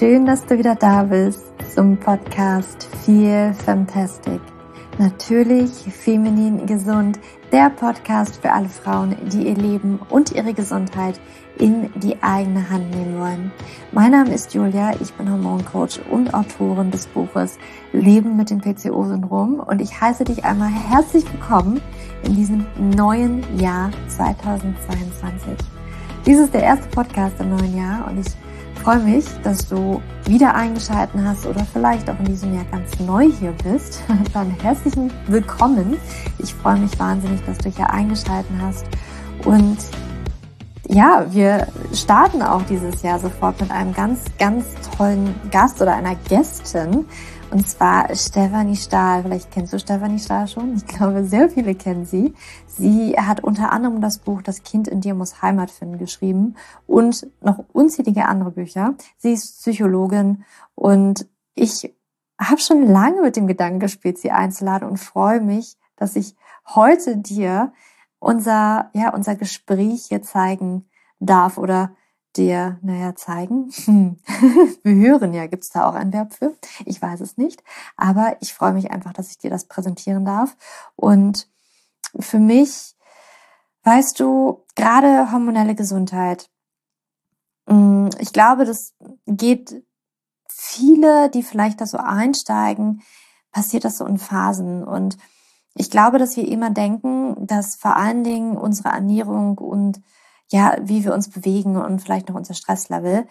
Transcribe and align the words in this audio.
Schön, 0.00 0.24
dass 0.24 0.46
du 0.46 0.56
wieder 0.56 0.76
da 0.76 1.02
bist 1.02 1.44
zum 1.74 1.94
Podcast 1.98 2.88
Feel 3.04 3.52
Fantastic. 3.52 4.40
Natürlich 4.96 5.72
feminin 5.72 6.64
gesund, 6.64 7.20
der 7.52 7.68
Podcast 7.68 8.40
für 8.40 8.50
alle 8.50 8.70
Frauen, 8.70 9.14
die 9.30 9.48
ihr 9.48 9.56
Leben 9.56 10.00
und 10.08 10.32
ihre 10.32 10.54
Gesundheit 10.54 11.20
in 11.58 11.90
die 11.96 12.16
eigene 12.22 12.70
Hand 12.70 12.90
nehmen 12.96 13.20
wollen. 13.20 13.52
Mein 13.92 14.12
Name 14.12 14.32
ist 14.32 14.54
Julia, 14.54 14.92
ich 15.02 15.12
bin 15.12 15.30
Hormoncoach 15.30 16.00
und 16.10 16.32
Autorin 16.32 16.90
des 16.90 17.06
Buches 17.06 17.58
Leben 17.92 18.38
mit 18.38 18.48
dem 18.48 18.62
PCO-Syndrom 18.62 19.60
und 19.60 19.82
ich 19.82 20.00
heiße 20.00 20.24
dich 20.24 20.46
einmal 20.46 20.70
herzlich 20.70 21.30
willkommen 21.30 21.78
in 22.22 22.34
diesem 22.36 22.64
neuen 22.78 23.44
Jahr 23.58 23.90
2022. 24.08 25.58
Dies 26.24 26.38
ist 26.38 26.54
der 26.54 26.62
erste 26.62 26.88
Podcast 26.88 27.38
im 27.38 27.50
neuen 27.50 27.76
Jahr 27.76 28.08
und 28.08 28.18
ich 28.26 28.32
freue 28.82 29.00
mich, 29.00 29.26
dass 29.42 29.68
du 29.68 30.00
wieder 30.24 30.54
eingeschalten 30.54 31.26
hast 31.26 31.46
oder 31.46 31.66
vielleicht 31.70 32.08
auch 32.08 32.18
in 32.18 32.24
diesem 32.24 32.54
Jahr 32.54 32.64
ganz 32.70 32.98
neu 33.00 33.30
hier 33.30 33.54
bist. 33.62 34.02
Dann 34.32 34.50
herzlichen 34.62 35.12
Willkommen. 35.26 35.98
Ich 36.38 36.54
freue 36.54 36.78
mich 36.78 36.98
wahnsinnig, 36.98 37.44
dass 37.44 37.58
du 37.58 37.68
hier 37.68 37.90
eingeschalten 37.90 38.60
hast. 38.62 38.86
Und 39.44 39.76
ja, 40.88 41.26
wir 41.30 41.66
starten 41.92 42.42
auch 42.42 42.62
dieses 42.62 43.02
Jahr 43.02 43.18
sofort 43.18 43.60
mit 43.60 43.70
einem 43.70 43.92
ganz, 43.92 44.24
ganz 44.38 44.64
tollen 44.96 45.34
Gast 45.50 45.80
oder 45.82 45.94
einer 45.94 46.14
Gästin. 46.28 47.04
Und 47.50 47.68
zwar 47.68 48.14
Stefanie 48.14 48.76
Stahl. 48.76 49.22
Vielleicht 49.22 49.50
kennst 49.50 49.72
du 49.72 49.78
Stefanie 49.78 50.20
Stahl 50.20 50.46
schon. 50.46 50.76
Ich 50.76 50.86
glaube, 50.86 51.24
sehr 51.24 51.48
viele 51.48 51.74
kennen 51.74 52.06
sie. 52.06 52.32
Sie 52.66 53.14
hat 53.18 53.42
unter 53.42 53.72
anderem 53.72 54.00
das 54.00 54.18
Buch 54.18 54.40
Das 54.40 54.62
Kind 54.62 54.86
in 54.86 55.00
dir 55.00 55.14
muss 55.14 55.42
Heimat 55.42 55.70
finden 55.70 55.98
geschrieben 55.98 56.54
und 56.86 57.26
noch 57.40 57.64
unzählige 57.72 58.26
andere 58.26 58.52
Bücher. 58.52 58.94
Sie 59.18 59.32
ist 59.32 59.58
Psychologin 59.58 60.44
und 60.76 61.26
ich 61.54 61.92
habe 62.40 62.60
schon 62.60 62.86
lange 62.86 63.20
mit 63.20 63.36
dem 63.36 63.48
Gedanken 63.48 63.80
gespielt, 63.80 64.18
sie 64.18 64.30
einzuladen 64.30 64.88
und 64.88 64.98
freue 64.98 65.40
mich, 65.40 65.76
dass 65.96 66.14
ich 66.14 66.36
heute 66.74 67.16
dir 67.16 67.72
unser, 68.20 68.90
ja, 68.94 69.12
unser 69.12 69.34
Gespräch 69.34 70.06
hier 70.08 70.22
zeigen 70.22 70.88
darf 71.18 71.58
oder 71.58 71.96
dir, 72.36 72.78
naja, 72.82 73.14
zeigen. 73.14 73.70
Hm. 73.84 74.18
Wir 74.82 74.94
hören 75.08 75.34
ja, 75.34 75.46
gibt's 75.46 75.70
da 75.70 75.88
auch 75.88 75.94
ein 75.94 76.12
Verb 76.12 76.32
für? 76.32 76.54
Ich 76.84 77.00
weiß 77.00 77.20
es 77.20 77.36
nicht. 77.36 77.62
Aber 77.96 78.36
ich 78.40 78.54
freue 78.54 78.72
mich 78.72 78.90
einfach, 78.90 79.12
dass 79.12 79.30
ich 79.30 79.38
dir 79.38 79.50
das 79.50 79.66
präsentieren 79.66 80.24
darf. 80.24 80.56
Und 80.96 81.48
für 82.18 82.38
mich, 82.38 82.94
weißt 83.84 84.18
du, 84.20 84.64
gerade 84.76 85.32
hormonelle 85.32 85.74
Gesundheit, 85.74 86.48
hm, 87.66 88.10
ich 88.18 88.32
glaube, 88.32 88.64
das 88.64 88.94
geht 89.26 89.82
viele, 90.48 91.30
die 91.30 91.42
vielleicht 91.42 91.80
da 91.80 91.86
so 91.86 91.98
einsteigen, 91.98 93.02
passiert 93.52 93.84
das 93.84 93.98
so 93.98 94.06
in 94.06 94.18
Phasen. 94.18 94.84
Und 94.84 95.18
ich 95.74 95.90
glaube, 95.90 96.18
dass 96.18 96.36
wir 96.36 96.46
immer 96.46 96.70
denken, 96.70 97.46
dass 97.46 97.76
vor 97.76 97.96
allen 97.96 98.24
Dingen 98.24 98.56
unsere 98.56 98.90
Ernährung 98.90 99.58
und 99.58 100.00
ja, 100.52 100.76
wie 100.82 101.04
wir 101.04 101.14
uns 101.14 101.30
bewegen 101.30 101.76
und 101.76 102.00
vielleicht 102.00 102.28
noch 102.28 102.36
unser 102.36 102.54
Stresslevel, 102.54 103.26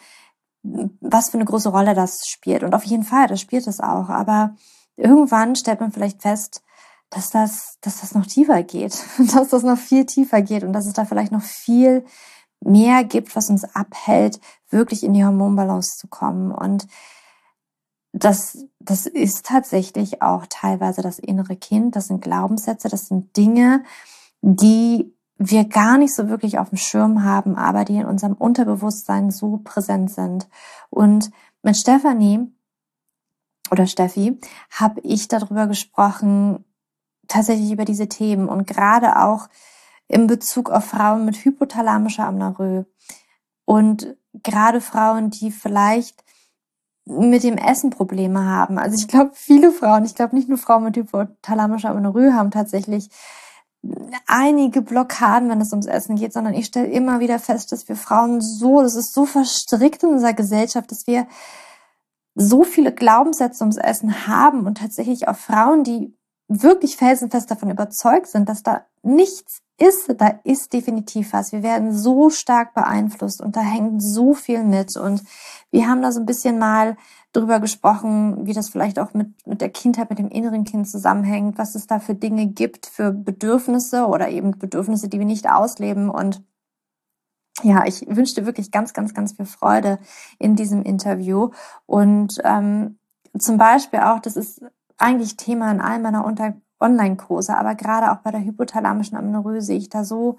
was 0.64 1.30
für 1.30 1.38
eine 1.38 1.46
große 1.46 1.70
Rolle 1.70 1.94
das 1.94 2.20
spielt. 2.28 2.64
Und 2.64 2.74
auf 2.74 2.84
jeden 2.84 3.04
Fall, 3.04 3.28
das 3.28 3.42
spielt 3.42 3.68
es 3.68 3.80
auch. 3.80 4.10
Aber 4.10 4.56
irgendwann 4.96 5.56
stellt 5.56 5.82
man 5.82 5.92
vielleicht 5.92 6.22
fest, 6.22 6.62
dass 7.10 7.30
das, 7.30 7.78
dass 7.82 8.02
das 8.02 8.14
noch 8.14 8.26
tiefer 8.26 8.64
geht, 8.64 8.98
dass 9.34 9.50
das 9.50 9.64
noch 9.64 9.78
viel 9.78 10.06
tiefer 10.06 10.42
geht 10.42 10.64
und 10.64 10.74
dass 10.74 10.86
es 10.86 10.94
da 10.94 11.06
vielleicht 11.06 11.32
noch 11.32 11.42
viel 11.42 12.06
mehr 12.62 13.04
gibt, 13.04 13.36
was 13.36 13.50
uns 13.50 13.64
abhält, 13.64 14.40
wirklich 14.70 15.04
in 15.04 15.14
die 15.14 15.24
Hormonbalance 15.24 15.98
zu 15.98 16.08
kommen. 16.08 16.52
Und 16.52 16.88
das, 18.12 18.66
das 18.80 19.06
ist 19.06 19.46
tatsächlich 19.46 20.22
auch 20.22 20.46
teilweise 20.50 21.02
das 21.02 21.20
innere 21.20 21.56
Kind, 21.56 21.96
das 21.96 22.08
sind 22.08 22.22
Glaubenssätze, 22.22 22.90
das 22.90 23.08
sind 23.08 23.36
Dinge, 23.38 23.84
die 24.42 25.14
wir 25.40 25.64
gar 25.64 25.98
nicht 25.98 26.14
so 26.14 26.28
wirklich 26.28 26.60
auf 26.60 26.70
dem 26.70 26.78
Schirm 26.78 27.24
haben, 27.24 27.56
aber 27.56 27.86
die 27.86 27.96
in 27.96 28.06
unserem 28.06 28.34
Unterbewusstsein 28.34 29.32
so 29.32 29.62
präsent 29.64 30.12
sind. 30.12 30.50
Und 30.90 31.32
mit 31.64 31.78
Stefanie 31.78 32.52
oder 33.72 33.88
Steffi 33.88 34.38
habe 34.70 35.00
ich 35.02 35.30
darüber 35.30 35.68
gesprochen, 35.68 36.66
tatsächlich 37.30 37.72
über 37.72 37.86
diese 37.86 38.10
Themen 38.10 38.50
und 38.50 38.68
gerade 38.68 39.18
auch 39.22 39.48
in 40.10 40.28
Bezug 40.28 40.70
auf 40.70 40.86
Frauen 40.86 41.24
mit 41.24 41.38
hypothalamischer 41.38 42.26
Amenorrhoe 42.26 42.86
und 43.64 44.18
gerade 44.44 44.82
Frauen, 44.82 45.30
die 45.30 45.52
vielleicht 45.52 46.24
mit 47.06 47.44
dem 47.44 47.58
Essen 47.58 47.92
Probleme 47.92 48.44
haben. 48.44 48.78
Also 48.78 48.98
ich 48.98 49.08
glaube, 49.08 49.32
viele 49.34 49.72
Frauen, 49.72 50.04
ich 50.04 50.16
glaube 50.16 50.36
nicht 50.36 50.50
nur 50.50 50.58
Frauen 50.58 50.84
mit 50.84 50.98
hypothalamischer 50.98 51.92
Amenorrhoe 51.92 52.34
haben 52.34 52.52
tatsächlich 52.52 53.10
einige 54.28 54.82
Blockaden, 54.82 55.50
wenn 55.50 55.62
es 55.62 55.72
ums 55.72 55.86
Essen 55.86 56.16
geht, 56.16 56.34
sondern 56.34 56.54
ich 56.54 56.66
stelle 56.66 56.88
immer 56.88 57.20
wieder 57.20 57.40
fest, 57.40 57.72
dass 57.72 57.88
wir 57.88 57.96
Frauen 57.96 58.42
so, 58.42 58.82
das 58.82 58.96
ist 58.96 59.14
so 59.14 59.26
verstrickt 59.26 60.04
in 60.04 60.10
unserer 60.10 60.34
Gesellschaft, 60.34 60.92
dass 60.92 61.08
wir 61.08 61.28
so 62.36 62.64
viele 62.64 62.94
Glaubenssätze 62.94 63.64
ums 63.64 63.78
Essen 63.78 64.28
haben 64.28 64.66
und 64.66 64.78
tatsächlich 64.78 65.28
auch 65.28 65.36
Frauen, 65.36 65.84
die 65.84 66.14
wirklich 66.50 66.98
felsenfest 66.98 67.50
davon 67.50 67.70
überzeugt 67.70 68.28
sind, 68.28 68.50
dass 68.50 68.64
da 68.64 68.86
nichts 69.04 69.62
ist, 69.78 70.14
da 70.18 70.40
ist 70.44 70.74
definitiv 70.74 71.32
was. 71.32 71.52
Wir 71.52 71.64
werden 71.64 71.96
so 71.96 72.30
stark 72.30 72.74
beeinflusst 72.74 73.40
und 73.42 73.56
da 73.56 73.62
hängt 73.62 74.04
so 74.04 74.34
viel 74.34 74.64
mit 74.64 74.98
und 74.98 75.24
wir 75.72 75.88
haben 75.88 76.02
da 76.02 76.12
so 76.12 76.20
ein 76.20 76.26
bisschen 76.26 76.60
mal 76.60 76.98
drüber 77.32 77.60
gesprochen, 77.60 78.48
wie 78.48 78.54
das 78.54 78.70
vielleicht 78.70 79.00
auch 79.00 79.14
mit, 79.14 79.46
mit 79.46 79.62
der 79.62 79.70
Kindheit, 79.70 80.10
mit 80.10 80.20
dem 80.20 80.30
inneren 80.30 80.64
Kind 80.64 80.90
zusammenhängt, 80.90 81.58
was 81.58 81.76
es 81.76 81.86
da 81.86 82.00
für 82.00 82.16
Dinge 82.16 82.48
gibt, 82.48 82.88
für 82.88 83.12
Bedürfnisse 83.12 84.08
oder 84.08 84.30
eben 84.30 84.58
Bedürfnisse, 84.58 85.08
die 85.08 85.20
wir 85.20 85.28
nicht 85.28 85.50
ausleben. 85.50 86.10
Und 86.10 86.44
ja, 87.62 87.86
ich 87.86 88.06
wünsche 88.08 88.36
dir 88.36 88.46
wirklich 88.48 88.72
ganz, 88.72 88.94
ganz, 88.94 89.14
ganz 89.14 89.34
viel 89.34 89.46
Freude 89.46 90.00
in 90.40 90.56
diesem 90.56 90.82
Interview. 90.82 91.52
Und 91.86 92.40
ähm, 92.44 92.98
zum 93.38 93.58
Beispiel 93.58 94.00
auch, 94.00 94.20
das 94.20 94.36
ist 94.36 94.64
eigentlich 95.00 95.38
Thema 95.38 95.72
in 95.72 95.82
all 95.82 96.00
meiner 96.00 96.26
Online-Kurse, 96.80 97.58
aber 97.58 97.76
gerade 97.76 98.12
auch 98.12 98.18
bei 98.18 98.32
der 98.32 98.44
hypothalamischen 98.44 99.18
Amenorrhoe 99.18 99.62
sehe 99.62 99.78
ich 99.78 99.90
da 99.90 100.04
so 100.04 100.38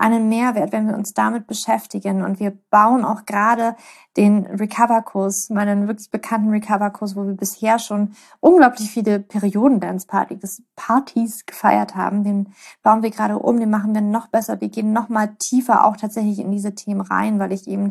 einen 0.00 0.30
Mehrwert, 0.30 0.72
wenn 0.72 0.88
wir 0.88 0.94
uns 0.94 1.12
damit 1.12 1.46
beschäftigen. 1.46 2.24
Und 2.24 2.40
wir 2.40 2.56
bauen 2.70 3.04
auch 3.04 3.26
gerade 3.26 3.76
den 4.16 4.46
Recover-Kurs, 4.46 5.50
meinen 5.50 5.88
wirklich 5.88 6.10
bekannten 6.10 6.48
Recover-Kurs, 6.48 7.16
wo 7.16 7.26
wir 7.26 7.34
bisher 7.34 7.78
schon 7.78 8.14
unglaublich 8.40 8.90
viele 8.90 9.20
Perioden-Dance-Partys 9.20 10.62
Partys 10.74 11.44
gefeiert 11.44 11.96
haben. 11.96 12.24
Den 12.24 12.54
bauen 12.82 13.02
wir 13.02 13.10
gerade 13.10 13.38
um, 13.38 13.60
den 13.60 13.68
machen 13.68 13.94
wir 13.94 14.00
noch 14.00 14.28
besser. 14.28 14.58
Wir 14.62 14.70
gehen 14.70 14.94
noch 14.94 15.10
mal 15.10 15.34
tiefer 15.38 15.84
auch 15.84 15.98
tatsächlich 15.98 16.38
in 16.38 16.50
diese 16.50 16.74
Themen 16.74 17.02
rein, 17.02 17.38
weil 17.38 17.52
ich 17.52 17.68
eben 17.68 17.90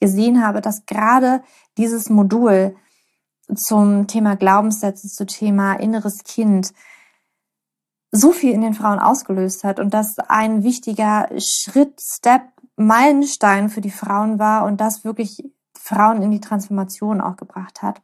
gesehen 0.00 0.42
habe, 0.44 0.62
dass 0.62 0.86
gerade 0.86 1.42
dieses 1.76 2.08
Modul 2.08 2.74
zum 3.56 4.06
Thema 4.06 4.36
Glaubenssätze, 4.36 5.08
zum 5.08 5.26
Thema 5.26 5.74
inneres 5.74 6.24
Kind, 6.24 6.72
so 8.12 8.32
viel 8.32 8.52
in 8.52 8.62
den 8.62 8.74
Frauen 8.74 8.98
ausgelöst 8.98 9.64
hat 9.64 9.78
und 9.78 9.94
das 9.94 10.18
ein 10.18 10.62
wichtiger 10.62 11.28
Schritt, 11.38 12.00
Step, 12.00 12.42
Meilenstein 12.76 13.68
für 13.68 13.80
die 13.80 13.90
Frauen 13.90 14.38
war 14.38 14.64
und 14.64 14.80
das 14.80 15.04
wirklich 15.04 15.44
Frauen 15.78 16.22
in 16.22 16.30
die 16.30 16.40
Transformation 16.40 17.20
auch 17.20 17.36
gebracht 17.36 17.82
hat. 17.82 18.02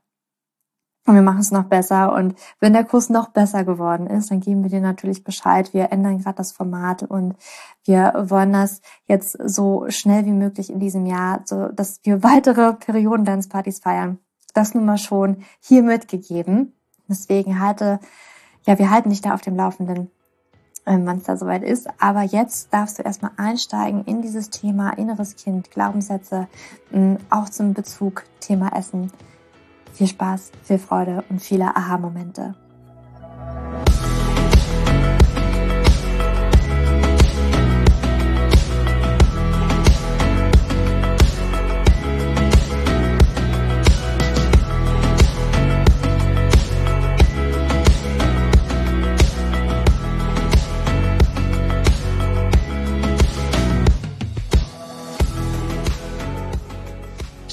Und 1.07 1.15
wir 1.15 1.23
machen 1.23 1.41
es 1.41 1.53
noch 1.53 1.65
besser. 1.65 2.13
Und 2.13 2.35
wenn 2.59 2.73
der 2.73 2.85
Kurs 2.85 3.11
noch 3.11 3.29
besser 3.29 3.65
geworden 3.65 4.09
ist, 4.09 4.31
dann 4.31 4.41
geben 4.41 4.65
wir 4.65 4.71
dir 4.71 4.81
natürlich 4.81 5.23
Bescheid. 5.23 5.73
Wir 5.73 5.93
ändern 5.93 6.19
gerade 6.19 6.37
das 6.37 6.51
Format 6.53 7.05
und 7.05 7.37
wir 7.85 8.13
wollen 8.29 8.53
das 8.53 8.81
jetzt 9.07 9.39
so 9.45 9.87
schnell 9.89 10.25
wie 10.25 10.33
möglich 10.33 10.69
in 10.69 10.81
diesem 10.81 11.07
Jahr, 11.07 11.43
so 11.45 11.69
dass 11.69 12.01
wir 12.03 12.25
weitere 12.25 12.73
Perioden-Dance-Partys 12.73 13.81
feiern. 13.81 14.19
Das 14.57 14.75
nun 14.75 14.85
mal 14.85 14.99
schon 14.99 15.45
hier 15.61 15.83
mitgegeben. 15.83 16.73
Deswegen 17.09 17.61
halte 17.61 18.01
ja, 18.67 18.79
wir 18.79 18.91
halten 18.91 19.11
dich 19.11 19.21
da 19.21 19.33
auf 19.33 19.43
dem 19.43 19.57
Laufenden, 19.57 20.11
ähm, 20.87 21.07
wann 21.07 21.19
es 21.19 21.25
da 21.25 21.37
soweit 21.37 21.63
ist. 21.63 21.89
Aber 22.01 22.23
jetzt 22.23 22.73
darfst 22.73 22.99
du 22.99 23.03
erstmal 23.03 23.31
einsteigen 23.37 24.05
in 24.05 24.23
dieses 24.23 24.51
Thema 24.51 24.91
inneres 24.91 25.37
Kind, 25.37 25.71
Glaubenssätze, 25.71 26.49
ähm, 26.93 27.19
auch 27.31 27.49
zum 27.49 27.75
Bezug 27.75 28.25
Thema 28.41 28.77
Essen. 28.77 29.13
Viel 29.93 30.09
Spaß, 30.09 30.51
viel 30.65 30.79
Freude 30.79 31.25
und 31.31 31.41
viele 31.41 31.77
Aha-Momente. 31.77 32.57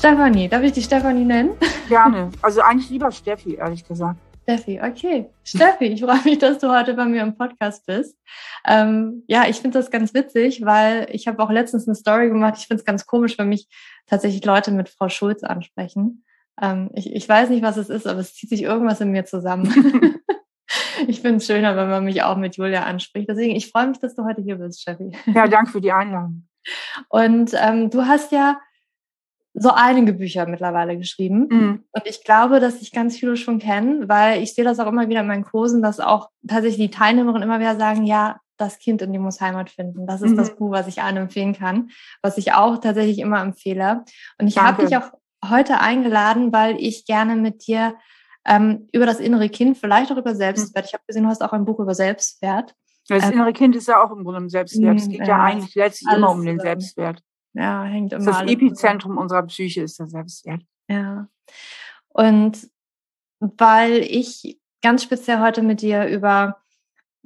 Stefanie, 0.04 0.50
darf 0.50 0.62
ich 0.64 0.74
die 0.74 0.82
Stefanie 0.82 1.24
nennen? 1.24 1.52
Gerne. 1.88 2.30
Also 2.42 2.60
eigentlich 2.60 2.90
lieber 2.90 3.10
Steffi, 3.10 3.56
ehrlich 3.56 3.88
gesagt. 3.88 4.20
Steffi, 4.42 4.82
okay. 4.84 5.30
Steffi, 5.46 5.86
ich 5.86 6.02
freue 6.02 6.22
mich, 6.26 6.40
dass 6.40 6.58
du 6.58 6.70
heute 6.78 6.94
bei 6.94 7.06
mir 7.06 7.22
im 7.22 7.38
Podcast 7.38 7.86
bist. 7.86 8.20
Ähm, 8.68 9.24
ja, 9.28 9.46
ich 9.48 9.62
finde 9.62 9.80
das 9.80 9.92
ganz 9.92 10.14
witzig, 10.14 10.66
weil 10.66 11.08
ich 11.10 11.30
habe 11.30 11.42
auch 11.42 11.50
letztens 11.50 11.88
eine 11.88 11.96
Story 11.96 12.28
gemacht. 12.28 12.56
Ich 12.58 12.68
finde 12.68 12.82
es 12.82 12.86
ganz 12.86 13.06
komisch, 13.06 13.38
wenn 13.38 13.48
mich 13.48 13.70
tatsächlich 14.06 14.44
Leute 14.44 14.72
mit 14.72 14.90
Frau 14.90 15.08
Schulz 15.08 15.42
ansprechen. 15.42 16.26
Ähm, 16.62 16.90
ich, 16.96 17.16
ich 17.16 17.30
weiß 17.30 17.50
nicht, 17.50 17.64
was 17.64 17.78
es 17.78 17.88
ist, 17.88 18.06
aber 18.06 18.20
es 18.20 18.34
zieht 18.34 18.50
sich 18.50 18.64
irgendwas 18.64 19.00
in 19.00 19.10
mir 19.10 19.24
zusammen. 19.24 19.74
ich 21.08 21.22
finde 21.22 21.38
es 21.38 21.46
schöner, 21.46 21.78
wenn 21.78 21.88
man 21.88 22.04
mich 22.04 22.24
auch 22.24 22.36
mit 22.36 22.58
Julia 22.58 22.84
anspricht. 22.84 23.30
Deswegen, 23.30 23.56
ich 23.56 23.72
freue 23.72 23.88
mich, 23.88 24.00
dass 24.00 24.16
du 24.16 24.26
heute 24.26 24.42
hier 24.42 24.58
bist, 24.58 24.82
Steffi. 24.82 25.12
Ja, 25.34 25.48
danke 25.48 25.72
für 25.72 25.80
die 25.80 25.94
Einladung. 25.94 26.46
Und 27.08 27.52
ähm, 27.54 27.90
du 27.90 28.06
hast 28.06 28.34
ja 28.34 28.58
so 29.54 29.72
einige 29.72 30.14
Bücher 30.14 30.48
mittlerweile 30.48 30.98
geschrieben. 30.98 31.48
Mhm. 31.50 31.84
Und 31.92 32.06
ich 32.06 32.24
glaube, 32.24 32.60
dass 32.60 32.80
sich 32.80 32.92
ganz 32.92 33.18
viele 33.18 33.38
schon 33.38 33.60
kennen, 33.60 34.10
weil 34.10 34.42
ich 34.42 34.56
sehe 34.56 34.64
das 34.64 34.80
auch 34.80 34.88
immer 34.88 35.10
wieder 35.10 35.22
in 35.22 35.28
meinen 35.28 35.44
Kursen, 35.44 35.82
dass 35.82 36.00
auch 36.00 36.30
tatsächlich 36.48 36.90
die 36.90 36.98
Teilnehmerinnen 36.98 37.44
immer 37.44 37.60
wieder 37.60 37.76
sagen, 37.76 38.06
ja, 38.06 38.40
das 38.58 38.80
Kind 38.80 39.02
in 39.02 39.12
dem 39.14 39.22
muss 39.22 39.42
Heimat 39.42 39.70
finden. 39.70 40.08
Das 40.08 40.22
ist 40.22 40.32
mhm. 40.32 40.38
das 40.38 40.56
Buch, 40.56 40.72
was 40.72 40.88
ich 40.88 41.02
allen 41.02 41.18
empfehlen 41.18 41.54
kann, 41.54 41.90
was 42.22 42.38
ich 42.38 42.54
auch 42.54 42.78
tatsächlich 42.80 43.20
immer 43.20 43.42
empfehle. 43.42 44.04
Und 44.40 44.48
ich 44.48 44.58
habe 44.58 44.86
dich 44.86 44.98
auch 44.98 45.12
heute 45.48 45.80
eingeladen, 45.80 46.54
weil 46.54 46.78
ich 46.80 47.06
gerne 47.06 47.36
mit 47.36 47.68
dir 47.68 47.96
ähm, 48.46 48.90
über 48.92 49.06
das 49.06 49.20
innere 49.20 49.50
Kind, 49.50 49.78
vielleicht 49.78 50.12
auch 50.12 50.18
über 50.18 50.36
Selbstwert. 50.36 50.86
Mhm. 50.86 50.88
Ich 50.88 50.94
habe 50.94 51.04
gesehen, 51.08 51.24
du 51.24 51.30
hast 51.30 51.44
auch 51.44 51.54
ein 51.54 51.66
Buch 51.66 51.80
über 51.80 51.96
Selbstwert. 51.96 52.76
Das 53.08 53.26
ähm, 53.26 53.34
innere 53.34 53.54
Kind 53.54 53.76
ist 53.76 53.88
ja 53.88 54.04
auch 54.04 54.12
im 54.12 54.24
Grunde 54.24 54.40
um 54.40 54.50
Selbstwert. 54.50 54.98
Es 54.98 55.10
geht 55.10 55.20
ja, 55.20 55.26
ja 55.26 55.44
eigentlich 55.44 55.76
letztlich 55.76 56.12
immer 56.16 56.32
um 56.32 56.46
den 56.46 56.60
Selbstwert. 56.60 57.22
Ja, 57.54 57.84
hängt 57.84 58.14
immer. 58.14 58.26
Das, 58.26 58.40
das 58.40 58.52
Epizentrum 58.52 59.18
unserer 59.18 59.44
Psyche 59.44 59.82
ist 59.84 60.00
der 60.00 60.08
Selbstwert. 60.08 60.62
Ja. 60.88 61.28
Und 62.10 62.70
weil 63.40 64.00
ich 64.00 64.60
ganz 64.82 65.04
speziell 65.04 65.40
heute 65.40 65.62
mit 65.62 65.82
dir 65.82 66.08
über, 66.08 66.58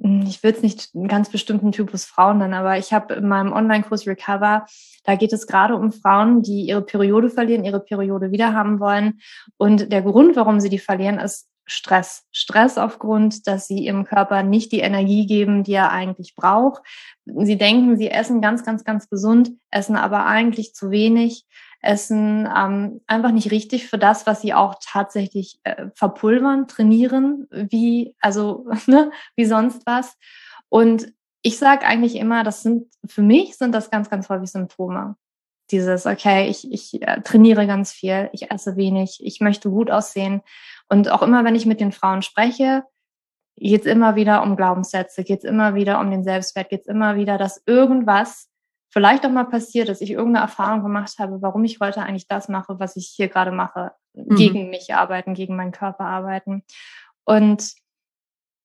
hm, 0.00 0.22
ich 0.22 0.42
will 0.42 0.52
es 0.52 0.62
nicht 0.62 0.90
einen 0.94 1.08
ganz 1.08 1.30
bestimmten 1.30 1.72
Typus 1.72 2.04
Frauen 2.04 2.38
nennen, 2.38 2.54
aber 2.54 2.78
ich 2.78 2.92
habe 2.92 3.14
in 3.14 3.28
meinem 3.28 3.52
Online-Kurs 3.52 4.06
Recover, 4.06 4.66
da 5.04 5.14
geht 5.16 5.32
es 5.32 5.46
gerade 5.46 5.76
um 5.76 5.92
Frauen, 5.92 6.42
die 6.42 6.62
ihre 6.62 6.82
Periode 6.82 7.30
verlieren, 7.30 7.64
ihre 7.64 7.80
Periode 7.80 8.30
wiederhaben 8.30 8.80
wollen. 8.80 9.20
Und 9.56 9.92
der 9.92 10.02
Grund, 10.02 10.36
warum 10.36 10.60
sie 10.60 10.70
die 10.70 10.78
verlieren, 10.78 11.18
ist 11.18 11.48
Stress. 11.68 12.26
Stress 12.32 12.78
aufgrund, 12.78 13.46
dass 13.46 13.66
sie 13.66 13.78
ihrem 13.78 14.04
Körper 14.04 14.42
nicht 14.42 14.72
die 14.72 14.80
Energie 14.80 15.26
geben, 15.26 15.64
die 15.64 15.74
er 15.74 15.92
eigentlich 15.92 16.34
braucht. 16.34 16.82
Sie 17.24 17.58
denken, 17.58 17.96
sie 17.96 18.10
essen 18.10 18.40
ganz, 18.40 18.64
ganz, 18.64 18.84
ganz 18.84 19.08
gesund, 19.08 19.52
essen 19.70 19.96
aber 19.96 20.26
eigentlich 20.26 20.74
zu 20.74 20.90
wenig, 20.90 21.44
essen 21.80 22.48
ähm, 22.54 23.00
einfach 23.06 23.30
nicht 23.30 23.50
richtig 23.50 23.86
für 23.86 23.98
das, 23.98 24.26
was 24.26 24.40
sie 24.40 24.54
auch 24.54 24.76
tatsächlich 24.82 25.60
äh, 25.64 25.86
verpulvern, 25.94 26.66
trainieren, 26.66 27.46
wie, 27.50 28.16
also, 28.20 28.66
ne, 28.86 29.10
wie 29.36 29.44
sonst 29.44 29.82
was. 29.86 30.16
Und 30.68 31.12
ich 31.42 31.58
sage 31.58 31.86
eigentlich 31.86 32.16
immer, 32.16 32.42
das 32.42 32.62
sind, 32.62 32.92
für 33.06 33.22
mich 33.22 33.56
sind 33.56 33.72
das 33.72 33.90
ganz, 33.90 34.10
ganz 34.10 34.28
häufig 34.28 34.50
Symptome 34.50 35.16
dieses, 35.70 36.06
okay, 36.06 36.48
ich, 36.48 36.70
ich 36.72 37.02
äh, 37.02 37.20
trainiere 37.22 37.66
ganz 37.66 37.92
viel, 37.92 38.30
ich 38.32 38.50
esse 38.50 38.76
wenig, 38.76 39.20
ich 39.22 39.40
möchte 39.40 39.70
gut 39.70 39.90
aussehen. 39.90 40.42
Und 40.88 41.10
auch 41.10 41.22
immer, 41.22 41.44
wenn 41.44 41.54
ich 41.54 41.66
mit 41.66 41.80
den 41.80 41.92
Frauen 41.92 42.22
spreche, 42.22 42.84
geht 43.56 43.82
es 43.82 43.86
immer 43.86 44.16
wieder 44.16 44.42
um 44.42 44.56
Glaubenssätze, 44.56 45.24
geht 45.24 45.40
es 45.40 45.44
immer 45.44 45.74
wieder 45.74 46.00
um 46.00 46.10
den 46.10 46.24
Selbstwert, 46.24 46.70
geht 46.70 46.82
es 46.82 46.86
immer 46.86 47.16
wieder, 47.16 47.38
dass 47.38 47.62
irgendwas 47.66 48.48
vielleicht 48.90 49.26
auch 49.26 49.30
mal 49.30 49.44
passiert, 49.44 49.88
dass 49.88 50.00
ich 50.00 50.12
irgendeine 50.12 50.44
Erfahrung 50.44 50.82
gemacht 50.82 51.18
habe, 51.18 51.42
warum 51.42 51.64
ich 51.64 51.80
heute 51.80 52.02
eigentlich 52.02 52.26
das 52.26 52.48
mache, 52.48 52.78
was 52.78 52.96
ich 52.96 53.12
hier 53.14 53.28
gerade 53.28 53.52
mache, 53.52 53.92
mhm. 54.14 54.36
gegen 54.36 54.70
mich 54.70 54.94
arbeiten, 54.94 55.34
gegen 55.34 55.56
meinen 55.56 55.72
Körper 55.72 56.04
arbeiten. 56.04 56.62
Und 57.24 57.74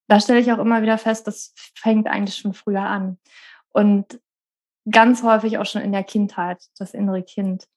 da 0.08 0.19
stelle 0.19 0.40
ich 0.40 0.52
auch 0.52 0.60
immer 0.60 0.81
wieder 0.81 0.98
fest, 0.98 1.28
das 1.28 1.54
fängt 1.76 2.08
eigentlich 2.08 2.38
schon 2.38 2.54
früher 2.54 2.81
an. 2.81 3.18
Und 3.69 4.19
ganz 4.90 5.24
häufig 5.24 5.58
auch 5.58 5.66
schon 5.66 5.81
in 5.81 5.92
der 5.92 6.04
Kindheit, 6.04 6.64
das 6.78 6.94
innere 6.94 7.24
Kind. 7.24 7.68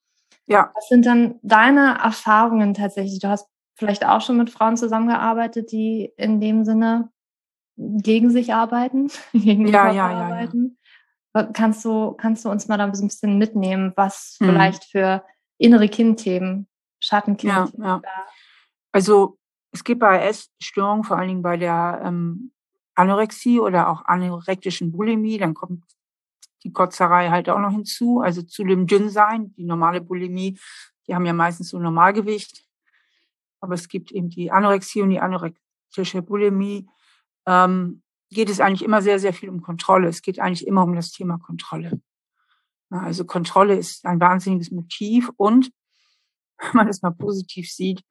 Ja. 0.45 0.71
Was 0.75 0.87
sind 0.87 1.05
dann 1.05 1.39
deine 1.41 1.97
Erfahrungen 2.01 2.73
tatsächlich? 2.73 3.19
Du 3.19 3.27
hast 3.27 3.47
vielleicht 3.77 4.05
auch 4.05 4.21
schon 4.21 4.37
mit 4.37 4.49
Frauen 4.49 4.75
zusammengearbeitet, 4.75 5.71
die 5.71 6.11
in 6.17 6.41
dem 6.41 6.65
Sinne 6.65 7.09
gegen 7.77 8.31
sich 8.31 8.53
arbeiten, 8.53 9.09
gegen 9.33 9.67
ja, 9.67 9.91
ja, 9.91 10.11
ja, 10.11 10.25
arbeiten. 10.25 10.77
Ja. 11.35 11.43
Kannst 11.53 11.85
du, 11.85 12.13
kannst 12.13 12.45
du 12.45 12.49
uns 12.49 12.67
mal 12.67 12.77
da 12.77 12.85
ein 12.85 12.91
bisschen 12.91 13.37
mitnehmen, 13.37 13.93
was 13.95 14.37
hm. 14.39 14.47
vielleicht 14.47 14.85
für 14.85 15.23
innere 15.59 15.87
Kindthemen, 15.87 16.67
Schattenkind. 16.99 17.73
Ja, 17.77 17.85
ja. 17.85 18.01
Also 18.91 19.37
es 19.71 19.83
gibt 19.83 19.99
bei 19.99 20.19
Essstörungen, 20.21 21.03
vor 21.03 21.17
allen 21.17 21.27
Dingen 21.27 21.41
bei 21.43 21.57
der 21.57 22.01
ähm, 22.03 22.51
Anorexie 22.95 23.59
oder 23.59 23.89
auch 23.89 24.05
anorektischen 24.05 24.91
Bulimie, 24.91 25.37
dann 25.37 25.53
kommt 25.53 25.83
die 26.63 26.73
Kotzerei 26.73 27.29
halt 27.29 27.49
auch 27.49 27.59
noch 27.59 27.71
hinzu, 27.71 28.21
also 28.21 28.41
zu 28.41 28.63
dem 28.63 28.87
Dünnsein, 28.87 29.53
die 29.55 29.65
normale 29.65 30.01
Bulimie, 30.01 30.57
die 31.07 31.13
haben 31.13 31.25
ja 31.25 31.33
meistens 31.33 31.69
so 31.69 31.77
Normalgewicht. 31.77 32.66
Aber 33.59 33.73
es 33.73 33.87
gibt 33.87 34.11
eben 34.11 34.29
die 34.29 34.51
Anorexie 34.51 35.01
und 35.01 35.09
die 35.09 35.19
anorektische 35.19 36.21
Bulimie. 36.21 36.87
Ähm, 37.45 38.01
geht 38.29 38.49
es 38.49 38.59
eigentlich 38.59 38.83
immer 38.83 39.01
sehr, 39.01 39.19
sehr 39.19 39.33
viel 39.33 39.49
um 39.49 39.61
Kontrolle. 39.61 40.07
Es 40.07 40.21
geht 40.21 40.39
eigentlich 40.39 40.67
immer 40.67 40.83
um 40.83 40.95
das 40.95 41.11
Thema 41.11 41.37
Kontrolle. 41.37 42.01
Also 42.89 43.25
Kontrolle 43.25 43.75
ist 43.75 44.05
ein 44.05 44.19
wahnsinniges 44.19 44.71
Motiv 44.71 45.29
und 45.37 45.71
wenn 46.59 46.71
man 46.73 46.87
es 46.87 47.01
mal 47.01 47.11
positiv 47.11 47.71
sieht, 47.71 48.01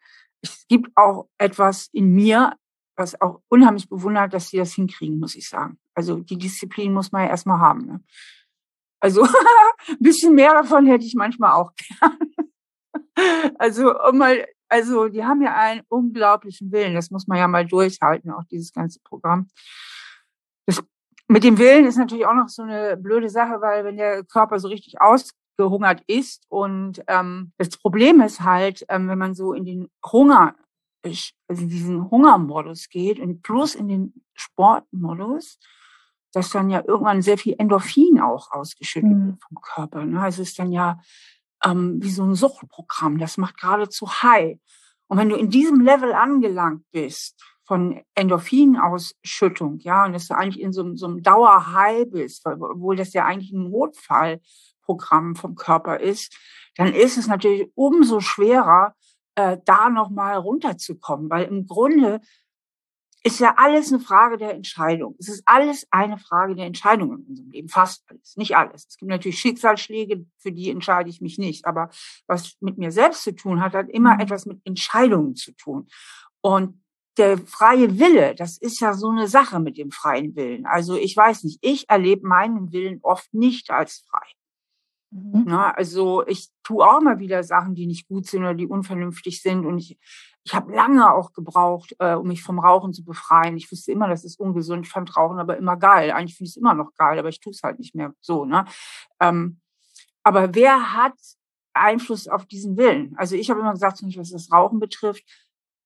es 0.43 0.67
gibt 0.69 0.97
auch 0.97 1.29
etwas 1.39 1.89
in 1.93 2.15
mir, 2.15 2.57
was 2.95 3.21
auch 3.21 3.43
unheimlich 3.49 3.89
bewundert, 3.89 4.33
dass 4.33 4.51
sie 4.51 4.59
das 4.59 4.75
hinkriegen, 4.75 5.19
muss 5.19 5.35
ich 5.35 5.49
sagen. 5.49 5.79
Also 5.95 6.21
die 6.21 6.39
Disziplin 6.39 6.93
muss 6.93 7.13
man 7.13 7.23
ja 7.23 7.29
erstmal 7.29 7.59
haben. 7.59 7.87
Ne? 7.87 8.05
Also 9.01 9.23
ein 9.89 9.99
bisschen 9.99 10.35
mehr 10.35 10.53
davon 10.53 10.87
hätte 10.87 11.05
ich 11.05 11.15
manchmal 11.15 11.53
auch 11.53 11.73
gern. 11.75 12.19
Also 13.59 13.95
mal, 14.13 14.47
also 14.69 15.09
die 15.09 15.25
haben 15.25 15.43
ja 15.43 15.55
einen 15.55 15.83
unglaublichen 15.89 16.73
Willen. 16.73 16.95
Das 16.95 17.11
muss 17.11 17.27
man 17.27 17.39
ja 17.39 17.49
mal 17.49 17.67
durchhalten, 17.67 18.31
auch 18.31 18.45
dieses 18.51 18.73
ganze 18.73 19.01
Programm. 19.01 19.49
Das, 20.67 20.83
mit 21.29 21.45
dem 21.45 21.59
Willen 21.59 21.87
ist 21.87 21.97
natürlich 21.97 22.27
auch 22.27 22.35
noch 22.35 22.49
so 22.49 22.63
eine 22.63 22.97
blöde 22.97 23.29
Sache, 23.29 23.61
weil 23.61 23.85
wenn 23.85 23.97
der 23.97 24.25
Körper 24.25 24.59
so 24.59 24.69
richtig 24.69 25.01
ausgehungert 25.01 26.03
ist 26.07 26.45
und 26.49 27.03
ähm, 27.09 27.53
das 27.59 27.77
Problem 27.77 28.21
ist 28.21 28.43
halt, 28.43 28.85
ähm, 28.89 29.09
wenn 29.09 29.19
man 29.19 29.35
so 29.35 29.53
in 29.53 29.65
den 29.65 29.89
Hunger, 30.05 30.55
also 31.03 31.63
in 31.63 31.69
diesen 31.69 32.11
Hungermodus 32.11 32.89
geht 32.89 33.21
und 33.21 33.43
plus 33.43 33.75
in 33.75 33.89
den 33.89 34.15
Sportmodus, 34.35 35.59
dass 36.33 36.51
dann 36.51 36.69
ja 36.69 36.83
irgendwann 36.87 37.23
sehr 37.23 37.39
viel 37.39 37.55
Endorphin 37.59 38.21
auch 38.21 38.51
ausgeschüttet 38.51 39.11
mhm. 39.11 39.27
wird 39.29 39.43
vom 39.43 39.61
Körper. 39.63 40.05
Ne? 40.05 40.21
Also 40.21 40.43
es 40.43 40.51
ist 40.51 40.59
dann 40.59 40.71
ja 40.71 41.01
ähm, 41.65 42.03
wie 42.03 42.11
so 42.11 42.25
ein 42.25 42.35
Suchtprogramm. 42.35 43.19
Das 43.19 43.37
macht 43.37 43.61
geradezu 43.61 44.09
high. 44.23 44.59
Und 45.09 45.19
wenn 45.19 45.29
du 45.29 45.37
in 45.37 45.51
diesem 45.51 45.81
Level 45.81 46.13
angelangt 46.13 46.85
bist 46.93 47.41
von 47.65 48.01
Endorphinausschüttung, 48.15 49.79
ja, 49.81 50.05
und 50.05 50.13
dass 50.13 50.29
du 50.29 50.37
eigentlich 50.37 50.63
in 50.63 50.73
so, 50.73 50.95
so 50.97 51.07
einem 51.07 51.23
Dauerhigh 51.23 52.07
bist, 52.11 52.47
obwohl 52.47 52.97
das 52.97 53.13
ja 53.13 53.25
eigentlich 53.25 53.53
ein 53.53 53.71
Notfallprogramm 53.71 55.37
vom 55.37 55.55
Körper 55.55 56.01
ist, 56.01 56.37
dann 56.77 56.93
ist 56.93 57.17
es 57.17 57.27
natürlich 57.27 57.71
umso 57.75 58.21
schwerer, 58.21 58.95
äh, 59.35 59.59
da 59.65 59.91
nochmal 59.91 60.37
runterzukommen, 60.37 61.31
weil 61.31 61.45
im 61.45 61.67
Grunde 61.67 62.21
ist 63.27 63.41
ja 63.41 63.55
alles 63.57 63.93
eine 63.93 64.01
Frage 64.01 64.37
der 64.39 64.55
Entscheidung. 64.55 65.17
Es 65.19 65.29
ist 65.29 65.43
alles 65.47 65.85
eine 65.91 66.17
Frage 66.17 66.55
der 66.55 66.67
Entscheidung 66.67 67.11
in 67.11 67.25
unserem 67.27 67.51
Leben. 67.51 67.69
Fast 67.69 68.05
alles. 68.09 68.37
Nicht 68.37 68.57
alles. 68.57 68.87
Es 68.89 68.97
gibt 68.97 69.11
natürlich 69.11 69.41
Schicksalsschläge, 69.41 70.25
für 70.39 70.53
die 70.53 70.71
entscheide 70.71 71.11
ich 71.11 71.21
mich 71.21 71.37
nicht. 71.37 71.67
Aber 71.67 71.91
was 72.29 72.57
mit 72.61 72.79
mir 72.79 72.93
selbst 72.93 73.25
zu 73.25 73.35
tun 73.35 73.61
hat, 73.61 73.75
hat 73.75 73.89
immer 73.89 74.15
mhm. 74.15 74.21
etwas 74.21 74.47
mit 74.47 74.61
Entscheidungen 74.65 75.35
zu 75.35 75.51
tun. 75.57 75.89
Und 76.41 76.81
der 77.17 77.39
freie 77.39 77.99
Wille, 77.99 78.37
das 78.37 78.59
ist 78.59 78.79
ja 78.79 78.93
so 78.93 79.11
eine 79.11 79.27
Sache 79.27 79.59
mit 79.59 79.77
dem 79.77 79.91
freien 79.91 80.37
Willen. 80.37 80.65
Also 80.65 80.97
ich 80.97 81.17
weiß 81.17 81.43
nicht, 81.45 81.59
ich 81.63 81.89
erlebe 81.89 82.29
meinen 82.29 82.71
Willen 82.73 83.01
oft 83.03 83.35
nicht 83.35 83.71
als 83.71 84.05
frei. 84.09 84.27
Mhm. 85.17 85.45
Na, 85.47 85.71
also 85.71 86.27
ich 86.27 86.51
tue 86.63 86.85
auch 86.85 87.01
mal 87.01 87.19
wieder 87.19 87.43
Sachen, 87.43 87.75
die 87.75 87.87
nicht 87.87 88.09
gut 88.09 88.27
sind 88.27 88.43
oder 88.43 88.55
die 88.55 88.67
unvernünftig 88.67 89.41
sind. 89.41 89.65
Und 89.65 89.79
ich, 89.79 89.99
ich 90.45 90.55
habe 90.55 90.73
lange 90.75 91.13
auch 91.13 91.33
gebraucht, 91.33 91.97
äh, 91.99 92.15
um 92.15 92.29
mich 92.29 92.43
vom 92.43 92.59
Rauchen 92.59 92.93
zu 92.93 93.05
befreien. 93.05 93.57
Ich 93.57 93.71
wusste 93.73 93.93
immer, 93.93 94.09
das 94.09 94.25
ist 94.25 94.39
ungesund. 94.39 94.87
Ich 94.87 94.93
fand 94.93 95.17
Rauchen 95.17 95.39
aber 95.39 95.57
immer 95.57 95.77
geil. 95.77 96.11
Eigentlich 96.11 96.37
finde 96.37 96.49
ich 96.49 96.53
es 96.53 96.57
immer 96.57 96.75
noch 96.75 96.95
geil, 96.95 97.19
aber 97.19 97.29
ich 97.29 97.41
tue 97.41 97.53
es 97.53 97.63
halt 97.63 97.79
nicht 97.79 97.95
mehr 97.95 98.13
so. 98.21 98.45
Ne? 98.45 98.65
Ähm, 99.21 99.61
aber 100.23 100.55
wer 100.55 100.93
hat 100.93 101.15
Einfluss 101.73 102.29
auf 102.29 102.47
diesen 102.47 102.77
Willen? 102.77 103.15
Also 103.17 103.37
ich 103.37 103.49
habe 103.51 103.61
immer 103.61 103.73
gesagt, 103.73 104.03
was 104.03 104.31
das 104.31 104.53
Rauchen 104.53 104.81
betrifft, 104.81 105.25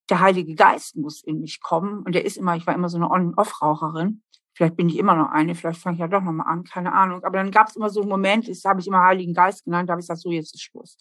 der 0.08 0.20
Heilige 0.20 0.54
Geist 0.54 0.96
muss 0.96 1.22
in 1.22 1.40
mich 1.40 1.60
kommen. 1.60 2.02
Und 2.02 2.14
der 2.14 2.24
ist 2.24 2.36
immer, 2.36 2.56
ich 2.56 2.66
war 2.66 2.74
immer 2.74 2.88
so 2.88 2.96
eine 2.96 3.10
On-Off-Raucherin. 3.10 4.22
Vielleicht 4.60 4.76
bin 4.76 4.90
ich 4.90 4.98
immer 4.98 5.14
noch 5.14 5.30
eine, 5.30 5.54
vielleicht 5.54 5.80
fange 5.80 5.94
ich 5.94 6.00
ja 6.00 6.06
doch 6.06 6.20
nochmal 6.20 6.46
an, 6.46 6.64
keine 6.64 6.92
Ahnung. 6.92 7.24
Aber 7.24 7.38
dann 7.38 7.50
gab 7.50 7.68
es 7.68 7.76
immer 7.76 7.88
so 7.88 8.02
einen 8.02 8.10
Moment, 8.10 8.46
das 8.46 8.62
habe 8.66 8.78
ich 8.78 8.86
immer 8.86 9.02
Heiligen 9.02 9.32
Geist 9.32 9.64
genannt, 9.64 9.88
da 9.88 9.92
habe 9.92 10.02
ich 10.02 10.06
gesagt, 10.06 10.20
so 10.20 10.30
jetzt 10.30 10.54
ist 10.54 10.60
Schluss. 10.60 10.98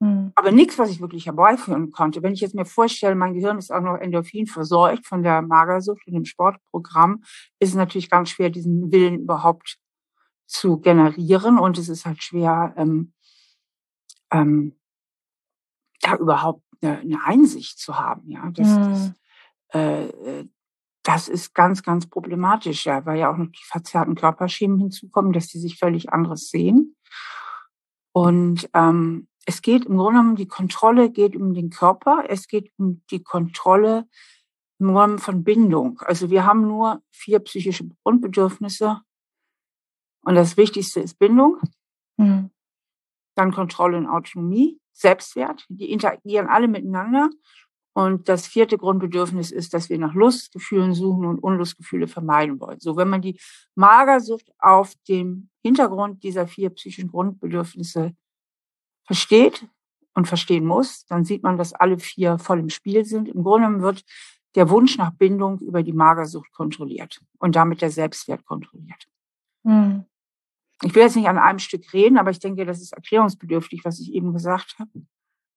Mhm. 0.00 0.32
Aber 0.34 0.50
nichts, 0.50 0.78
was 0.78 0.88
ich 0.88 0.98
wirklich 0.98 1.26
herbeiführen 1.26 1.90
konnte. 1.90 2.22
Wenn 2.22 2.32
ich 2.32 2.40
jetzt 2.40 2.54
mir 2.54 2.64
vorstelle, 2.64 3.16
mein 3.16 3.34
Gehirn 3.34 3.58
ist 3.58 3.70
auch 3.70 3.82
noch 3.82 3.98
Endorphin 3.98 4.46
versorgt 4.46 5.06
von 5.06 5.22
der 5.22 5.42
Magersucht 5.42 6.06
und 6.06 6.14
dem 6.14 6.24
Sportprogramm, 6.24 7.22
ist 7.58 7.68
es 7.68 7.74
natürlich 7.74 8.08
ganz 8.08 8.30
schwer, 8.30 8.48
diesen 8.48 8.90
Willen 8.90 9.20
überhaupt 9.20 9.76
zu 10.46 10.80
generieren. 10.80 11.58
Und 11.58 11.76
es 11.76 11.90
ist 11.90 12.06
halt 12.06 12.22
schwer, 12.22 12.72
ähm, 12.78 13.12
ähm, 14.32 14.74
da 16.00 16.16
überhaupt 16.16 16.62
eine, 16.80 17.00
eine 17.00 17.24
Einsicht 17.26 17.78
zu 17.78 17.98
haben. 17.98 18.26
Ja, 18.30 18.50
das, 18.52 18.68
mhm. 18.68 18.80
das, 18.88 19.12
äh, 19.74 20.06
äh, 20.06 20.48
das 21.04 21.28
ist 21.28 21.54
ganz, 21.54 21.82
ganz 21.82 22.08
problematisch, 22.08 22.86
ja, 22.86 23.04
weil 23.06 23.20
ja 23.20 23.30
auch 23.30 23.36
noch 23.36 23.52
die 23.52 23.64
verzerrten 23.64 24.14
Körperschemen 24.14 24.78
hinzukommen, 24.78 25.32
dass 25.32 25.48
die 25.48 25.58
sich 25.58 25.78
völlig 25.78 26.12
anderes 26.12 26.48
sehen. 26.48 26.96
Und 28.12 28.68
ähm, 28.74 29.28
es 29.44 29.60
geht 29.60 29.84
im 29.84 29.96
Grunde 29.96 30.18
genommen, 30.18 30.36
die 30.36 30.48
Kontrolle 30.48 31.10
geht 31.10 31.36
um 31.36 31.52
den 31.52 31.68
Körper, 31.68 32.24
es 32.28 32.48
geht 32.48 32.72
um 32.78 33.02
die 33.10 33.22
Kontrolle 33.22 34.08
im 34.78 34.92
Grunde 34.92 35.18
von 35.18 35.44
Bindung. 35.44 36.00
Also 36.00 36.30
wir 36.30 36.46
haben 36.46 36.62
nur 36.62 37.02
vier 37.10 37.38
psychische 37.40 37.86
Grundbedürfnisse 38.02 39.00
und 40.24 40.34
das 40.34 40.56
Wichtigste 40.56 41.00
ist 41.00 41.18
Bindung, 41.18 41.60
mhm. 42.16 42.50
dann 43.34 43.52
Kontrolle 43.52 43.98
und 43.98 44.06
Autonomie, 44.06 44.80
Selbstwert, 44.92 45.66
die 45.68 45.90
interagieren 45.90 46.46
alle 46.46 46.68
miteinander. 46.68 47.28
Und 47.96 48.28
das 48.28 48.48
vierte 48.48 48.76
Grundbedürfnis 48.76 49.52
ist, 49.52 49.72
dass 49.72 49.88
wir 49.88 49.98
nach 49.98 50.14
Lustgefühlen 50.14 50.94
suchen 50.94 51.26
und 51.26 51.38
Unlustgefühle 51.38 52.08
vermeiden 52.08 52.58
wollen. 52.60 52.80
So, 52.80 52.96
wenn 52.96 53.08
man 53.08 53.22
die 53.22 53.38
Magersucht 53.76 54.50
auf 54.58 54.94
dem 55.08 55.48
Hintergrund 55.62 56.24
dieser 56.24 56.48
vier 56.48 56.70
psychischen 56.70 57.10
Grundbedürfnisse 57.10 58.16
versteht 59.04 59.68
und 60.14 60.26
verstehen 60.26 60.66
muss, 60.66 61.06
dann 61.06 61.24
sieht 61.24 61.44
man, 61.44 61.56
dass 61.56 61.72
alle 61.72 61.98
vier 61.98 62.38
voll 62.38 62.58
im 62.58 62.68
Spiel 62.68 63.04
sind. 63.04 63.28
Im 63.28 63.44
Grunde 63.44 63.80
wird 63.80 64.04
der 64.56 64.70
Wunsch 64.70 64.98
nach 64.98 65.12
Bindung 65.12 65.60
über 65.60 65.84
die 65.84 65.92
Magersucht 65.92 66.52
kontrolliert 66.52 67.20
und 67.38 67.54
damit 67.54 67.80
der 67.80 67.90
Selbstwert 67.90 68.44
kontrolliert. 68.44 69.06
Mhm. 69.62 70.04
Ich 70.82 70.94
will 70.94 71.02
jetzt 71.02 71.16
nicht 71.16 71.28
an 71.28 71.38
einem 71.38 71.60
Stück 71.60 71.92
reden, 71.92 72.18
aber 72.18 72.30
ich 72.30 72.40
denke, 72.40 72.64
das 72.64 72.80
ist 72.80 72.92
erklärungsbedürftig, 72.92 73.84
was 73.84 74.00
ich 74.00 74.12
eben 74.12 74.32
gesagt 74.32 74.76
habe. 74.78 75.06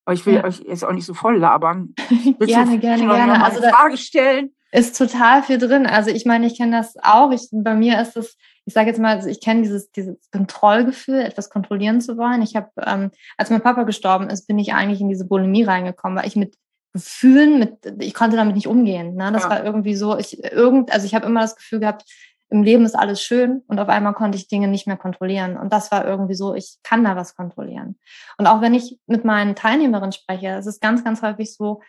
Aber 0.08 0.14
ich 0.14 0.26
will 0.26 0.36
ja. 0.36 0.46
euch 0.46 0.62
jetzt 0.66 0.86
auch 0.86 0.94
nicht 0.94 1.06
so 1.06 1.14
voll 1.14 1.38
labern. 1.38 1.94
gerne, 2.40 2.80
gerne, 2.80 3.06
gerne. 3.06 3.44
Also 3.44 3.62
eine 3.62 3.74
Frage 3.74 3.98
stellen? 3.98 4.52
Ist 4.72 4.98
total 4.98 5.44
viel 5.44 5.58
drin. 5.58 5.86
Also 5.86 6.12
ich 6.12 6.26
meine, 6.26 6.48
ich 6.48 6.56
kenne 6.56 6.78
das 6.78 6.96
auch. 7.04 7.32
Ich, 7.32 7.50
bei 7.52 7.76
mir 7.76 8.00
ist 8.00 8.16
es, 8.16 8.38
ich 8.64 8.74
sage 8.74 8.88
jetzt 8.88 9.02
mal, 9.02 9.18
also 9.18 9.28
ich 9.28 9.42
kenne 9.42 9.64
dieses, 9.64 9.92
dieses 9.92 10.16
Kontrollgefühl, 10.32 11.20
etwas 11.20 11.50
kontrollieren 11.50 12.00
zu 12.00 12.18
wollen. 12.18 12.42
Ich 12.42 12.56
habe, 12.56 12.70
ähm, 12.86 13.12
als 13.36 13.50
mein 13.50 13.60
Papa 13.60 13.84
gestorben 13.84 14.30
ist, 14.30 14.48
bin 14.48 14.58
ich 14.60 14.74
eigentlich 14.74 15.02
in 15.02 15.10
diese 15.10 15.26
Bulimie 15.26 15.64
reingekommen, 15.64 16.18
weil 16.18 16.28
ich 16.28 16.38
mit 16.38 16.56
Gefühlen, 16.94 17.60
mit, 17.60 17.74
ich 18.00 18.14
konnte 18.14 18.38
damit 18.38 18.56
nicht 18.56 18.68
umgehen. 18.68 19.16
Ne? 19.16 19.34
Das 19.34 19.44
ja. 19.44 19.50
war 19.50 19.66
irgendwie 19.66 19.96
so, 19.96 20.18
ich 20.18 20.42
irgend, 20.42 20.90
also 20.90 21.06
ich 21.06 21.16
habe 21.16 21.26
immer 21.26 21.42
das 21.42 21.58
Gefühl 21.58 21.82
gehabt, 21.82 22.06
im 22.50 22.64
Leben 22.64 22.86
ist 22.86 22.96
alles 22.96 23.22
schön 23.22 23.62
und 23.68 23.80
auf 23.80 23.90
einmal 23.90 24.14
konnte 24.14 24.38
ich 24.38 24.48
Dinge 24.48 24.68
nicht 24.68 24.88
mehr 24.88 24.98
kontrollieren. 24.98 25.58
Und 25.58 25.74
das 25.74 25.92
war 25.92 26.06
irgendwie 26.06 26.34
so, 26.34 26.56
ich 26.56 26.78
kann 26.84 27.04
da 27.04 27.16
was 27.16 27.36
kontrollieren. 27.36 28.00
Und 28.38 28.48
auch 28.48 28.62
wenn 28.62 28.74
ich 28.74 29.00
mit 29.06 29.26
meinen 29.26 29.56
Teilnehmerinnen 29.56 30.14
spreche, 30.14 30.50
es 30.50 30.66
ist 30.66 30.82
ganz, 30.82 31.04
ganz 31.04 31.22
häufig 31.22 31.54
so, 31.54 31.82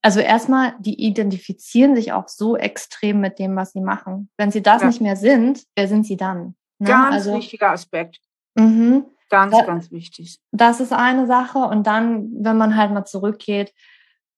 also 0.00 0.20
erstmal, 0.20 0.74
die 0.80 1.00
identifizieren 1.06 1.94
sich 1.94 2.12
auch 2.12 2.28
so 2.28 2.56
extrem 2.56 3.20
mit 3.20 3.38
dem, 3.38 3.54
was 3.56 3.72
sie 3.72 3.80
machen. 3.80 4.30
Wenn 4.36 4.50
sie 4.50 4.62
das 4.62 4.82
ja. 4.82 4.88
nicht 4.88 5.00
mehr 5.00 5.16
sind, 5.16 5.64
wer 5.76 5.88
sind 5.88 6.06
sie 6.06 6.16
dann? 6.16 6.54
Ne? 6.78 6.88
Ganz 6.88 7.14
also, 7.14 7.36
wichtiger 7.36 7.70
Aspekt. 7.70 8.20
Mhm. 8.54 9.06
Ganz, 9.28 9.56
da, 9.56 9.64
ganz 9.64 9.90
wichtig. 9.90 10.38
Das 10.50 10.80
ist 10.80 10.92
eine 10.92 11.26
Sache. 11.26 11.58
Und 11.58 11.86
dann, 11.86 12.30
wenn 12.34 12.58
man 12.58 12.76
halt 12.76 12.92
mal 12.92 13.04
zurückgeht, 13.04 13.72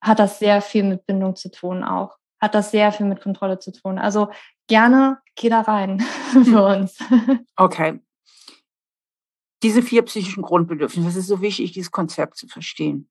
hat 0.01 0.19
das 0.19 0.39
sehr 0.39 0.61
viel 0.61 0.85
mit 0.85 1.07
Bindung 1.07 1.35
zu 1.35 1.51
tun 1.51 1.83
auch. 1.83 2.17
Hat 2.45 2.55
das 2.55 2.73
sehr 2.73 2.93
viel 2.93 3.07
mit 3.07 3.23
Kontrolle 3.23 3.59
zu 3.59 3.73
tun. 3.73 3.99
Also 3.99 4.29
gerne 4.67 5.17
geh 5.35 5.49
da 5.49 5.63
rein 5.63 6.01
für 6.45 6.63
uns. 6.63 6.99
Okay. 7.57 8.01
Diese 9.63 9.81
vier 9.81 10.03
psychischen 10.03 10.43
Grundbedürfnisse, 10.43 11.07
das 11.07 11.17
ist 11.17 11.29
so 11.29 11.41
wichtig, 11.41 11.73
dieses 11.73 11.91
Konzept 11.91 12.37
zu 12.37 12.47
verstehen. 12.47 13.09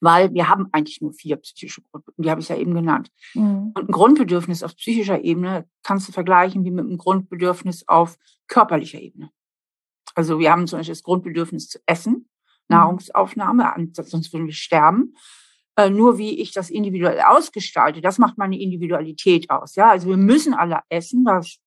Weil 0.00 0.32
wir 0.32 0.48
haben 0.48 0.68
eigentlich 0.70 1.00
nur 1.00 1.12
vier 1.12 1.38
psychische 1.38 1.82
Grundbedürfnisse, 1.82 2.22
die 2.22 2.30
habe 2.30 2.40
ich 2.40 2.48
ja 2.48 2.54
eben 2.54 2.72
genannt. 2.72 3.10
Mhm. 3.34 3.72
Und 3.74 3.88
ein 3.88 3.92
Grundbedürfnis 3.92 4.62
auf 4.62 4.76
psychischer 4.76 5.24
Ebene 5.24 5.68
kannst 5.82 6.06
du 6.06 6.12
vergleichen 6.12 6.64
wie 6.64 6.70
mit 6.70 6.84
einem 6.84 6.98
Grundbedürfnis 6.98 7.88
auf 7.88 8.16
körperlicher 8.46 9.00
Ebene. 9.00 9.32
Also 10.14 10.38
wir 10.38 10.52
haben 10.52 10.68
zum 10.68 10.78
Beispiel 10.78 10.94
das 10.94 11.02
Grundbedürfnis 11.02 11.68
zu 11.68 11.80
essen, 11.84 12.12
mhm. 12.12 12.26
Nahrungsaufnahme, 12.68 13.90
sonst 13.92 14.32
würden 14.32 14.46
wir 14.46 14.54
sterben. 14.54 15.16
Äh, 15.76 15.90
nur 15.90 16.16
wie 16.16 16.40
ich 16.40 16.52
das 16.52 16.70
individuell 16.70 17.20
ausgestalte, 17.20 18.00
das 18.00 18.18
macht 18.18 18.38
meine 18.38 18.58
Individualität 18.58 19.50
aus. 19.50 19.74
Ja, 19.76 19.90
also 19.90 20.08
wir 20.08 20.16
müssen 20.16 20.54
alle 20.54 20.80
essen, 20.88 21.24
das, 21.24 21.58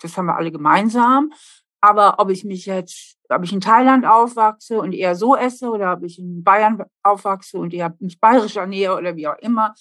das 0.00 0.16
haben 0.16 0.26
wir 0.26 0.36
alle 0.36 0.50
gemeinsam. 0.50 1.32
Aber 1.80 2.18
ob 2.18 2.30
ich 2.30 2.44
mich 2.44 2.66
jetzt, 2.66 3.16
ob 3.28 3.42
ich 3.44 3.52
in 3.52 3.60
Thailand 3.60 4.06
aufwachse 4.06 4.78
und 4.78 4.92
eher 4.92 5.14
so 5.14 5.36
esse 5.36 5.68
oder 5.68 5.94
ob 5.94 6.04
ich 6.04 6.18
in 6.18 6.42
Bayern 6.44 6.82
aufwachse 7.02 7.58
und 7.58 7.74
eher 7.74 7.94
mich 7.98 8.20
bayerisch 8.20 8.56
ernähre 8.56 8.96
oder 8.96 9.16
wie 9.16 9.26
auch 9.26 9.38
immer, 9.38 9.74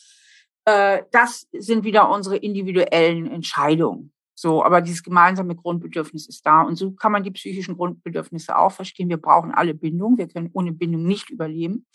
äh, 0.65 1.03
das 1.12 1.48
sind 1.51 1.83
wieder 1.83 2.10
unsere 2.10 2.38
individuellen 2.38 3.27
Entscheidungen. 3.27 4.12
So, 4.36 4.63
aber 4.63 4.81
dieses 4.81 5.03
gemeinsame 5.03 5.55
Grundbedürfnis 5.55 6.27
ist 6.27 6.45
da. 6.45 6.62
Und 6.62 6.75
so 6.75 6.91
kann 6.91 7.12
man 7.12 7.24
die 7.24 7.31
psychischen 7.31 7.77
Grundbedürfnisse 7.77 8.57
auch 8.57 8.71
verstehen. 8.71 9.10
Wir 9.10 9.17
brauchen 9.17 9.51
alle 9.51 9.75
Bindung. 9.75 10.17
Wir 10.17 10.27
können 10.27 10.50
ohne 10.53 10.71
Bindung 10.71 11.03
nicht 11.03 11.29
überleben. 11.29 11.86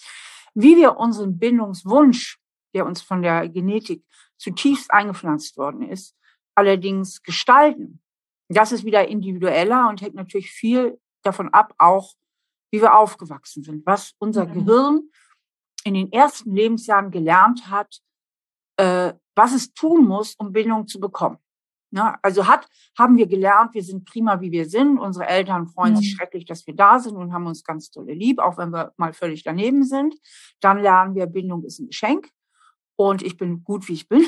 Wie 0.59 0.77
wir 0.77 0.97
unseren 0.97 1.39
Bindungswunsch, 1.39 2.39
der 2.75 2.87
uns 2.87 3.03
von 3.03 3.21
der 3.21 3.47
Genetik 3.51 4.03
zutiefst 4.39 4.91
eingepflanzt 4.91 5.59
worden 5.59 5.83
ist, 5.83 6.17
allerdings 6.55 7.23
gestalten, 7.23 8.01
das 8.49 8.73
ist 8.73 8.85
wieder 8.85 9.07
individueller 9.07 9.89
und 9.91 10.01
hängt 10.01 10.15
natürlich 10.15 10.51
viel 10.51 10.99
davon 11.23 11.51
ab, 11.51 11.75
auch 11.77 12.15
wie 12.73 12.81
wir 12.81 12.97
aufgewachsen 12.97 13.65
sind, 13.65 13.85
was 13.85 14.15
unser 14.19 14.47
mhm. 14.47 14.65
Gehirn 14.65 15.11
in 15.85 15.93
den 15.93 16.11
ersten 16.11 16.55
Lebensjahren 16.55 17.11
gelernt 17.11 17.69
hat, 17.69 18.01
äh, 18.79 19.13
was 19.35 19.53
es 19.53 19.75
tun 19.75 20.07
muss, 20.07 20.35
um 20.37 20.53
Bindung 20.53 20.87
zu 20.87 20.99
bekommen. 20.99 21.39
Ja, 21.97 22.19
also 22.21 22.47
hat, 22.47 22.69
haben 22.99 23.17
wir 23.17 23.26
gelernt, 23.26 23.73
wir 23.73 23.83
sind 23.83 24.05
prima, 24.05 24.41
wie 24.43 24.53
wir 24.53 24.69
sind. 24.69 24.99
Unsere 24.99 25.26
Eltern 25.26 25.67
freuen 25.67 25.95
mhm. 25.95 25.97
sich 25.97 26.12
schrecklich, 26.12 26.45
dass 26.45 26.67
wir 26.67 26.76
da 26.76 26.99
sind 26.99 27.17
und 27.17 27.33
haben 27.33 27.47
uns 27.47 27.65
ganz 27.65 27.91
tolle 27.91 28.12
lieb, 28.12 28.38
auch 28.38 28.59
wenn 28.59 28.71
wir 28.71 28.93
mal 28.99 29.15
völlig 29.15 29.43
daneben 29.45 29.83
sind. 29.83 30.15
Dann 30.61 30.79
lernen 30.79 31.15
wir, 31.15 31.26
Bindung 31.26 31.65
ist 31.65 31.79
ein 31.79 31.87
Geschenk 31.87 32.29
und 32.97 33.23
ich 33.23 33.38
bin 33.38 33.65
gut, 33.65 33.88
wie 33.88 33.95
ich 33.95 34.09
bin. 34.09 34.26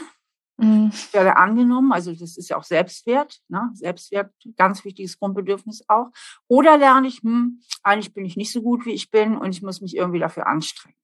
Mhm. 0.56 0.90
Ich 0.92 1.12
werde 1.12 1.36
angenommen, 1.36 1.92
also 1.92 2.12
das 2.12 2.38
ist 2.38 2.48
ja 2.48 2.56
auch 2.56 2.64
Selbstwert, 2.64 3.40
ne? 3.48 3.70
Selbstwert, 3.74 4.32
ganz 4.56 4.84
wichtiges 4.84 5.18
Grundbedürfnis 5.18 5.84
auch. 5.88 6.08
Oder 6.48 6.78
lerne 6.78 7.06
ich, 7.06 7.22
hm, 7.22 7.60
eigentlich 7.82 8.14
bin 8.14 8.24
ich 8.24 8.36
nicht 8.36 8.50
so 8.50 8.62
gut, 8.62 8.86
wie 8.86 8.92
ich 8.92 9.10
bin 9.10 9.36
und 9.36 9.50
ich 9.50 9.62
muss 9.62 9.82
mich 9.82 9.94
irgendwie 9.94 10.18
dafür 10.20 10.46
anstrengen. 10.46 10.96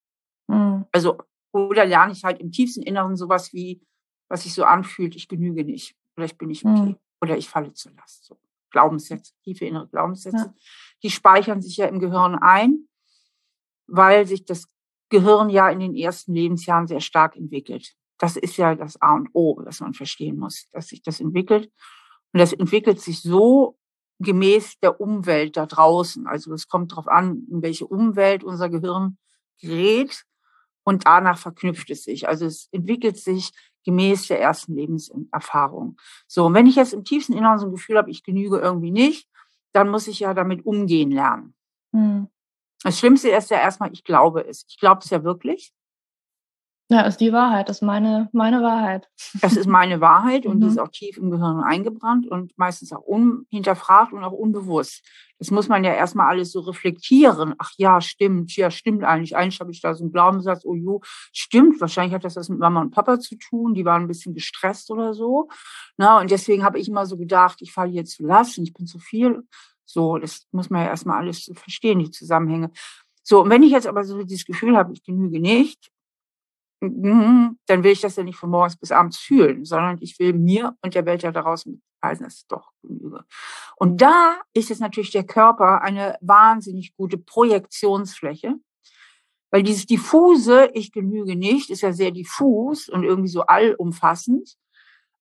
Mhm. 0.48 0.86
Also, 0.92 1.18
oder 1.52 1.84
lerne 1.84 2.12
ich 2.12 2.24
halt 2.24 2.40
im 2.40 2.50
tiefsten 2.50 2.82
Inneren 2.82 3.16
sowas 3.16 3.52
wie, 3.52 3.82
was 4.28 4.44
sich 4.44 4.54
so 4.54 4.64
anfühlt, 4.64 5.14
ich 5.14 5.28
genüge 5.28 5.64
nicht. 5.64 5.94
Vielleicht 6.14 6.38
bin 6.38 6.50
ich 6.50 6.64
okay. 6.64 6.90
Mhm. 6.90 6.96
Oder 7.20 7.36
ich 7.36 7.48
falle 7.48 7.72
zur 7.72 7.92
Last. 7.92 8.24
So. 8.24 8.38
Glaubenssätze, 8.70 9.32
tiefe 9.42 9.64
innere 9.66 9.88
Glaubenssätze. 9.88 10.36
Ja. 10.36 10.54
Die 11.02 11.10
speichern 11.10 11.62
sich 11.62 11.76
ja 11.76 11.86
im 11.86 12.00
Gehirn 12.00 12.34
ein, 12.34 12.88
weil 13.86 14.26
sich 14.26 14.44
das 14.44 14.68
Gehirn 15.10 15.48
ja 15.48 15.68
in 15.70 15.80
den 15.80 15.94
ersten 15.94 16.34
Lebensjahren 16.34 16.86
sehr 16.86 17.00
stark 17.00 17.36
entwickelt. 17.36 17.94
Das 18.18 18.36
ist 18.36 18.56
ja 18.56 18.74
das 18.74 19.00
A 19.00 19.14
und 19.14 19.28
O, 19.32 19.60
was 19.64 19.80
man 19.80 19.94
verstehen 19.94 20.38
muss, 20.38 20.68
dass 20.72 20.88
sich 20.88 21.02
das 21.02 21.20
entwickelt. 21.20 21.70
Und 22.32 22.40
das 22.40 22.52
entwickelt 22.52 23.00
sich 23.00 23.22
so 23.22 23.78
gemäß 24.18 24.78
der 24.80 25.00
Umwelt 25.00 25.56
da 25.56 25.66
draußen. 25.66 26.26
Also 26.26 26.52
es 26.52 26.68
kommt 26.68 26.92
darauf 26.92 27.08
an, 27.08 27.46
in 27.50 27.62
welche 27.62 27.86
Umwelt 27.86 28.44
unser 28.44 28.68
Gehirn 28.68 29.18
gerät 29.60 30.24
und 30.84 31.06
danach 31.06 31.38
verknüpft 31.38 31.90
es 31.90 32.04
sich. 32.04 32.28
Also 32.28 32.46
es 32.46 32.68
entwickelt 32.72 33.18
sich 33.18 33.52
gemäß 33.84 34.28
der 34.28 34.40
ersten 34.40 34.74
Lebenserfahrung. 34.74 35.96
So, 36.26 36.46
und 36.46 36.54
wenn 36.54 36.66
ich 36.66 36.76
jetzt 36.76 36.92
im 36.92 37.04
tiefsten 37.04 37.34
Inneren 37.34 37.58
so 37.58 37.66
ein 37.66 37.72
Gefühl 37.72 37.98
habe, 37.98 38.10
ich 38.10 38.22
genüge 38.22 38.58
irgendwie 38.58 38.90
nicht, 38.90 39.28
dann 39.72 39.88
muss 39.88 40.08
ich 40.08 40.20
ja 40.20 40.34
damit 40.34 40.64
umgehen 40.64 41.10
lernen. 41.10 41.54
Mhm. 41.92 42.28
Das 42.82 42.98
Schlimmste 42.98 43.30
ist 43.30 43.50
ja 43.50 43.58
erstmal, 43.58 43.92
ich 43.92 44.04
glaube 44.04 44.46
es. 44.46 44.64
Ich 44.68 44.78
glaube 44.78 45.00
es 45.02 45.10
ja 45.10 45.24
wirklich. 45.24 45.72
Ja, 46.90 47.00
ist 47.02 47.16
die 47.16 47.32
Wahrheit, 47.32 47.70
ist 47.70 47.82
meine, 47.82 48.28
meine 48.32 48.62
Wahrheit. 48.62 49.08
Das 49.40 49.56
ist 49.56 49.66
meine 49.66 50.02
Wahrheit 50.02 50.44
und 50.44 50.58
mhm. 50.58 50.60
die 50.60 50.66
ist 50.66 50.78
auch 50.78 50.88
tief 50.88 51.16
im 51.16 51.30
Gehirn 51.30 51.60
eingebrannt 51.60 52.26
und 52.26 52.56
meistens 52.58 52.92
auch 52.92 53.00
unhinterfragt 53.00 54.12
und 54.12 54.22
auch 54.22 54.32
unbewusst. 54.32 55.02
Das 55.38 55.50
muss 55.50 55.68
man 55.68 55.82
ja 55.82 55.94
erstmal 55.94 56.28
alles 56.28 56.52
so 56.52 56.60
reflektieren. 56.60 57.54
Ach 57.58 57.72
ja, 57.78 58.02
stimmt, 58.02 58.54
ja, 58.56 58.70
stimmt 58.70 59.02
eigentlich. 59.02 59.34
Eigentlich 59.34 59.60
habe 59.60 59.70
ich 59.70 59.80
da 59.80 59.94
so 59.94 60.04
einen 60.04 60.12
Glaubenssatz, 60.12 60.66
oh 60.66 60.74
jo, 60.74 61.00
stimmt, 61.32 61.80
wahrscheinlich 61.80 62.14
hat 62.14 62.24
das 62.24 62.36
was 62.36 62.50
mit 62.50 62.58
Mama 62.58 62.82
und 62.82 62.90
Papa 62.90 63.18
zu 63.18 63.36
tun, 63.36 63.72
die 63.72 63.86
waren 63.86 64.02
ein 64.02 64.08
bisschen 64.08 64.34
gestresst 64.34 64.90
oder 64.90 65.14
so. 65.14 65.48
Na, 65.96 66.20
und 66.20 66.30
deswegen 66.30 66.64
habe 66.64 66.78
ich 66.78 66.88
immer 66.88 67.06
so 67.06 67.16
gedacht, 67.16 67.62
ich 67.62 67.72
falle 67.72 67.92
hier 67.92 68.04
zu 68.04 68.26
lassen, 68.26 68.62
ich 68.62 68.74
bin 68.74 68.86
zu 68.86 68.98
viel. 68.98 69.42
So, 69.86 70.18
das 70.18 70.46
muss 70.52 70.68
man 70.68 70.82
ja 70.82 70.88
erstmal 70.88 71.18
alles 71.18 71.46
so 71.46 71.54
verstehen, 71.54 71.98
die 71.98 72.10
Zusammenhänge. 72.10 72.70
So, 73.22 73.42
und 73.42 73.48
wenn 73.48 73.62
ich 73.62 73.72
jetzt 73.72 73.86
aber 73.86 74.04
so 74.04 74.22
dieses 74.22 74.44
Gefühl 74.44 74.76
habe, 74.76 74.92
ich 74.92 75.02
genüge 75.02 75.40
nicht, 75.40 75.90
dann 76.90 77.82
will 77.82 77.92
ich 77.92 78.00
das 78.00 78.16
ja 78.16 78.22
nicht 78.22 78.36
von 78.36 78.50
morgens 78.50 78.76
bis 78.76 78.92
abends 78.92 79.18
fühlen, 79.18 79.64
sondern 79.64 79.98
ich 80.00 80.18
will 80.18 80.32
mir 80.32 80.76
und 80.82 80.94
der 80.94 81.06
Welt 81.06 81.22
ja 81.22 81.32
daraus 81.32 81.66
mitweisen, 81.66 82.24
dass 82.24 82.34
es 82.34 82.46
doch 82.46 82.70
genüge. 82.82 83.24
Und 83.76 84.00
da 84.00 84.40
ist 84.52 84.68
jetzt 84.70 84.80
natürlich 84.80 85.10
der 85.10 85.24
Körper 85.24 85.82
eine 85.82 86.16
wahnsinnig 86.20 86.96
gute 86.96 87.18
Projektionsfläche, 87.18 88.54
weil 89.50 89.62
dieses 89.62 89.86
diffuse, 89.86 90.70
ich 90.74 90.92
genüge 90.92 91.36
nicht, 91.36 91.70
ist 91.70 91.82
ja 91.82 91.92
sehr 91.92 92.10
diffus 92.10 92.88
und 92.88 93.04
irgendwie 93.04 93.28
so 93.28 93.42
allumfassend. 93.42 94.56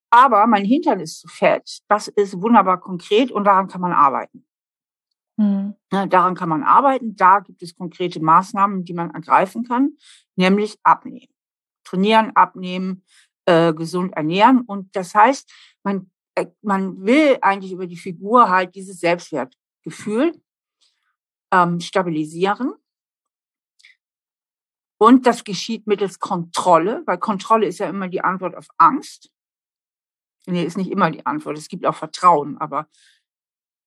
Aber 0.09 0.45
mein 0.47 0.65
Hintern 0.65 0.99
ist 0.99 1.19
zu 1.19 1.27
fett. 1.27 1.79
Das 1.87 2.07
ist 2.07 2.41
wunderbar 2.41 2.79
konkret 2.79 3.31
und 3.31 3.45
daran 3.45 3.67
kann 3.67 3.81
man 3.81 3.93
arbeiten. 3.93 4.45
Mhm. 5.37 5.75
Daran 5.89 6.35
kann 6.35 6.49
man 6.49 6.63
arbeiten. 6.63 7.15
Da 7.15 7.39
gibt 7.39 7.61
es 7.63 7.75
konkrete 7.75 8.19
Maßnahmen, 8.21 8.85
die 8.85 8.93
man 8.93 9.11
ergreifen 9.11 9.63
kann, 9.63 9.97
nämlich 10.35 10.77
abnehmen. 10.83 11.32
Trainieren, 11.93 12.35
abnehmen, 12.35 13.03
äh, 13.45 13.71
gesund 13.71 14.13
ernähren. 14.13 14.61
Und 14.61 14.95
das 14.95 15.13
heißt, 15.13 15.51
man, 15.83 16.09
äh, 16.33 16.47
man 16.63 17.05
will 17.05 17.37
eigentlich 17.41 17.71
über 17.71 17.85
die 17.85 17.97
Figur 17.97 18.49
halt 18.49 18.73
dieses 18.73 18.99
Selbstwertgefühl 18.99 20.41
ähm, 21.51 21.79
stabilisieren. 21.79 22.73
Und 24.97 25.27
das 25.27 25.43
geschieht 25.43 25.85
mittels 25.85 26.19
Kontrolle, 26.19 27.03
weil 27.05 27.19
Kontrolle 27.19 27.67
ist 27.67 27.77
ja 27.77 27.89
immer 27.89 28.07
die 28.07 28.21
Antwort 28.21 28.55
auf 28.55 28.67
Angst. 28.77 29.29
Nee, 30.47 30.63
ist 30.63 30.77
nicht 30.77 30.91
immer 30.91 31.11
die 31.11 31.25
Antwort. 31.25 31.57
Es 31.57 31.67
gibt 31.67 31.85
auch 31.85 31.95
Vertrauen, 31.95 32.57
aber 32.57 32.87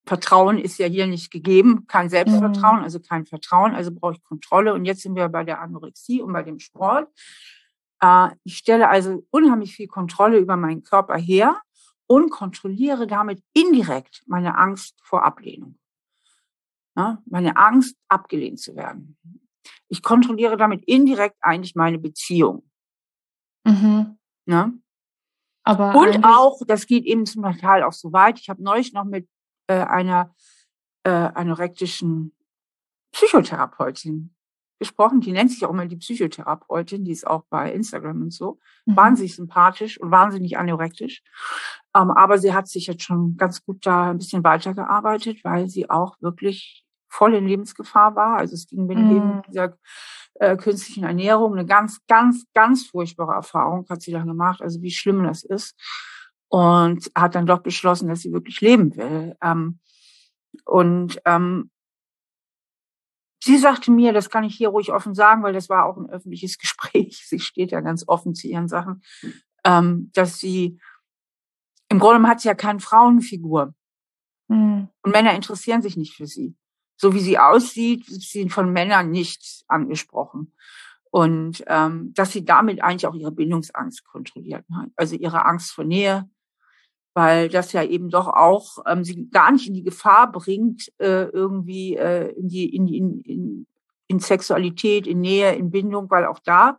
Vertrauen 0.06 0.58
ist 0.58 0.78
ja 0.78 0.86
hier 0.86 1.08
nicht 1.08 1.32
gegeben, 1.32 1.86
kein 1.88 2.08
Selbstvertrauen, 2.08 2.78
mhm. 2.78 2.84
also 2.84 3.00
kein 3.00 3.26
Vertrauen, 3.26 3.74
also 3.74 3.90
brauche 3.92 4.14
ich 4.14 4.22
Kontrolle. 4.22 4.72
Und 4.72 4.84
jetzt 4.84 5.02
sind 5.02 5.16
wir 5.16 5.28
bei 5.28 5.42
der 5.42 5.60
Anorexie 5.60 6.22
und 6.22 6.32
bei 6.32 6.44
dem 6.44 6.60
Sport. 6.60 7.08
Äh, 8.00 8.28
ich 8.44 8.58
stelle 8.58 8.88
also 8.88 9.26
unheimlich 9.30 9.74
viel 9.74 9.88
Kontrolle 9.88 10.38
über 10.38 10.56
meinen 10.56 10.82
Körper 10.82 11.16
her 11.16 11.60
und 12.06 12.30
kontrolliere 12.30 13.06
damit 13.06 13.42
indirekt 13.52 14.22
meine 14.26 14.56
Angst 14.56 14.98
vor 15.02 15.24
Ablehnung. 15.24 15.78
meine 17.26 17.56
Angst, 17.56 17.96
abgelehnt 18.08 18.58
zu 18.58 18.74
werden. 18.74 19.18
Ich 19.88 20.02
kontrolliere 20.02 20.56
damit 20.56 20.84
indirekt 20.84 21.36
eigentlich 21.40 21.74
meine 21.74 21.98
Beziehung. 21.98 22.68
Mhm. 23.64 24.18
Ne? 24.46 24.72
Aber 25.64 25.96
und 25.96 26.24
auch, 26.24 26.60
das 26.66 26.86
geht 26.86 27.04
eben 27.04 27.26
zum 27.26 27.42
Teil 27.58 27.82
auch 27.82 27.92
so 27.92 28.12
weit. 28.12 28.38
Ich 28.38 28.48
habe 28.48 28.62
neulich 28.62 28.92
noch 28.92 29.04
mit 29.04 29.28
äh, 29.66 29.74
einer 29.74 30.32
äh, 31.02 31.10
anorektischen 31.10 32.32
Psychotherapeutin 33.10 34.35
gesprochen. 34.78 35.20
Die 35.20 35.32
nennt 35.32 35.50
sich 35.50 35.64
auch 35.64 35.70
immer 35.70 35.86
die 35.86 35.96
Psychotherapeutin, 35.96 37.04
die 37.04 37.12
ist 37.12 37.26
auch 37.26 37.44
bei 37.48 37.72
Instagram 37.72 38.22
und 38.22 38.32
so. 38.32 38.58
Mhm. 38.84 38.96
Wahnsinnig 38.96 39.34
sympathisch 39.34 40.00
und 40.00 40.10
wahnsinnig 40.10 40.58
anorektisch. 40.58 41.22
Ähm, 41.94 42.10
aber 42.10 42.38
sie 42.38 42.54
hat 42.54 42.68
sich 42.68 42.86
jetzt 42.86 43.02
schon 43.02 43.36
ganz 43.36 43.64
gut 43.64 43.84
da 43.86 44.10
ein 44.10 44.18
bisschen 44.18 44.44
weitergearbeitet, 44.44 45.44
weil 45.44 45.68
sie 45.68 45.88
auch 45.90 46.16
wirklich 46.20 46.84
voll 47.08 47.34
in 47.34 47.46
Lebensgefahr 47.46 48.14
war. 48.16 48.36
Also 48.36 48.54
es 48.54 48.66
ging 48.66 48.86
mit 48.86 48.98
mhm. 48.98 49.42
dieser 49.48 49.76
äh, 50.34 50.56
künstlichen 50.56 51.04
Ernährung 51.04 51.52
eine 51.52 51.66
ganz, 51.66 52.00
ganz, 52.06 52.44
ganz 52.52 52.86
furchtbare 52.86 53.32
Erfahrung 53.32 53.86
hat 53.88 54.02
sie 54.02 54.12
dann 54.12 54.26
gemacht. 54.26 54.60
Also 54.60 54.82
wie 54.82 54.90
schlimm 54.90 55.24
das 55.24 55.42
ist 55.42 55.74
und 56.48 57.10
hat 57.14 57.34
dann 57.34 57.46
doch 57.46 57.60
beschlossen, 57.60 58.08
dass 58.08 58.20
sie 58.20 58.32
wirklich 58.32 58.60
leben 58.60 58.96
will. 58.96 59.36
Ähm, 59.42 59.78
und 60.64 61.20
ähm, 61.24 61.70
sie 63.46 63.58
sagte 63.58 63.90
mir, 63.90 64.12
das 64.12 64.28
kann 64.28 64.44
ich 64.44 64.56
hier 64.56 64.68
ruhig 64.68 64.92
offen 64.92 65.14
sagen, 65.14 65.42
weil 65.42 65.52
das 65.52 65.68
war 65.68 65.86
auch 65.86 65.96
ein 65.96 66.10
öffentliches 66.10 66.58
Gespräch. 66.58 67.24
Sie 67.26 67.40
steht 67.40 67.70
ja 67.70 67.80
ganz 67.80 68.04
offen 68.06 68.34
zu 68.34 68.48
ihren 68.48 68.68
Sachen, 68.68 69.02
ähm, 69.64 70.10
dass 70.12 70.38
sie 70.38 70.78
im 71.88 72.00
Grunde 72.00 72.28
hat 72.28 72.40
sie 72.40 72.48
ja 72.48 72.54
keine 72.54 72.80
Frauenfigur. 72.80 73.72
Mhm. 74.48 74.88
Und 75.02 75.12
Männer 75.12 75.34
interessieren 75.34 75.82
sich 75.82 75.96
nicht 75.96 76.14
für 76.14 76.26
sie. 76.26 76.56
So 76.96 77.14
wie 77.14 77.20
sie 77.20 77.38
aussieht, 77.38 78.08
ist 78.08 78.32
sie 78.32 78.48
von 78.48 78.72
Männern 78.72 79.10
nicht 79.10 79.64
angesprochen. 79.68 80.54
Und 81.10 81.64
ähm, 81.68 82.12
dass 82.14 82.32
sie 82.32 82.44
damit 82.44 82.82
eigentlich 82.82 83.06
auch 83.06 83.14
ihre 83.14 83.32
Bindungsangst 83.32 84.04
kontrolliert 84.04 84.64
hat. 84.74 84.88
Also 84.96 85.14
ihre 85.14 85.44
Angst 85.46 85.72
vor 85.72 85.84
Nähe, 85.84 86.28
weil 87.16 87.48
das 87.48 87.72
ja 87.72 87.82
eben 87.82 88.10
doch 88.10 88.28
auch 88.28 88.76
ähm, 88.86 89.02
sie 89.02 89.30
gar 89.30 89.50
nicht 89.50 89.66
in 89.66 89.72
die 89.72 89.82
Gefahr 89.82 90.30
bringt, 90.30 90.92
äh, 90.98 91.24
irgendwie 91.24 91.96
äh, 91.96 92.28
in 92.32 92.48
die 92.48 92.76
in, 92.76 92.86
in, 92.88 93.20
in, 93.22 93.66
in 94.06 94.20
Sexualität, 94.20 95.06
in 95.06 95.22
Nähe, 95.22 95.54
in 95.54 95.70
Bindung, 95.70 96.10
weil 96.10 96.26
auch 96.26 96.40
da 96.40 96.78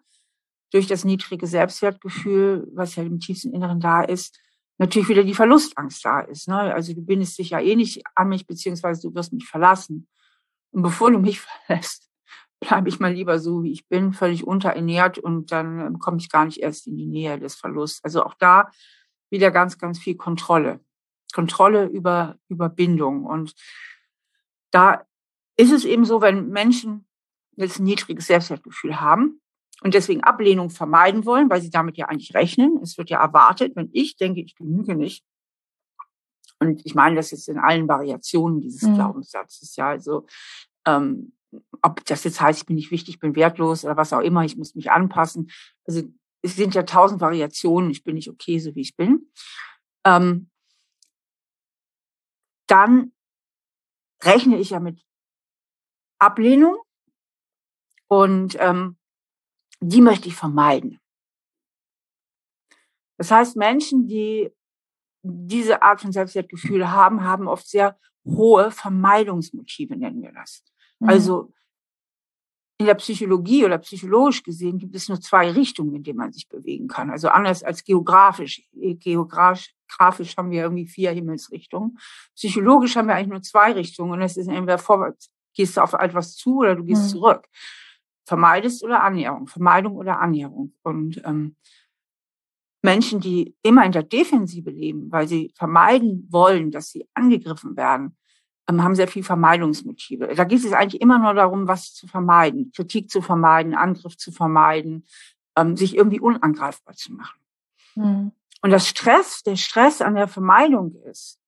durch 0.72 0.86
das 0.86 1.06
niedrige 1.06 1.48
Selbstwertgefühl, 1.48 2.68
was 2.72 2.96
ja 2.96 3.04
im 3.04 3.20
tiefsten 3.20 3.52
Inneren 3.52 3.80
da 3.80 4.04
ist, 4.04 4.40
natürlich 4.78 5.10
wieder 5.10 5.24
die 5.24 5.34
Verlustangst 5.34 6.06
da 6.06 6.20
ist. 6.20 6.48
Ne? 6.48 6.56
Also 6.56 6.94
du 6.94 7.02
bindest 7.02 7.40
dich 7.40 7.50
ja 7.50 7.60
eh 7.60 7.76
nicht 7.76 8.04
an 8.14 8.30
mich, 8.30 8.46
beziehungsweise 8.46 9.02
du 9.10 9.16
wirst 9.16 9.34
mich 9.34 9.48
verlassen. 9.48 10.08
Und 10.70 10.84
bevor 10.84 11.10
du 11.10 11.18
mich 11.18 11.40
verlässt, 11.66 12.12
bleibe 12.60 12.90
ich 12.90 13.00
mal 13.00 13.12
lieber 13.12 13.40
so, 13.40 13.64
wie 13.64 13.72
ich 13.72 13.88
bin, 13.88 14.14
völlig 14.14 14.46
unterernährt 14.46 15.18
und 15.18 15.52
dann 15.52 15.80
ähm, 15.80 15.98
komme 15.98 16.18
ich 16.18 16.30
gar 16.30 16.46
nicht 16.46 16.60
erst 16.60 16.86
in 16.86 16.96
die 16.96 17.08
Nähe 17.08 17.40
des 17.40 17.56
Verlusts. 17.56 18.04
Also 18.04 18.24
auch 18.24 18.36
da 18.36 18.70
wieder 19.30 19.52
ganz, 19.52 19.78
ganz 19.78 20.00
viel 20.00 20.16
Kontrolle. 20.16 20.80
Kontrolle 21.34 21.86
über, 21.86 22.38
über 22.48 22.70
Bindung. 22.70 23.26
Und 23.26 23.54
da 24.72 25.06
ist 25.56 25.72
es 25.72 25.86
eben 25.86 26.06
so, 26.06 26.22
wenn 26.22 26.50
Menschen 26.50 27.06
jetzt 27.56 27.80
ein 27.80 27.86
niedriges 27.86 28.28
Selbstwertgefühl 28.28 29.00
haben 29.00 29.42
und 29.82 29.94
deswegen 29.94 30.24
Ablehnung 30.24 30.70
vermeiden 30.70 31.26
wollen, 31.26 31.50
weil 31.50 31.62
sie 31.62 31.70
damit 31.70 31.98
ja 31.98 32.08
eigentlich 32.08 32.34
rechnen. 32.34 32.80
Es 32.82 32.98
wird 32.98 33.10
ja 33.10 33.22
erwartet, 33.22 33.76
wenn 33.76 33.90
ich 33.94 34.16
denke, 34.16 34.42
ich 34.42 34.56
genüge 34.56 34.96
nicht. 34.96 35.24
Und 36.60 36.82
ich 36.86 36.96
meine 36.96 37.16
das 37.16 37.32
jetzt 37.32 37.50
in 37.50 37.60
allen 37.60 37.88
Variationen 37.88 38.62
dieses 38.62 38.84
mhm. 38.84 38.96
Glaubenssatzes. 38.96 39.76
Ja, 39.76 39.90
also 39.90 40.26
ähm, 40.86 41.34
ob 41.82 42.04
das 42.06 42.24
jetzt 42.24 42.42
heißt, 42.42 42.62
ich 42.62 42.66
bin 42.66 42.76
nicht 42.76 42.92
wichtig, 42.92 43.16
ich 43.16 43.20
bin 43.20 43.36
wertlos 43.36 43.86
oder 43.86 43.98
was 43.98 44.14
auch 44.14 44.22
immer, 44.22 44.44
ich 44.44 44.58
muss 44.58 44.76
mich 44.76 44.92
anpassen. 44.92 45.50
Also 45.86 46.04
es 46.42 46.56
sind 46.56 46.76
ja 46.76 46.84
tausend 46.84 47.22
Variationen, 47.22 47.90
ich 47.90 48.04
bin 48.04 48.16
nicht 48.16 48.30
okay, 48.30 48.60
so 48.60 48.76
wie 48.76 48.82
ich 48.82 48.96
bin, 48.96 49.32
ähm, 50.06 50.50
dann 52.68 53.14
rechne 54.24 54.58
ich 54.58 54.72
ja 54.72 54.80
mit 54.80 55.02
Ablehnung 56.20 56.78
und 58.08 58.56
ähm, 58.60 58.98
die 59.80 60.02
möchte 60.02 60.28
ich 60.28 60.36
vermeiden. 60.36 61.00
Das 63.18 63.32
heißt, 63.32 63.56
Menschen, 63.56 64.08
die 64.08 64.52
diese 65.24 65.82
Art 65.82 66.02
von 66.02 66.12
Selbstwertgefühle 66.12 66.92
haben, 66.92 67.24
haben 67.24 67.48
oft 67.48 67.68
sehr 67.68 68.00
hohe 68.26 68.72
Vermeidungsmotive, 68.72 69.98
nennen 69.98 70.22
wir 70.22 70.32
das. 70.32 70.64
Mhm. 71.00 71.10
Also 71.10 71.54
in 72.80 72.86
der 72.86 72.96
Psychologie 72.96 73.66
oder 73.66 73.80
psychologisch 73.80 74.44
gesehen 74.44 74.78
gibt 74.78 74.96
es 74.96 75.10
nur 75.10 75.20
zwei 75.20 75.50
Richtungen, 75.52 75.96
in 75.96 76.04
denen 76.04 76.20
man 76.20 76.32
sich 76.32 76.48
bewegen 76.48 76.88
kann. 76.88 77.10
Also 77.10 77.30
anders 77.30 77.64
als 77.64 77.84
geografisch. 77.84 78.62
Geografisch 78.72 80.38
haben 80.38 80.52
wir 80.52 80.62
irgendwie 80.62 80.86
vier 80.86 81.12
Himmelsrichtungen. 81.12 81.98
Psychologisch 82.36 82.96
haben 82.96 83.08
wir 83.08 83.16
eigentlich 83.16 83.32
nur 83.32 83.42
zwei 83.42 83.72
Richtungen. 83.72 84.12
Und 84.12 84.22
es 84.22 84.38
ist 84.38 84.48
entweder 84.48 84.78
vorwärts, 84.78 85.32
gehst 85.56 85.78
du 85.78 85.82
auf 85.82 85.94
etwas 85.94 86.36
zu 86.36 86.60
oder 86.60 86.76
du 86.76 86.84
gehst 86.84 87.06
mhm. 87.06 87.10
zurück. 87.10 87.48
Vermeidest 88.26 88.84
oder 88.84 89.04
Annäherung. 89.04 89.48
Vermeidung 89.48 89.96
oder 89.96 90.20
Annäherung. 90.20 90.76
Und 90.84 91.20
ähm, 91.26 91.56
Menschen, 92.84 93.20
die 93.20 93.56
immer 93.64 93.86
in 93.86 93.92
der 93.92 94.04
Defensive 94.04 94.70
leben, 94.70 95.12
weil 95.12 95.28
sie 95.28 95.52
vermeiden 95.56 96.28
wollen, 96.30 96.70
dass 96.70 96.92
sie 96.92 97.08
angegriffen 97.16 97.76
werden, 97.76 98.16
haben 98.70 98.96
sehr 98.96 99.08
viel 99.08 99.24
Vermeidungsmotive. 99.24 100.36
Da 100.36 100.44
geht 100.44 100.64
es 100.64 100.74
eigentlich 100.74 101.02
immer 101.02 101.20
nur 101.20 101.34
darum, 101.34 101.68
was 101.68 101.94
zu 101.94 102.08
vermeiden, 102.08 102.72
Kritik 102.76 103.10
zu 103.10 103.22
vermeiden, 103.22 103.74
Angriff 103.74 104.18
zu 104.18 104.32
vermeiden, 104.32 105.06
ähm, 105.56 105.78
sich 105.78 105.96
irgendwie 105.96 106.20
unangreifbar 106.20 106.96
zu 106.96 107.14
machen. 107.14 107.40
Mhm. 107.96 108.32
Und 108.62 108.72
das 108.72 108.88
Stress, 108.88 109.44
der 109.44 109.56
Stress 109.56 110.02
an 110.02 110.16
der 110.16 110.28
Vermeidung 110.28 110.96
ist, 111.06 111.40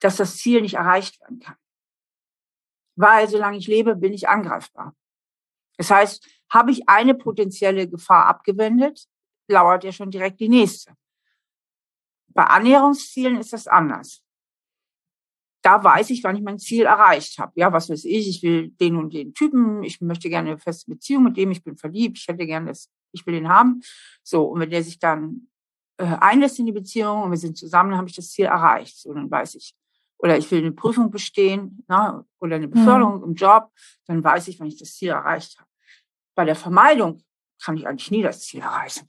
dass 0.00 0.16
das 0.16 0.36
Ziel 0.36 0.62
nicht 0.62 0.74
erreicht 0.74 1.20
werden 1.20 1.40
kann. 1.40 1.56
Weil 2.96 3.28
solange 3.28 3.58
ich 3.58 3.66
lebe, 3.66 3.94
bin 3.94 4.14
ich 4.14 4.28
angreifbar. 4.28 4.94
Das 5.76 5.90
heißt, 5.90 6.26
habe 6.48 6.70
ich 6.70 6.88
eine 6.88 7.14
potenzielle 7.14 7.88
Gefahr 7.88 8.26
abgewendet, 8.26 9.06
lauert 9.48 9.84
ja 9.84 9.92
schon 9.92 10.10
direkt 10.10 10.40
die 10.40 10.48
nächste. 10.48 10.94
Bei 12.28 12.44
Annäherungszielen 12.44 13.36
ist 13.36 13.52
das 13.52 13.66
anders 13.66 14.25
da 15.66 15.82
weiß 15.82 16.10
ich, 16.10 16.22
wann 16.22 16.36
ich 16.36 16.42
mein 16.42 16.60
Ziel 16.60 16.84
erreicht 16.84 17.38
habe. 17.38 17.50
Ja, 17.56 17.72
was 17.72 17.90
weiß 17.90 18.04
ich, 18.04 18.28
ich 18.28 18.42
will 18.44 18.68
den 18.68 18.94
und 18.94 19.12
den 19.12 19.34
Typen, 19.34 19.82
ich 19.82 20.00
möchte 20.00 20.30
gerne 20.30 20.50
eine 20.50 20.58
feste 20.58 20.88
Beziehung 20.88 21.24
mit 21.24 21.36
dem, 21.36 21.50
ich 21.50 21.64
bin 21.64 21.76
verliebt, 21.76 22.18
ich 22.18 22.28
hätte 22.28 22.46
gerne 22.46 22.68
das, 22.68 22.88
ich 23.10 23.26
will 23.26 23.34
den 23.34 23.48
haben. 23.48 23.80
So, 24.22 24.44
und 24.44 24.60
wenn 24.60 24.70
der 24.70 24.84
sich 24.84 25.00
dann 25.00 25.48
äh, 25.96 26.04
einlässt 26.04 26.60
in 26.60 26.66
die 26.66 26.72
Beziehung 26.72 27.24
und 27.24 27.32
wir 27.32 27.36
sind 27.36 27.58
zusammen, 27.58 27.90
dann 27.90 27.98
habe 27.98 28.08
ich 28.08 28.14
das 28.14 28.30
Ziel 28.30 28.44
erreicht. 28.44 28.96
So, 28.96 29.12
dann 29.12 29.28
weiß 29.28 29.56
ich, 29.56 29.74
oder 30.18 30.38
ich 30.38 30.48
will 30.52 30.60
eine 30.60 30.70
Prüfung 30.70 31.10
bestehen 31.10 31.84
ne, 31.88 32.24
oder 32.38 32.56
eine 32.56 32.68
Beförderung 32.68 33.18
mhm. 33.18 33.24
im 33.24 33.34
Job, 33.34 33.72
dann 34.06 34.22
weiß 34.22 34.46
ich, 34.46 34.60
wenn 34.60 34.68
ich 34.68 34.78
das 34.78 34.94
Ziel 34.94 35.08
erreicht 35.08 35.58
habe. 35.58 35.68
Bei 36.36 36.44
der 36.44 36.54
Vermeidung 36.54 37.24
kann 37.60 37.76
ich 37.76 37.88
eigentlich 37.88 38.12
nie 38.12 38.22
das 38.22 38.40
Ziel 38.40 38.60
erreichen. 38.60 39.08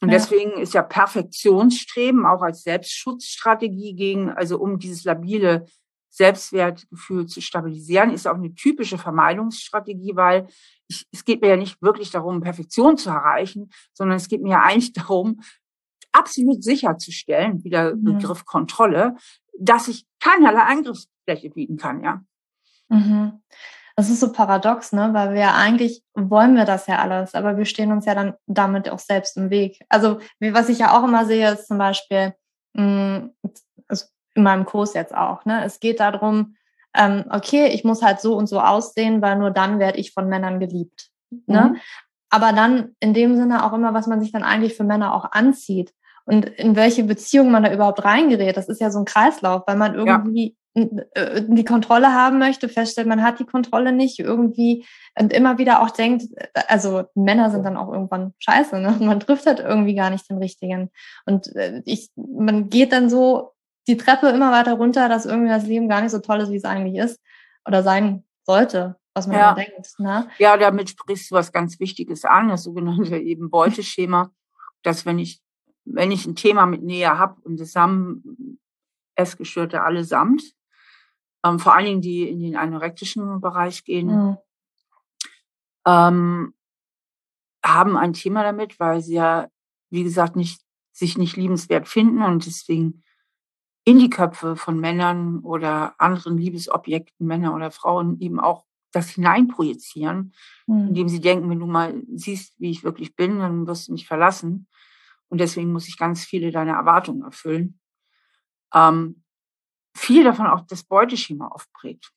Und 0.00 0.10
ja. 0.10 0.18
deswegen 0.18 0.52
ist 0.52 0.74
ja 0.74 0.82
Perfektionsstreben 0.82 2.26
auch 2.26 2.42
als 2.42 2.62
Selbstschutzstrategie 2.62 3.94
gegen, 3.94 4.30
also 4.30 4.58
um 4.58 4.78
dieses 4.78 5.04
labile 5.04 5.66
Selbstwertgefühl 6.10 7.26
zu 7.26 7.40
stabilisieren, 7.40 8.10
ist 8.10 8.26
auch 8.26 8.36
eine 8.36 8.54
typische 8.54 8.98
Vermeidungsstrategie, 8.98 10.16
weil 10.16 10.48
ich, 10.88 11.06
es 11.12 11.24
geht 11.24 11.42
mir 11.42 11.48
ja 11.48 11.56
nicht 11.56 11.80
wirklich 11.82 12.10
darum, 12.10 12.40
Perfektion 12.40 12.96
zu 12.96 13.10
erreichen, 13.10 13.70
sondern 13.92 14.16
es 14.16 14.28
geht 14.28 14.42
mir 14.42 14.52
ja 14.52 14.62
eigentlich 14.62 14.92
darum, 14.92 15.40
absolut 16.12 16.64
sicherzustellen, 16.64 17.62
wie 17.64 17.70
der 17.70 17.94
mhm. 17.94 18.04
Begriff 18.04 18.44
Kontrolle, 18.46 19.16
dass 19.58 19.88
ich 19.88 20.06
keinerlei 20.20 20.62
Angriffsfläche 20.62 21.50
bieten 21.50 21.76
kann, 21.76 22.02
ja. 22.02 22.24
Mhm. 22.88 23.42
Das 23.96 24.10
ist 24.10 24.20
so 24.20 24.30
paradox, 24.30 24.92
ne? 24.92 25.10
Weil 25.12 25.34
wir 25.34 25.54
eigentlich 25.54 26.02
wollen 26.14 26.54
wir 26.54 26.66
das 26.66 26.86
ja 26.86 26.98
alles, 26.98 27.34
aber 27.34 27.56
wir 27.56 27.64
stehen 27.64 27.92
uns 27.92 28.04
ja 28.04 28.14
dann 28.14 28.34
damit 28.46 28.90
auch 28.90 28.98
selbst 28.98 29.36
im 29.36 29.50
Weg. 29.50 29.84
Also, 29.88 30.18
was 30.40 30.68
ich 30.68 30.78
ja 30.78 30.96
auch 30.96 31.04
immer 31.04 31.24
sehe, 31.24 31.52
ist 31.52 31.66
zum 31.66 31.78
Beispiel, 31.78 32.34
mh, 32.74 32.84
mm, 32.84 33.34
also 33.88 34.06
in 34.34 34.42
meinem 34.42 34.66
Kurs 34.66 34.92
jetzt 34.94 35.14
auch, 35.14 35.44
ne? 35.46 35.64
Es 35.64 35.80
geht 35.80 36.00
darum, 36.00 36.56
ähm, 36.96 37.24
okay, 37.30 37.68
ich 37.68 37.84
muss 37.84 38.02
halt 38.02 38.20
so 38.20 38.36
und 38.36 38.48
so 38.48 38.60
aussehen, 38.60 39.22
weil 39.22 39.38
nur 39.38 39.50
dann 39.50 39.78
werde 39.78 39.98
ich 39.98 40.12
von 40.12 40.28
Männern 40.28 40.60
geliebt. 40.60 41.10
Ne? 41.46 41.72
Mhm. 41.72 41.76
Aber 42.30 42.52
dann 42.52 42.96
in 43.00 43.14
dem 43.14 43.36
Sinne 43.36 43.64
auch 43.64 43.72
immer, 43.72 43.94
was 43.94 44.06
man 44.06 44.20
sich 44.20 44.32
dann 44.32 44.42
eigentlich 44.42 44.74
für 44.74 44.84
Männer 44.84 45.14
auch 45.14 45.32
anzieht 45.32 45.92
und 46.24 46.44
in 46.44 46.74
welche 46.74 47.04
Beziehung 47.04 47.50
man 47.50 47.62
da 47.62 47.72
überhaupt 47.72 48.04
reingerät. 48.04 48.56
Das 48.56 48.68
ist 48.68 48.80
ja 48.80 48.90
so 48.90 48.98
ein 48.98 49.04
Kreislauf, 49.04 49.62
weil 49.66 49.76
man 49.76 49.94
irgendwie 49.94 50.56
die 50.76 51.64
Kontrolle 51.64 52.12
haben 52.12 52.38
möchte, 52.38 52.68
feststellt, 52.68 53.06
man 53.06 53.22
hat 53.22 53.38
die 53.38 53.46
Kontrolle 53.46 53.92
nicht 53.92 54.18
irgendwie 54.18 54.84
und 55.18 55.32
immer 55.32 55.56
wieder 55.56 55.80
auch 55.80 55.90
denkt, 55.90 56.24
also 56.68 57.04
Männer 57.14 57.50
sind 57.50 57.64
dann 57.64 57.78
auch 57.78 57.90
irgendwann 57.90 58.34
scheiße, 58.38 58.78
ne? 58.78 58.94
man 59.00 59.20
trifft 59.20 59.46
halt 59.46 59.60
irgendwie 59.60 59.94
gar 59.94 60.10
nicht 60.10 60.28
den 60.28 60.36
richtigen. 60.36 60.90
Und 61.24 61.54
äh, 61.56 61.80
ich, 61.86 62.10
man 62.16 62.68
geht 62.68 62.92
dann 62.92 63.08
so 63.08 63.52
die 63.88 63.96
Treppe 63.96 64.28
immer 64.28 64.52
weiter 64.52 64.74
runter, 64.74 65.08
dass 65.08 65.24
irgendwie 65.24 65.48
das 65.48 65.66
Leben 65.66 65.88
gar 65.88 66.02
nicht 66.02 66.10
so 66.10 66.18
toll 66.18 66.40
ist, 66.40 66.50
wie 66.50 66.56
es 66.56 66.64
eigentlich 66.64 67.02
ist 67.02 67.22
oder 67.66 67.82
sein 67.82 68.24
sollte, 68.44 68.96
was 69.14 69.26
man 69.26 69.36
ja. 69.38 69.54
denkt. 69.54 69.98
Ne? 69.98 70.28
Ja, 70.38 70.58
damit 70.58 70.90
sprichst 70.90 71.30
du 71.30 71.36
was 71.36 71.52
ganz 71.52 71.80
Wichtiges 71.80 72.26
an, 72.26 72.48
das 72.48 72.64
sogenannte 72.64 73.16
eben 73.16 73.48
Beuteschema, 73.48 74.30
dass 74.82 75.06
wenn 75.06 75.18
ich, 75.18 75.40
wenn 75.86 76.10
ich 76.10 76.26
ein 76.26 76.36
Thema 76.36 76.66
mit 76.66 76.82
Nähe 76.82 77.18
habe 77.18 77.40
und 77.42 77.58
das 77.60 77.74
haben 77.76 78.58
Essgestörte 79.14 79.82
allesamt, 79.82 80.42
ähm, 81.46 81.58
vor 81.58 81.74
allen 81.74 81.86
Dingen 81.86 82.00
die 82.00 82.28
in 82.28 82.40
den 82.40 82.56
anorektischen 82.56 83.40
Bereich 83.40 83.84
gehen, 83.84 84.08
mhm. 84.08 84.36
ähm, 85.86 86.54
haben 87.64 87.96
ein 87.96 88.12
Thema 88.12 88.42
damit, 88.42 88.78
weil 88.78 89.00
sie 89.00 89.14
ja, 89.14 89.48
wie 89.90 90.04
gesagt, 90.04 90.36
nicht, 90.36 90.62
sich 90.92 91.18
nicht 91.18 91.36
liebenswert 91.36 91.88
finden 91.88 92.22
und 92.22 92.46
deswegen 92.46 93.02
in 93.84 93.98
die 93.98 94.10
Köpfe 94.10 94.56
von 94.56 94.80
Männern 94.80 95.40
oder 95.40 95.94
anderen 95.98 96.38
Liebesobjekten, 96.38 97.26
Männer 97.26 97.54
oder 97.54 97.70
Frauen, 97.70 98.18
eben 98.20 98.40
auch 98.40 98.64
das 98.92 99.10
hineinprojizieren, 99.10 100.32
mhm. 100.66 100.88
indem 100.88 101.08
sie 101.08 101.20
denken, 101.20 101.50
wenn 101.50 101.60
du 101.60 101.66
mal 101.66 102.02
siehst, 102.14 102.58
wie 102.58 102.70
ich 102.70 102.82
wirklich 102.82 103.14
bin, 103.14 103.38
dann 103.38 103.66
wirst 103.66 103.88
du 103.88 103.92
mich 103.92 104.06
verlassen. 104.06 104.66
Und 105.28 105.38
deswegen 105.40 105.72
muss 105.72 105.88
ich 105.88 105.98
ganz 105.98 106.24
viele 106.24 106.50
deiner 106.50 106.74
Erwartungen 106.74 107.22
erfüllen. 107.22 107.78
Ähm, 108.72 109.22
viel 109.96 110.24
davon 110.24 110.46
auch 110.46 110.62
das 110.66 110.84
Beuteschema 110.84 111.48
aufprägt. 111.48 112.12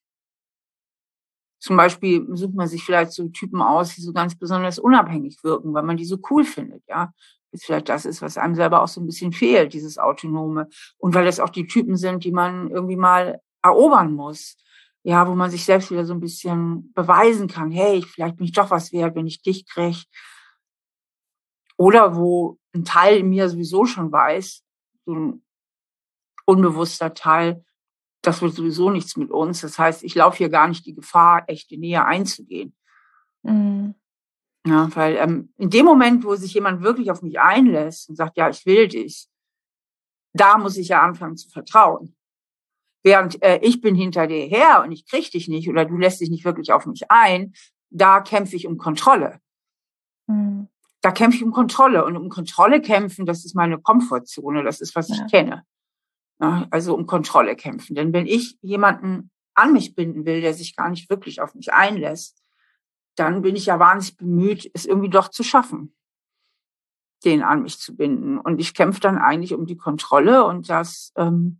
Zum 1.60 1.76
Beispiel 1.76 2.26
sucht 2.36 2.54
man 2.54 2.68
sich 2.68 2.84
vielleicht 2.84 3.12
so 3.12 3.28
Typen 3.30 3.62
aus, 3.62 3.96
die 3.96 4.02
so 4.02 4.14
ganz 4.14 4.38
besonders 4.38 4.80
unabhängig 4.80 5.44
wirken, 5.44 5.74
weil 5.74 5.84
man 5.84 5.98
die 5.98 6.06
so 6.06 6.18
cool 6.30 6.44
findet, 6.44 6.84
ja. 6.88 7.14
Ist 7.52 7.66
vielleicht 7.66 7.90
das 7.90 8.06
ist, 8.06 8.22
was 8.22 8.38
einem 8.38 8.54
selber 8.54 8.82
auch 8.84 8.88
so 8.88 9.02
ein 9.02 9.08
bisschen 9.08 9.32
fehlt, 9.32 9.74
dieses 9.74 9.98
Autonome. 9.98 10.70
Und 10.98 11.16
weil 11.16 11.26
das 11.26 11.40
auch 11.40 11.50
die 11.50 11.66
Typen 11.66 11.98
sind, 11.98 12.24
die 12.24 12.32
man 12.32 12.70
irgendwie 12.70 12.96
mal 12.96 13.42
erobern 13.64 14.14
muss. 14.14 14.56
Ja, 15.02 15.28
wo 15.28 15.34
man 15.34 15.50
sich 15.50 15.66
selbst 15.66 15.90
wieder 15.90 16.06
so 16.06 16.14
ein 16.14 16.20
bisschen 16.20 16.94
beweisen 16.94 17.48
kann, 17.48 17.72
hey, 17.72 18.04
vielleicht 18.04 18.36
bin 18.38 18.46
ich 18.46 18.52
doch 18.52 18.70
was 18.70 18.92
wert, 18.92 19.16
wenn 19.16 19.26
ich 19.26 19.42
dich 19.42 19.66
kriege. 19.66 20.04
Oder 21.78 22.16
wo 22.16 22.60
ein 22.76 22.86
Teil 22.86 23.18
in 23.18 23.30
mir 23.30 23.50
sowieso 23.50 23.86
schon 23.86 24.12
weiß, 24.12 24.64
so 25.06 25.14
ein 25.16 25.44
unbewusster 26.46 27.14
Teil, 27.14 27.64
das 28.22 28.42
wird 28.42 28.54
sowieso 28.54 28.90
nichts 28.90 29.16
mit 29.18 29.32
uns. 29.32 29.62
Das 29.62 29.80
heißt, 29.80 30.04
ich 30.04 30.16
laufe 30.16 30.38
hier 30.38 30.50
gar 30.50 30.68
nicht 30.68 30.86
die 30.86 30.94
Gefahr, 30.94 31.44
echte 31.48 31.78
Nähe 31.78 32.06
einzugehen. 32.06 32.76
Mhm. 33.44 33.96
Ja, 34.68 34.94
weil 34.96 35.16
ähm, 35.16 35.54
in 35.58 35.70
dem 35.70 35.86
Moment, 35.86 36.26
wo 36.26 36.36
sich 36.36 36.54
jemand 36.54 36.82
wirklich 36.82 37.12
auf 37.12 37.22
mich 37.22 37.40
einlässt 37.40 38.10
und 38.10 38.16
sagt, 38.16 38.38
ja, 38.38 38.50
ich 38.50 38.66
will 38.66 38.88
dich, 38.88 39.30
da 40.34 40.58
muss 40.58 40.78
ich 40.78 40.90
ja 40.90 41.02
anfangen 41.02 41.38
zu 41.38 41.50
vertrauen. 41.50 42.16
Während 43.04 43.42
äh, 43.42 43.60
ich 43.62 43.80
bin 43.80 43.96
hinter 43.96 44.28
dir 44.28 44.46
her 44.46 44.84
und 44.84 44.92
ich 44.92 45.08
krieg 45.08 45.32
dich 45.32 45.48
nicht 45.48 45.70
oder 45.70 45.86
du 45.86 45.98
lässt 45.98 46.20
dich 46.20 46.30
nicht 46.30 46.44
wirklich 46.44 46.74
auf 46.74 46.86
mich 46.86 47.10
ein, 47.10 47.54
da 47.90 48.20
kämpfe 48.20 48.58
ich 48.58 48.68
um 48.68 48.78
Kontrolle. 48.78 49.40
Mhm. 50.28 50.68
Da 51.02 51.12
kämpfe 51.12 51.38
ich 51.38 51.44
um 51.44 51.52
Kontrolle 51.52 52.04
und 52.04 52.18
um 52.18 52.28
Kontrolle 52.28 52.82
kämpfen, 52.82 53.26
das 53.26 53.46
ist 53.46 53.56
meine 53.56 53.80
Komfortzone, 53.80 54.64
das 54.64 54.82
ist, 54.82 54.96
was 54.96 55.08
ja. 55.08 55.16
ich 55.16 55.32
kenne. 55.32 55.64
Ja, 56.42 56.68
also 56.72 56.96
um 56.96 57.06
Kontrolle 57.06 57.56
kämpfen. 57.56 57.96
Denn 57.96 58.14
wenn 58.14 58.26
ich 58.26 58.58
jemanden 58.62 59.30
an 59.56 59.74
mich 59.74 59.94
binden 59.94 60.26
will, 60.26 60.42
der 60.42 60.54
sich 60.54 60.76
gar 60.76 60.90
nicht 60.90 61.10
wirklich 61.10 61.42
auf 61.42 61.54
mich 61.54 61.74
einlässt, 61.74 62.42
dann 63.16 63.42
bin 63.42 63.56
ich 63.56 63.66
ja 63.66 63.80
wahnsinnig 63.80 64.18
bemüht, 64.18 64.72
es 64.74 64.86
irgendwie 64.86 65.10
doch 65.10 65.28
zu 65.28 65.44
schaffen, 65.44 65.94
den 67.26 67.44
an 67.44 67.64
mich 67.64 67.78
zu 67.78 67.96
binden. 67.96 68.38
Und 68.38 68.62
ich 68.62 68.74
kämpfe 68.74 69.02
dann 69.02 69.18
eigentlich 69.18 69.54
um 69.54 69.66
die 69.66 69.76
Kontrolle 69.76 70.46
und 70.46 70.70
das, 70.70 71.12
ähm, 71.18 71.60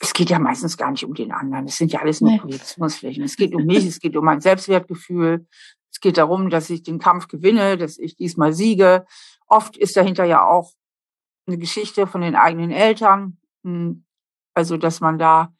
es 0.00 0.14
geht 0.14 0.30
ja 0.30 0.38
meistens 0.38 0.78
gar 0.78 0.90
nicht 0.90 1.04
um 1.04 1.12
den 1.12 1.30
anderen. 1.30 1.66
Es 1.66 1.76
sind 1.76 1.92
ja 1.92 2.00
alles 2.00 2.22
nur 2.22 2.38
Projektionsflächen. 2.38 3.22
Es 3.22 3.36
geht 3.36 3.54
um 3.54 3.66
mich, 3.66 3.84
es 3.84 4.00
geht 4.00 4.16
um 4.16 4.24
mein 4.24 4.40
Selbstwertgefühl. 4.40 5.46
Es 5.92 6.00
geht 6.00 6.16
darum, 6.16 6.48
dass 6.48 6.70
ich 6.70 6.82
den 6.82 6.98
Kampf 6.98 7.28
gewinne, 7.28 7.76
dass 7.76 7.98
ich 7.98 8.16
diesmal 8.16 8.54
siege. 8.54 9.04
Oft 9.46 9.76
ist 9.76 9.98
dahinter 9.98 10.24
ja 10.24 10.46
auch 10.46 10.72
eine 11.46 11.58
Geschichte 11.58 12.06
von 12.06 12.22
den 12.22 12.36
eigenen 12.36 12.70
Eltern, 12.70 13.36
also, 14.54 14.76
dass 14.76 15.00
man 15.00 15.18
da, 15.18 15.52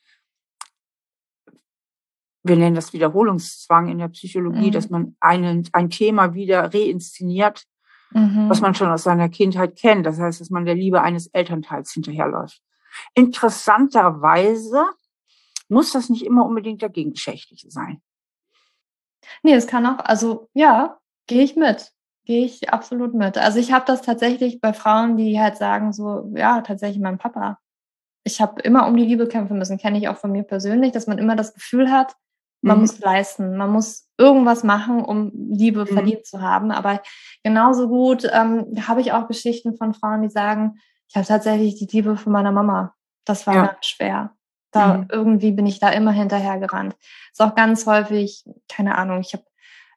wir 2.42 2.56
nennen 2.56 2.74
das 2.74 2.92
Wiederholungszwang 2.92 3.88
in 3.88 3.98
der 3.98 4.08
Psychologie, 4.08 4.68
mhm. 4.68 4.72
dass 4.72 4.90
man 4.90 5.16
einen, 5.20 5.68
ein 5.72 5.90
Thema 5.90 6.34
wieder 6.34 6.72
reinszeniert, 6.72 7.64
mhm. 8.10 8.48
was 8.48 8.60
man 8.60 8.74
schon 8.74 8.90
aus 8.90 9.04
seiner 9.04 9.28
Kindheit 9.28 9.76
kennt. 9.76 10.06
Das 10.06 10.18
heißt, 10.18 10.40
dass 10.40 10.50
man 10.50 10.64
der 10.64 10.74
Liebe 10.74 11.02
eines 11.02 11.28
Elternteils 11.28 11.92
hinterherläuft. 11.92 12.60
Interessanterweise 13.14 14.84
muss 15.68 15.92
das 15.92 16.08
nicht 16.08 16.24
immer 16.24 16.44
unbedingt 16.44 16.82
der 16.82 16.88
Gegenschächtliche 16.88 17.70
sein. 17.70 18.02
Nee, 19.42 19.54
es 19.54 19.66
kann 19.66 19.86
auch, 19.86 19.98
also 20.04 20.48
ja, 20.52 20.98
gehe 21.26 21.44
ich 21.44 21.54
mit. 21.54 21.92
Gehe 22.24 22.44
ich 22.44 22.70
absolut 22.70 23.14
mit. 23.14 23.38
Also 23.38 23.58
ich 23.58 23.72
habe 23.72 23.84
das 23.86 24.02
tatsächlich 24.02 24.60
bei 24.60 24.72
Frauen, 24.72 25.16
die 25.16 25.40
halt 25.40 25.56
sagen, 25.56 25.92
so, 25.92 26.32
ja, 26.34 26.60
tatsächlich 26.62 27.00
mein 27.00 27.18
Papa 27.18 27.59
ich 28.30 28.40
habe 28.40 28.60
immer 28.62 28.86
um 28.86 28.96
die 28.96 29.04
Liebe 29.04 29.26
kämpfen 29.26 29.58
müssen, 29.58 29.78
kenne 29.78 29.98
ich 29.98 30.08
auch 30.08 30.16
von 30.16 30.32
mir 30.32 30.42
persönlich, 30.42 30.92
dass 30.92 31.06
man 31.06 31.18
immer 31.18 31.36
das 31.36 31.54
Gefühl 31.54 31.90
hat, 31.90 32.16
man 32.62 32.76
mhm. 32.76 32.82
muss 32.82 32.98
leisten, 32.98 33.56
man 33.56 33.70
muss 33.70 34.08
irgendwas 34.18 34.64
machen, 34.64 35.04
um 35.04 35.32
Liebe 35.34 35.82
mhm. 35.82 35.94
verdient 35.94 36.26
zu 36.26 36.42
haben. 36.42 36.70
Aber 36.70 37.02
genauso 37.42 37.88
gut 37.88 38.28
ähm, 38.32 38.66
habe 38.86 39.00
ich 39.00 39.12
auch 39.12 39.28
Geschichten 39.28 39.76
von 39.76 39.94
Frauen, 39.94 40.22
die 40.22 40.30
sagen, 40.30 40.78
ich 41.08 41.16
habe 41.16 41.26
tatsächlich 41.26 41.76
die 41.76 41.86
Liebe 41.86 42.16
von 42.16 42.32
meiner 42.32 42.52
Mama. 42.52 42.94
Das 43.24 43.46
war 43.46 43.54
ja. 43.54 43.66
ganz 43.66 43.86
schwer. 43.86 44.30
Da 44.72 44.98
mhm. 44.98 45.08
irgendwie 45.10 45.52
bin 45.52 45.66
ich 45.66 45.80
da 45.80 45.88
immer 45.90 46.12
hinterher 46.12 46.58
gerannt. 46.58 46.94
Ist 47.32 47.40
auch 47.40 47.54
ganz 47.54 47.86
häufig, 47.86 48.44
keine 48.68 48.96
Ahnung, 48.96 49.20
ich 49.20 49.32
habe 49.32 49.44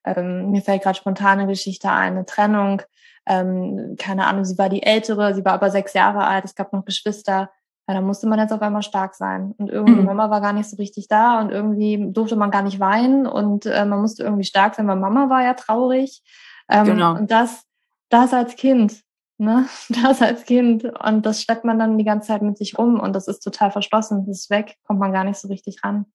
ähm, 0.06 0.52
mir 0.52 0.62
fällt 0.62 0.84
gerade 0.84 0.98
spontane 0.98 1.48
Geschichte 1.48 1.89
ein, 1.89 2.13
eine 2.13 2.26
Trennung. 2.26 2.82
Ähm, 3.26 3.96
keine 3.98 4.28
Ahnung, 4.28 4.43
sie 4.43 4.58
war 4.58 4.67
die 4.67 4.84
ältere, 4.84 5.34
sie 5.34 5.46
war 5.46 5.54
aber 5.54 5.69
sechs 5.69 5.93
Jahre 5.93 6.26
alt, 6.26 6.43
es 6.43 6.56
gab 6.56 6.74
noch 6.74 6.84
Geschwister 6.84 7.50
ja, 7.88 7.93
da 7.96 8.02
musste 8.02 8.28
man 8.28 8.39
jetzt 8.39 8.54
auf 8.54 8.62
einmal 8.62 8.82
stark 8.82 9.13
sein. 9.15 9.54
Und 9.58 9.69
irgendwie 9.69 10.00
mhm. 10.00 10.06
Mama 10.06 10.30
war 10.30 10.39
gar 10.39 10.54
nicht 10.54 10.69
so 10.69 10.78
richtig 10.78 11.08
da 11.10 11.41
und 11.41 11.50
irgendwie 11.50 12.12
durfte 12.12 12.36
man 12.36 12.52
gar 12.52 12.62
nicht 12.62 12.80
weinen 12.80 13.28
und 13.28 13.65
äh, 13.65 13.86
man 13.86 14.00
musste 14.00 14.24
irgendwie 14.24 14.46
stark 14.46 14.76
sein, 14.76 14.88
weil 14.88 14.96
Mama 14.96 15.30
war 15.30 15.43
ja 15.43 15.54
traurig. 15.54 16.24
Ähm, 16.69 16.86
genau. 16.86 17.15
Und 17.15 17.30
das, 17.30 17.63
das 18.10 18.34
als 18.34 18.56
Kind, 18.56 19.02
ne? 19.38 19.67
Das 20.04 20.22
als 20.22 20.46
Kind. 20.46 20.86
Und 20.86 21.26
das 21.26 21.41
schleppt 21.41 21.65
man 21.65 21.78
dann 21.78 21.98
die 21.98 22.06
ganze 22.06 22.28
Zeit 22.28 22.41
mit 22.41 22.58
sich 22.58 22.78
rum 22.78 23.00
und 23.00 23.13
das 23.13 23.28
ist 23.28 23.39
total 23.39 23.72
verschlossen. 23.72 24.26
Das 24.28 24.39
ist 24.39 24.50
weg, 24.50 24.78
kommt 24.84 25.00
man 25.00 25.12
gar 25.12 25.26
nicht 25.26 25.38
so 25.38 25.50
richtig 25.50 25.84
ran. 25.84 26.06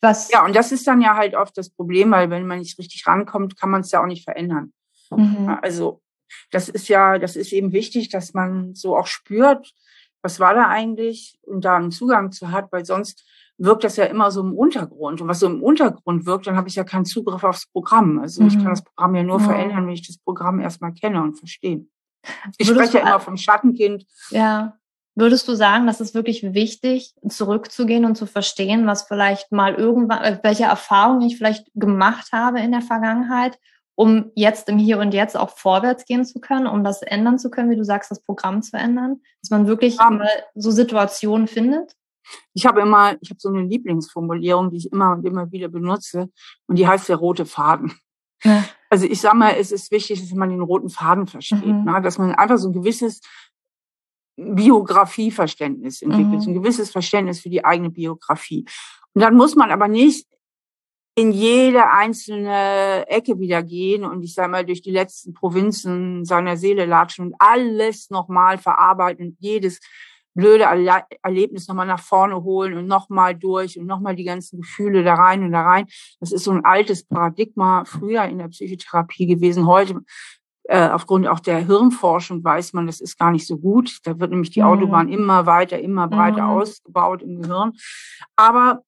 Was 0.00 0.30
ja, 0.30 0.44
und 0.44 0.56
das 0.56 0.72
ist 0.72 0.86
dann 0.86 1.00
ja 1.02 1.16
halt 1.16 1.34
oft 1.34 1.56
das 1.58 1.70
Problem, 1.70 2.10
weil 2.10 2.30
wenn 2.30 2.46
man 2.46 2.58
nicht 2.58 2.78
richtig 2.78 3.06
rankommt, 3.06 3.58
kann 3.58 3.70
man 3.70 3.82
es 3.82 3.90
ja 3.90 4.00
auch 4.00 4.06
nicht 4.06 4.24
verändern. 4.24 4.72
Mhm. 5.10 5.58
Also 5.60 6.00
das 6.50 6.68
ist 6.68 6.88
ja, 6.88 7.18
das 7.18 7.36
ist 7.36 7.52
eben 7.52 7.72
wichtig, 7.72 8.08
dass 8.08 8.34
man 8.34 8.74
so 8.74 8.96
auch 8.96 9.06
spürt, 9.06 9.72
was 10.22 10.40
war 10.40 10.54
da 10.54 10.68
eigentlich 10.68 11.38
und 11.42 11.64
da 11.64 11.76
einen 11.76 11.90
Zugang 11.90 12.32
zu 12.32 12.50
hat, 12.50 12.72
weil 12.72 12.84
sonst 12.84 13.24
wirkt 13.58 13.84
das 13.84 13.96
ja 13.96 14.04
immer 14.04 14.30
so 14.30 14.40
im 14.40 14.52
Untergrund. 14.52 15.20
Und 15.20 15.28
was 15.28 15.40
so 15.40 15.46
im 15.46 15.62
Untergrund 15.62 16.26
wirkt, 16.26 16.46
dann 16.46 16.56
habe 16.56 16.68
ich 16.68 16.74
ja 16.74 16.84
keinen 16.84 17.04
Zugriff 17.04 17.42
aufs 17.44 17.66
Programm. 17.66 18.18
Also 18.18 18.42
mhm. 18.42 18.48
ich 18.48 18.54
kann 18.54 18.64
mhm. 18.64 18.70
das 18.70 18.84
Programm 18.84 19.14
ja 19.14 19.22
nur 19.22 19.38
ja. 19.40 19.44
verändern, 19.44 19.86
wenn 19.86 19.94
ich 19.94 20.06
das 20.06 20.18
Programm 20.18 20.60
erstmal 20.60 20.92
kenne 20.92 21.22
und 21.22 21.38
verstehe. 21.38 21.86
Ich 22.58 22.68
Würdest 22.68 22.90
spreche 22.90 23.04
ja 23.04 23.10
immer 23.10 23.20
vom 23.20 23.36
Schattenkind. 23.36 24.04
Ja. 24.30 24.76
Würdest 25.14 25.48
du 25.48 25.54
sagen, 25.54 25.86
das 25.86 26.02
ist 26.02 26.14
wirklich 26.14 26.42
wichtig, 26.52 27.14
zurückzugehen 27.26 28.04
und 28.04 28.16
zu 28.16 28.26
verstehen, 28.26 28.86
was 28.86 29.04
vielleicht 29.04 29.50
mal 29.50 29.74
irgendwann, 29.74 30.22
äh, 30.22 30.38
welche 30.42 30.64
Erfahrungen 30.64 31.22
ich 31.22 31.38
vielleicht 31.38 31.66
gemacht 31.74 32.32
habe 32.32 32.60
in 32.60 32.72
der 32.72 32.82
Vergangenheit, 32.82 33.58
um 33.96 34.30
jetzt 34.34 34.68
im 34.68 34.78
Hier 34.78 34.98
und 34.98 35.12
Jetzt 35.12 35.36
auch 35.36 35.50
vorwärts 35.50 36.04
gehen 36.04 36.24
zu 36.24 36.38
können, 36.38 36.66
um 36.66 36.84
das 36.84 37.02
ändern 37.02 37.38
zu 37.38 37.50
können, 37.50 37.70
wie 37.70 37.76
du 37.76 37.84
sagst, 37.84 38.10
das 38.10 38.22
Programm 38.22 38.62
zu 38.62 38.76
ändern, 38.76 39.20
dass 39.42 39.50
man 39.50 39.66
wirklich 39.66 39.98
um, 39.98 40.18
mal 40.18 40.28
so 40.54 40.70
Situationen 40.70 41.48
findet? 41.48 41.96
Ich 42.54 42.66
habe 42.66 42.80
immer, 42.80 43.16
ich 43.20 43.30
habe 43.30 43.40
so 43.40 43.48
eine 43.48 43.62
Lieblingsformulierung, 43.62 44.70
die 44.70 44.78
ich 44.78 44.92
immer 44.92 45.12
und 45.12 45.26
immer 45.26 45.50
wieder 45.50 45.68
benutze, 45.68 46.28
und 46.66 46.76
die 46.76 46.86
heißt 46.86 47.08
der 47.08 47.16
rote 47.16 47.46
Faden. 47.46 47.92
Ja. 48.44 48.64
Also 48.90 49.06
ich 49.06 49.20
sage 49.20 49.36
mal, 49.36 49.54
es 49.58 49.72
ist 49.72 49.90
wichtig, 49.90 50.20
dass 50.20 50.32
man 50.32 50.50
den 50.50 50.60
roten 50.60 50.90
Faden 50.90 51.26
versteht, 51.26 51.64
mhm. 51.64 51.84
ne? 51.84 52.00
dass 52.02 52.18
man 52.18 52.34
einfach 52.34 52.58
so 52.58 52.68
ein 52.68 52.74
gewisses 52.74 53.20
Biografieverständnis 54.36 56.02
entwickelt, 56.02 56.42
mhm. 56.42 56.52
ein 56.52 56.54
gewisses 56.54 56.90
Verständnis 56.90 57.40
für 57.40 57.48
die 57.48 57.64
eigene 57.64 57.90
Biografie. 57.90 58.66
Und 59.14 59.22
dann 59.22 59.34
muss 59.34 59.56
man 59.56 59.70
aber 59.70 59.88
nicht 59.88 60.25
in 61.18 61.32
jede 61.32 61.90
einzelne 61.90 63.08
Ecke 63.08 63.40
wieder 63.40 63.62
gehen 63.62 64.04
und 64.04 64.22
ich 64.22 64.34
sage 64.34 64.50
mal 64.50 64.66
durch 64.66 64.82
die 64.82 64.90
letzten 64.90 65.32
Provinzen 65.32 66.26
seiner 66.26 66.58
Seele 66.58 66.84
latschen 66.84 67.26
und 67.26 67.34
alles 67.38 68.10
nochmal 68.10 68.58
verarbeiten 68.58 69.28
und 69.28 69.36
jedes 69.40 69.80
blöde 70.34 70.64
Erlebnis 71.22 71.66
nochmal 71.68 71.86
nach 71.86 72.00
vorne 72.00 72.44
holen 72.44 72.76
und 72.76 72.86
nochmal 72.86 73.34
durch 73.34 73.78
und 73.78 73.86
nochmal 73.86 74.14
die 74.14 74.24
ganzen 74.24 74.60
Gefühle 74.60 75.02
da 75.02 75.14
rein 75.14 75.42
und 75.42 75.52
da 75.52 75.62
rein. 75.62 75.86
Das 76.20 76.32
ist 76.32 76.44
so 76.44 76.50
ein 76.50 76.66
altes 76.66 77.04
Paradigma 77.06 77.84
früher 77.86 78.24
in 78.24 78.36
der 78.36 78.48
Psychotherapie 78.48 79.26
gewesen. 79.26 79.66
Heute 79.66 80.02
äh, 80.64 80.90
aufgrund 80.90 81.26
auch 81.28 81.40
der 81.40 81.66
Hirnforschung 81.66 82.44
weiß 82.44 82.74
man, 82.74 82.86
das 82.86 83.00
ist 83.00 83.18
gar 83.18 83.30
nicht 83.30 83.46
so 83.46 83.56
gut. 83.56 84.00
Da 84.04 84.20
wird 84.20 84.32
nämlich 84.32 84.50
die 84.50 84.60
mhm. 84.60 84.66
Autobahn 84.66 85.08
immer 85.08 85.46
weiter, 85.46 85.78
immer 85.78 86.08
breiter 86.08 86.42
mhm. 86.42 86.50
ausgebaut 86.50 87.22
im 87.22 87.40
Gehirn. 87.40 87.72
Aber 88.36 88.82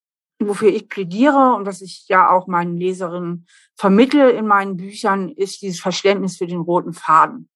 wofür 0.47 0.69
ich 0.69 0.87
plädiere 0.87 1.55
und 1.55 1.65
was 1.65 1.81
ich 1.81 2.07
ja 2.07 2.29
auch 2.29 2.47
meinen 2.47 2.77
Leserinnen 2.77 3.45
vermittle 3.75 4.31
in 4.31 4.47
meinen 4.47 4.77
Büchern, 4.77 5.29
ist 5.29 5.61
dieses 5.61 5.79
Verständnis 5.79 6.37
für 6.37 6.47
den 6.47 6.61
roten 6.61 6.93
Faden. 6.93 7.49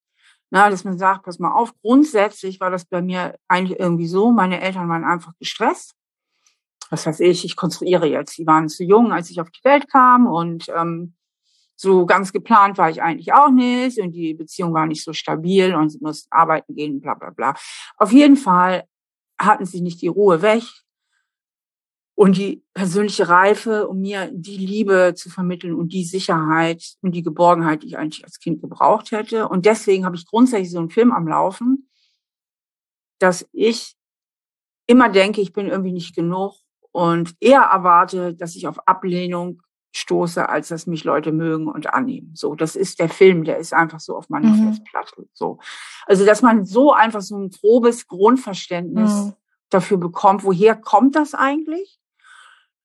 Na, 0.50 0.70
dass 0.70 0.84
man 0.84 0.98
sagt, 0.98 1.24
pass 1.24 1.40
mal 1.40 1.52
auf, 1.52 1.74
grundsätzlich 1.82 2.60
war 2.60 2.70
das 2.70 2.86
bei 2.86 3.02
mir 3.02 3.36
eigentlich 3.48 3.80
irgendwie 3.80 4.08
so, 4.08 4.32
meine 4.32 4.62
Eltern 4.62 4.88
waren 4.90 5.04
einfach 5.04 5.34
gestresst. 5.40 5.96
Was 6.90 7.08
weiß 7.08 7.22
ich, 7.22 7.44
ich 7.44 7.56
konstruiere 7.56 8.06
jetzt, 8.06 8.38
die 8.38 8.46
waren 8.46 8.70
zu 8.70 8.84
jung, 8.84 9.12
als 9.12 9.32
ich 9.32 9.42
auf 9.42 9.50
die 9.50 9.64
Welt 9.64 9.90
kam 9.90 10.28
und 10.28 10.68
ähm, 10.70 11.16
so 11.76 12.06
ganz 12.06 12.32
geplant 12.32 12.78
war 12.78 12.90
ich 12.90 13.02
eigentlich 13.02 13.34
auch 13.34 13.50
nicht 13.50 14.00
und 14.00 14.12
die 14.12 14.34
Beziehung 14.36 14.74
war 14.74 14.86
nicht 14.86 15.04
so 15.04 15.12
stabil 15.12 15.74
und 15.74 15.90
sie 15.90 16.00
mussten 16.02 16.32
arbeiten 16.32 16.76
gehen, 16.76 17.02
bla 17.02 17.16
bla 17.16 17.32
bla. 17.32 17.56
Auf 17.98 18.12
jeden 18.12 18.38
Fall 18.38 18.84
hatten 19.40 19.66
sie 19.66 19.82
nicht 19.82 20.02
die 20.02 20.08
Ruhe 20.08 20.42
weg 20.42 20.64
und 22.24 22.38
die 22.38 22.64
persönliche 22.74 23.28
Reife, 23.28 23.86
um 23.90 24.00
mir 24.00 24.32
die 24.32 24.56
Liebe 24.56 25.14
zu 25.14 25.30
vermitteln 25.30 25.76
und 25.76 25.92
die 25.92 26.06
Sicherheit 26.06 26.96
und 27.02 27.12
die 27.16 27.22
Geborgenheit, 27.22 27.84
die 27.84 27.88
ich 27.88 27.98
eigentlich 27.98 28.24
als 28.24 28.40
Kind 28.40 28.62
gebraucht 28.62 29.12
hätte. 29.12 29.50
Und 29.50 29.66
deswegen 29.66 30.06
habe 30.06 30.16
ich 30.16 30.26
grundsätzlich 30.26 30.72
so 30.72 30.80
einen 30.80 30.90
Film 30.90 31.12
am 31.12 31.28
Laufen, 31.28 31.90
dass 33.20 33.46
ich 33.52 33.98
immer 34.88 35.10
denke, 35.10 35.42
ich 35.42 35.52
bin 35.52 35.68
irgendwie 35.68 35.92
nicht 35.92 36.16
genug 36.16 36.54
und 36.94 37.36
eher 37.42 37.64
erwarte, 37.64 38.34
dass 38.34 38.56
ich 38.56 38.68
auf 38.68 38.88
Ablehnung 38.88 39.62
stoße, 39.92 40.48
als 40.48 40.70
dass 40.70 40.88
mich 40.88 41.04
Leute 41.04 41.34
mögen 41.34 41.68
und 41.68 41.94
annehmen. 41.94 42.32
So, 42.36 42.56
das 42.56 42.78
ist 42.78 43.02
der 43.02 43.10
Film, 43.10 43.44
der 43.44 43.58
ist 43.58 43.74
einfach 43.74 44.00
so 44.00 44.16
auf 44.16 44.30
meiner 44.30 44.48
mhm. 44.48 44.70
Festplatte. 44.70 45.28
So, 45.34 45.60
also 46.06 46.26
dass 46.26 46.42
man 46.42 46.64
so 46.64 46.94
einfach 46.94 47.22
so 47.22 47.36
ein 47.36 47.50
grobes 47.50 48.08
Grundverständnis 48.08 49.12
mhm. 49.12 49.34
dafür 49.70 49.98
bekommt, 49.98 50.46
woher 50.46 50.78
kommt 50.78 51.18
das 51.18 51.34
eigentlich? 51.34 52.00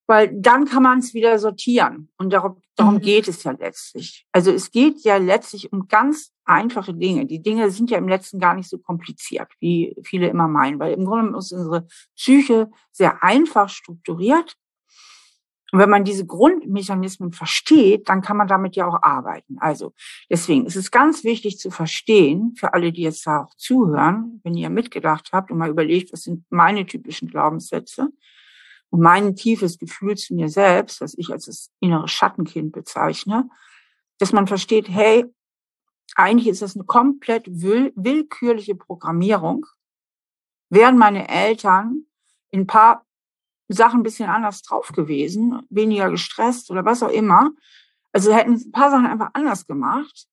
Weil 0.08 0.30
dann 0.32 0.64
kann 0.64 0.82
man 0.82 1.00
es 1.00 1.12
wieder 1.12 1.38
sortieren. 1.38 2.08
Und 2.16 2.32
darum, 2.32 2.62
darum 2.76 2.94
mhm. 2.94 3.00
geht 3.00 3.28
es 3.28 3.44
ja 3.44 3.52
letztlich. 3.52 4.26
Also 4.32 4.50
es 4.50 4.70
geht 4.70 5.04
ja 5.04 5.18
letztlich 5.18 5.70
um 5.70 5.86
ganz 5.86 6.32
einfache 6.46 6.94
Dinge. 6.94 7.26
Die 7.26 7.42
Dinge 7.42 7.70
sind 7.70 7.90
ja 7.90 7.98
im 7.98 8.08
letzten 8.08 8.40
gar 8.40 8.54
nicht 8.54 8.70
so 8.70 8.78
kompliziert, 8.78 9.48
wie 9.60 9.94
viele 10.02 10.28
immer 10.28 10.48
meinen, 10.48 10.78
weil 10.78 10.94
im 10.94 11.04
Grunde 11.04 11.38
ist 11.38 11.52
unsere 11.52 11.86
Psyche 12.16 12.70
sehr 12.90 13.22
einfach 13.22 13.68
strukturiert. 13.68 14.56
Und 15.72 15.80
wenn 15.80 15.90
man 15.90 16.04
diese 16.04 16.24
Grundmechanismen 16.24 17.32
versteht, 17.32 18.08
dann 18.08 18.22
kann 18.22 18.38
man 18.38 18.48
damit 18.48 18.76
ja 18.76 18.86
auch 18.86 19.02
arbeiten. 19.02 19.58
Also 19.58 19.92
deswegen 20.30 20.64
ist 20.64 20.76
es 20.76 20.90
ganz 20.90 21.24
wichtig 21.24 21.58
zu 21.58 21.70
verstehen, 21.70 22.54
für 22.56 22.72
alle, 22.72 22.92
die 22.92 23.02
jetzt 23.02 23.26
da 23.26 23.42
auch 23.42 23.54
zuhören, 23.56 24.40
wenn 24.42 24.54
ihr 24.54 24.70
mitgedacht 24.70 25.28
habt 25.32 25.50
und 25.50 25.58
mal 25.58 25.68
überlegt, 25.68 26.14
was 26.14 26.22
sind 26.22 26.46
meine 26.48 26.86
typischen 26.86 27.28
Glaubenssätze, 27.28 28.08
und 28.90 29.00
mein 29.00 29.36
tiefes 29.36 29.78
Gefühl 29.78 30.16
zu 30.16 30.34
mir 30.34 30.48
selbst, 30.48 31.00
was 31.00 31.14
ich 31.16 31.30
als 31.30 31.46
das 31.46 31.70
innere 31.80 32.08
Schattenkind 32.08 32.72
bezeichne, 32.72 33.48
dass 34.18 34.32
man 34.32 34.46
versteht, 34.46 34.88
hey, 34.88 35.24
eigentlich 36.14 36.48
ist 36.48 36.62
das 36.62 36.74
eine 36.74 36.84
komplett 36.84 37.44
will 37.48 37.92
willkürliche 37.94 38.74
Programmierung. 38.74 39.66
Wären 40.70 40.98
meine 40.98 41.28
Eltern 41.28 42.06
in 42.50 42.62
ein 42.62 42.66
paar 42.66 43.04
Sachen 43.68 44.00
ein 44.00 44.02
bisschen 44.02 44.30
anders 44.30 44.62
drauf 44.62 44.88
gewesen, 44.92 45.60
weniger 45.68 46.10
gestresst 46.10 46.70
oder 46.70 46.84
was 46.84 47.02
auch 47.02 47.10
immer, 47.10 47.50
also 48.12 48.32
hätten 48.32 48.54
ein 48.54 48.72
paar 48.72 48.90
Sachen 48.90 49.06
einfach 49.06 49.30
anders 49.34 49.66
gemacht 49.66 50.26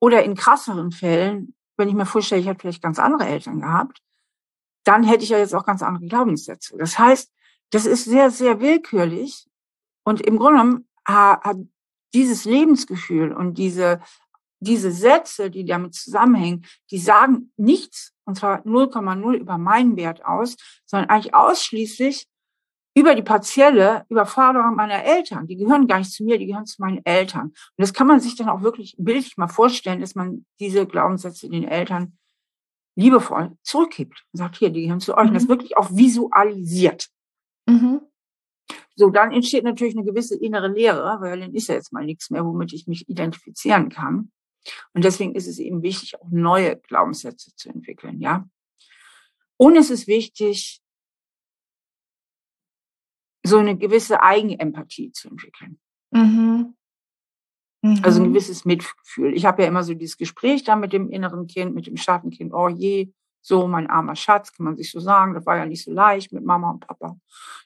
oder 0.00 0.24
in 0.24 0.34
krasseren 0.34 0.90
Fällen, 0.90 1.54
wenn 1.76 1.88
ich 1.88 1.94
mir 1.94 2.06
vorstelle, 2.06 2.40
ich 2.40 2.48
hätte 2.48 2.60
vielleicht 2.60 2.82
ganz 2.82 2.98
andere 2.98 3.26
Eltern 3.26 3.60
gehabt, 3.60 4.02
dann 4.84 5.04
hätte 5.04 5.22
ich 5.22 5.30
ja 5.30 5.38
jetzt 5.38 5.54
auch 5.54 5.64
ganz 5.64 5.82
andere 5.82 6.06
Glaubenssätze. 6.06 6.76
Das 6.76 6.98
heißt, 6.98 7.32
das 7.70 7.86
ist 7.86 8.04
sehr, 8.04 8.30
sehr 8.30 8.60
willkürlich. 8.60 9.46
Und 10.04 10.20
im 10.20 10.38
Grunde 10.38 10.60
genommen 10.60 10.88
hat 11.04 11.56
dieses 12.14 12.44
Lebensgefühl 12.44 13.32
und 13.32 13.58
diese, 13.58 14.00
diese 14.60 14.90
Sätze, 14.90 15.50
die 15.50 15.64
damit 15.64 15.94
zusammenhängen, 15.94 16.66
die 16.90 16.98
sagen 16.98 17.52
nichts, 17.56 18.12
und 18.24 18.36
zwar 18.36 18.60
0,0 18.64 19.34
über 19.34 19.58
meinen 19.58 19.96
Wert 19.96 20.24
aus, 20.24 20.56
sondern 20.84 21.10
eigentlich 21.10 21.34
ausschließlich 21.34 22.26
über 22.94 23.14
die 23.14 23.22
partielle 23.22 24.04
Überforderung 24.08 24.74
meiner 24.74 25.04
Eltern. 25.04 25.46
Die 25.46 25.56
gehören 25.56 25.86
gar 25.86 25.98
nicht 25.98 26.12
zu 26.12 26.24
mir, 26.24 26.38
die 26.38 26.46
gehören 26.46 26.66
zu 26.66 26.82
meinen 26.82 27.04
Eltern. 27.04 27.46
Und 27.46 27.54
das 27.76 27.94
kann 27.94 28.06
man 28.06 28.20
sich 28.20 28.34
dann 28.36 28.48
auch 28.48 28.62
wirklich 28.62 28.96
bildlich 28.98 29.36
mal 29.36 29.48
vorstellen, 29.48 30.00
dass 30.00 30.14
man 30.14 30.44
diese 30.58 30.86
Glaubenssätze 30.86 31.48
den 31.48 31.64
Eltern 31.64 32.18
liebevoll 32.96 33.56
zurückgibt 33.62 34.24
und 34.32 34.38
sagt, 34.38 34.56
hier, 34.56 34.70
die 34.70 34.82
gehören 34.82 35.00
zu 35.00 35.16
euch. 35.16 35.28
Und 35.28 35.34
das 35.34 35.44
mhm. 35.44 35.50
wirklich 35.50 35.76
auch 35.76 35.90
visualisiert. 35.90 37.08
Mhm. 37.70 38.00
So, 38.96 39.10
dann 39.10 39.32
entsteht 39.32 39.64
natürlich 39.64 39.96
eine 39.96 40.04
gewisse 40.04 40.36
innere 40.36 40.68
Leere, 40.68 41.18
weil 41.20 41.40
dann 41.40 41.54
ist 41.54 41.68
ja 41.68 41.74
jetzt 41.74 41.92
mal 41.92 42.04
nichts 42.04 42.30
mehr, 42.30 42.44
womit 42.44 42.72
ich 42.72 42.86
mich 42.86 43.08
identifizieren 43.08 43.88
kann. 43.88 44.30
Und 44.92 45.04
deswegen 45.04 45.34
ist 45.34 45.46
es 45.46 45.58
eben 45.58 45.82
wichtig, 45.82 46.20
auch 46.20 46.28
neue 46.30 46.76
Glaubenssätze 46.76 47.54
zu 47.56 47.70
entwickeln, 47.70 48.20
ja. 48.20 48.46
Und 49.56 49.76
es 49.76 49.90
ist 49.90 50.06
wichtig, 50.06 50.82
so 53.42 53.58
eine 53.58 53.76
gewisse 53.76 54.22
Eigenempathie 54.22 55.12
zu 55.12 55.28
entwickeln. 55.28 55.80
Mhm. 56.10 56.76
Mhm. 57.82 58.00
Also 58.02 58.20
ein 58.20 58.28
mhm. 58.28 58.32
gewisses 58.32 58.64
Mitgefühl. 58.64 59.34
Ich 59.34 59.46
habe 59.46 59.62
ja 59.62 59.68
immer 59.68 59.82
so 59.82 59.94
dieses 59.94 60.18
Gespräch 60.18 60.64
da 60.64 60.76
mit 60.76 60.92
dem 60.92 61.08
inneren 61.08 61.46
Kind, 61.46 61.74
mit 61.74 61.86
dem 61.86 61.96
Schattenkind, 61.96 62.52
oh 62.52 62.68
je, 62.68 63.12
so, 63.42 63.66
mein 63.66 63.88
armer 63.88 64.16
Schatz, 64.16 64.52
kann 64.52 64.64
man 64.64 64.76
sich 64.76 64.90
so 64.90 65.00
sagen. 65.00 65.34
Das 65.34 65.46
war 65.46 65.56
ja 65.56 65.66
nicht 65.66 65.84
so 65.84 65.92
leicht 65.92 66.32
mit 66.32 66.44
Mama 66.44 66.70
und 66.70 66.80
Papa. 66.80 67.16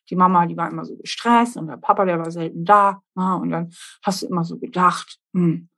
Die 0.08 0.16
Mama, 0.16 0.46
die 0.46 0.56
war 0.56 0.70
immer 0.70 0.84
so 0.84 0.96
gestresst 0.96 1.56
und 1.56 1.66
der 1.66 1.76
Papa, 1.76 2.04
der 2.04 2.18
war 2.18 2.30
selten 2.30 2.64
da. 2.64 3.02
Ne? 3.14 3.36
Und 3.36 3.50
dann 3.50 3.72
hast 4.02 4.22
du 4.22 4.26
immer 4.26 4.44
so 4.44 4.58
gedacht, 4.58 5.18
hm, 5.32 5.68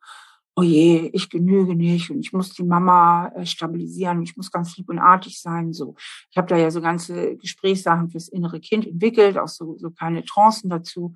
oh 0.57 0.63
je, 0.63 1.11
ich 1.13 1.29
genüge 1.29 1.75
nicht 1.75 2.11
und 2.11 2.21
ich 2.21 2.33
muss 2.33 2.53
die 2.55 2.65
Mama 2.65 3.29
äh, 3.37 3.45
stabilisieren, 3.45 4.23
ich 4.23 4.37
muss 4.37 4.51
ganz 4.51 4.77
lieb 4.77 4.89
und 4.89 4.99
artig 4.99 5.41
sein. 5.41 5.73
So, 5.73 5.95
ich 6.31 6.39
habe 6.39 6.49
da 6.49 6.57
ja 6.57 6.71
so 6.71 6.81
ganze 6.81 7.37
Gesprächssachen 7.37 8.11
fürs 8.11 8.29
innere 8.29 8.59
Kind 8.61 8.87
entwickelt, 8.87 9.37
auch 9.39 9.49
so, 9.49 9.77
so 9.79 9.91
kleine 9.91 10.25
Trancen 10.25 10.71
dazu, 10.71 11.15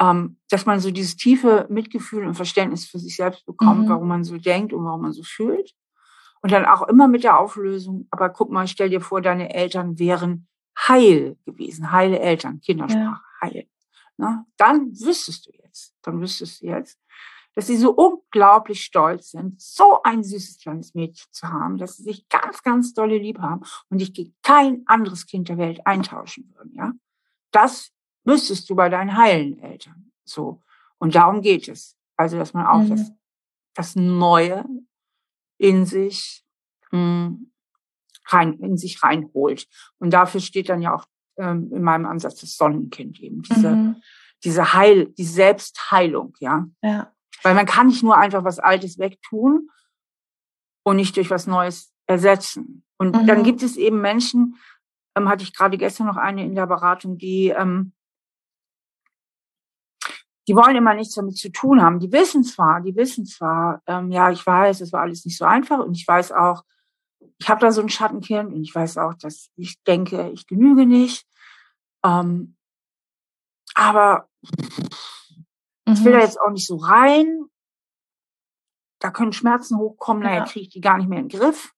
ähm, 0.00 0.38
dass 0.48 0.64
man 0.64 0.78
so 0.78 0.92
dieses 0.92 1.16
tiefe 1.16 1.66
Mitgefühl 1.70 2.24
und 2.24 2.34
Verständnis 2.34 2.86
für 2.86 3.00
sich 3.00 3.16
selbst 3.16 3.44
bekommt, 3.46 3.86
mhm. 3.86 3.88
warum 3.88 4.08
man 4.08 4.24
so 4.24 4.38
denkt 4.38 4.72
und 4.72 4.84
warum 4.84 5.02
man 5.02 5.12
so 5.12 5.24
fühlt. 5.24 5.74
Und 6.42 6.50
dann 6.50 6.66
auch 6.66 6.82
immer 6.88 7.08
mit 7.08 7.24
der 7.24 7.38
Auflösung, 7.38 8.08
aber 8.10 8.28
guck 8.30 8.50
mal, 8.50 8.66
stell 8.66 8.90
dir 8.90 9.00
vor, 9.00 9.22
deine 9.22 9.54
Eltern 9.54 9.98
wären 9.98 10.48
heil 10.76 11.36
gewesen, 11.44 11.92
heile 11.92 12.18
Eltern, 12.18 12.60
Kindersprache, 12.60 13.22
ja. 13.40 13.40
heil. 13.40 13.68
Na, 14.16 14.44
dann 14.56 14.90
wüsstest 14.90 15.46
du 15.46 15.52
jetzt, 15.62 15.94
dann 16.02 16.20
wüsstest 16.20 16.62
du 16.62 16.66
jetzt, 16.66 16.98
dass 17.54 17.66
sie 17.66 17.76
so 17.76 17.92
unglaublich 17.92 18.82
stolz 18.82 19.30
sind, 19.30 19.60
so 19.60 20.02
ein 20.02 20.24
süßes 20.24 20.58
kleines 20.58 20.94
Mädchen 20.94 21.30
zu 21.30 21.48
haben, 21.48 21.78
dass 21.78 21.96
sie 21.96 22.02
sich 22.02 22.28
ganz, 22.28 22.62
ganz 22.62 22.92
dolle 22.94 23.18
lieb 23.18 23.38
haben 23.38 23.62
und 23.90 24.00
dich 24.00 24.12
gegen 24.12 24.34
kein 24.42 24.82
anderes 24.86 25.26
Kind 25.26 25.48
der 25.48 25.58
Welt 25.58 25.86
eintauschen 25.86 26.52
würden, 26.54 26.74
ja. 26.74 26.92
Das 27.52 27.92
müsstest 28.24 28.68
du 28.70 28.74
bei 28.74 28.88
deinen 28.88 29.16
heilen 29.16 29.58
Eltern. 29.58 30.10
So. 30.24 30.62
Und 30.98 31.14
darum 31.14 31.42
geht 31.42 31.68
es. 31.68 31.96
Also, 32.16 32.38
dass 32.38 32.54
man 32.54 32.66
auch 32.66 32.78
mhm. 32.78 32.90
das, 32.90 33.12
das 33.74 33.96
Neue 33.96 34.64
in 35.62 35.86
sich, 35.86 36.44
mh, 36.90 36.98
hm, 36.98 37.52
rein, 38.26 38.54
in 38.54 38.76
sich 38.76 39.02
reinholt. 39.02 39.68
Und 39.98 40.10
dafür 40.10 40.40
steht 40.40 40.68
dann 40.68 40.82
ja 40.82 40.94
auch 40.94 41.06
ähm, 41.36 41.70
in 41.72 41.82
meinem 41.82 42.04
Ansatz 42.04 42.40
das 42.40 42.56
Sonnenkind 42.56 43.20
eben. 43.20 43.42
Diese, 43.42 43.70
mhm. 43.70 44.02
diese 44.42 44.74
Heil, 44.74 45.06
die 45.16 45.24
Selbstheilung, 45.24 46.34
ja. 46.40 46.66
Ja. 46.82 47.12
Weil 47.44 47.54
man 47.54 47.66
kann 47.66 47.86
nicht 47.86 48.02
nur 48.02 48.16
einfach 48.16 48.44
was 48.44 48.58
Altes 48.58 48.98
wegtun 48.98 49.70
und 50.82 50.96
nicht 50.96 51.16
durch 51.16 51.30
was 51.30 51.46
Neues 51.46 51.92
ersetzen. 52.08 52.84
Und 52.98 53.14
mhm. 53.14 53.26
dann 53.28 53.44
gibt 53.44 53.62
es 53.62 53.76
eben 53.76 54.00
Menschen, 54.00 54.56
ähm, 55.16 55.28
hatte 55.28 55.44
ich 55.44 55.54
gerade 55.54 55.78
gestern 55.78 56.08
noch 56.08 56.16
eine 56.16 56.44
in 56.44 56.56
der 56.56 56.66
Beratung, 56.66 57.18
die, 57.18 57.48
ähm, 57.48 57.92
die 60.48 60.56
wollen 60.56 60.76
immer 60.76 60.94
nichts 60.94 61.14
damit 61.14 61.36
zu 61.36 61.50
tun 61.50 61.80
haben. 61.82 62.00
Die 62.00 62.10
wissen 62.12 62.42
zwar, 62.44 62.80
die 62.80 62.96
wissen 62.96 63.24
zwar, 63.26 63.82
ähm, 63.86 64.10
ja, 64.10 64.30
ich 64.30 64.44
weiß, 64.44 64.80
es 64.80 64.92
war 64.92 65.02
alles 65.02 65.24
nicht 65.24 65.38
so 65.38 65.44
einfach 65.44 65.78
und 65.78 65.96
ich 65.96 66.06
weiß 66.06 66.32
auch, 66.32 66.64
ich 67.38 67.48
habe 67.48 67.60
da 67.60 67.72
so 67.72 67.80
ein 67.80 67.88
Schattenkind 67.88 68.52
und 68.52 68.62
ich 68.62 68.74
weiß 68.74 68.98
auch, 68.98 69.14
dass 69.14 69.50
ich 69.56 69.82
denke, 69.84 70.30
ich 70.30 70.46
genüge 70.46 70.86
nicht. 70.86 71.26
Ähm, 72.04 72.56
aber 73.74 74.28
mhm. 75.86 75.92
ich 75.94 76.04
will 76.04 76.12
da 76.12 76.18
mhm. 76.18 76.24
jetzt 76.24 76.40
auch 76.40 76.50
nicht 76.50 76.66
so 76.66 76.76
rein. 76.76 77.46
Da 78.98 79.10
können 79.10 79.32
Schmerzen 79.32 79.78
hochkommen, 79.78 80.22
naja, 80.22 80.38
ja. 80.38 80.44
kriege 80.44 80.66
ich 80.66 80.68
die 80.68 80.80
gar 80.80 80.98
nicht 80.98 81.08
mehr 81.08 81.18
in 81.18 81.28
den 81.28 81.40
Griff. 81.40 81.72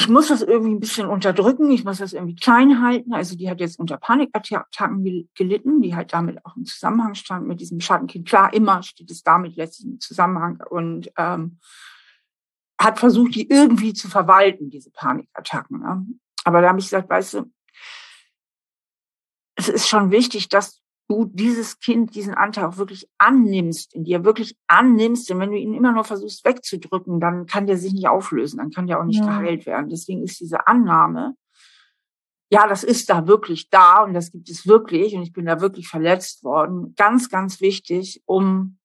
Ich 0.00 0.08
muss 0.08 0.28
das 0.28 0.40
irgendwie 0.40 0.70
ein 0.70 0.80
bisschen 0.80 1.08
unterdrücken, 1.08 1.70
ich 1.70 1.84
muss 1.84 1.98
das 1.98 2.14
irgendwie 2.14 2.34
klein 2.34 2.80
halten. 2.80 3.12
Also 3.12 3.36
die 3.36 3.50
hat 3.50 3.60
jetzt 3.60 3.78
unter 3.78 3.98
Panikattacken 3.98 5.28
gelitten, 5.34 5.82
die 5.82 5.94
halt 5.94 6.14
damit 6.14 6.42
auch 6.46 6.56
im 6.56 6.64
Zusammenhang 6.64 7.14
stand 7.14 7.46
mit 7.46 7.60
diesem 7.60 7.80
Schattenkind. 7.80 8.26
Klar, 8.26 8.54
immer 8.54 8.82
steht 8.82 9.10
es 9.10 9.22
damit 9.22 9.56
letztlich 9.56 9.86
im 9.86 10.00
Zusammenhang. 10.00 10.62
Und 10.70 11.12
ähm, 11.18 11.58
hat 12.80 12.98
versucht, 12.98 13.34
die 13.34 13.50
irgendwie 13.50 13.92
zu 13.92 14.08
verwalten, 14.08 14.70
diese 14.70 14.90
Panikattacken. 14.90 15.80
Ne? 15.80 16.06
Aber 16.44 16.62
da 16.62 16.70
habe 16.70 16.78
ich 16.78 16.86
gesagt, 16.86 17.10
weißt 17.10 17.34
du, 17.34 17.52
es 19.56 19.68
ist 19.68 19.86
schon 19.86 20.10
wichtig, 20.10 20.48
dass 20.48 20.80
du 21.10 21.24
dieses 21.24 21.80
Kind, 21.80 22.14
diesen 22.14 22.34
Anteil 22.34 22.64
auch 22.64 22.76
wirklich 22.76 23.08
annimmst, 23.18 23.94
in 23.94 24.04
dir 24.04 24.24
wirklich 24.24 24.56
annimmst. 24.68 25.28
Denn 25.28 25.40
wenn 25.40 25.50
du 25.50 25.58
ihn 25.58 25.74
immer 25.74 25.92
nur 25.92 26.04
versuchst 26.04 26.44
wegzudrücken, 26.44 27.20
dann 27.20 27.46
kann 27.46 27.66
der 27.66 27.76
sich 27.76 27.92
nicht 27.92 28.08
auflösen, 28.08 28.58
dann 28.58 28.70
kann 28.70 28.86
der 28.86 29.00
auch 29.00 29.04
nicht 29.04 29.20
ja. 29.20 29.26
geheilt 29.26 29.66
werden. 29.66 29.90
Deswegen 29.90 30.22
ist 30.22 30.38
diese 30.38 30.68
Annahme, 30.68 31.34
ja, 32.52 32.66
das 32.66 32.84
ist 32.84 33.10
da 33.10 33.26
wirklich 33.26 33.70
da 33.70 34.04
und 34.04 34.14
das 34.14 34.30
gibt 34.30 34.48
es 34.48 34.66
wirklich 34.66 35.14
und 35.14 35.22
ich 35.22 35.32
bin 35.32 35.46
da 35.46 35.60
wirklich 35.60 35.88
verletzt 35.88 36.44
worden, 36.44 36.94
ganz, 36.96 37.28
ganz 37.28 37.60
wichtig, 37.60 38.22
um, 38.24 38.78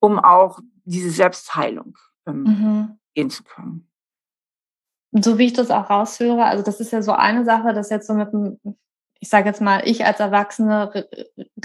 um 0.00 0.18
auch 0.18 0.60
diese 0.84 1.10
Selbstheilung 1.10 1.96
ähm, 2.26 2.42
mhm. 2.42 2.98
gehen 3.14 3.30
zu 3.30 3.44
können. 3.44 3.88
So 5.12 5.36
wie 5.36 5.44
ich 5.44 5.52
das 5.52 5.70
auch 5.70 5.90
raushöre, 5.90 6.44
also 6.44 6.64
das 6.64 6.80
ist 6.80 6.90
ja 6.90 7.02
so 7.02 7.12
eine 7.12 7.44
Sache, 7.44 7.74
dass 7.74 7.90
jetzt 7.90 8.06
so 8.06 8.14
mit 8.14 8.32
dem, 8.32 8.58
ich 9.22 9.28
sage 9.28 9.48
jetzt 9.48 9.60
mal, 9.60 9.82
ich 9.84 10.04
als 10.04 10.18
Erwachsene 10.18 10.92
re 10.92 11.08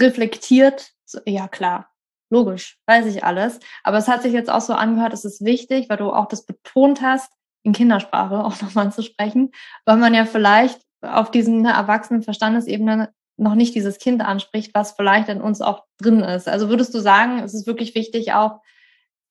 reflektiert, 0.00 0.92
so, 1.04 1.18
ja 1.26 1.48
klar, 1.48 1.90
logisch, 2.30 2.78
weiß 2.86 3.06
ich 3.06 3.24
alles. 3.24 3.58
Aber 3.82 3.98
es 3.98 4.06
hat 4.06 4.22
sich 4.22 4.32
jetzt 4.32 4.48
auch 4.48 4.60
so 4.60 4.74
angehört, 4.74 5.12
es 5.12 5.24
ist 5.24 5.44
wichtig, 5.44 5.90
weil 5.90 5.96
du 5.96 6.12
auch 6.12 6.26
das 6.26 6.46
betont 6.46 7.02
hast, 7.02 7.32
in 7.64 7.72
Kindersprache 7.72 8.44
auch 8.44 8.62
nochmal 8.62 8.92
zu 8.92 9.02
sprechen, 9.02 9.50
weil 9.84 9.96
man 9.96 10.14
ja 10.14 10.24
vielleicht 10.24 10.80
auf 11.02 11.32
diesen 11.32 11.62
ne, 11.62 11.72
erwachsenen 11.72 12.22
Verstandesebene 12.22 13.12
noch 13.36 13.56
nicht 13.56 13.74
dieses 13.74 13.98
Kind 13.98 14.22
anspricht, 14.22 14.72
was 14.74 14.92
vielleicht 14.92 15.28
in 15.28 15.40
uns 15.40 15.60
auch 15.60 15.84
drin 16.00 16.20
ist. 16.20 16.48
Also 16.48 16.68
würdest 16.68 16.94
du 16.94 17.00
sagen, 17.00 17.40
es 17.40 17.54
ist 17.54 17.66
wirklich 17.66 17.96
wichtig, 17.96 18.34
auch 18.34 18.60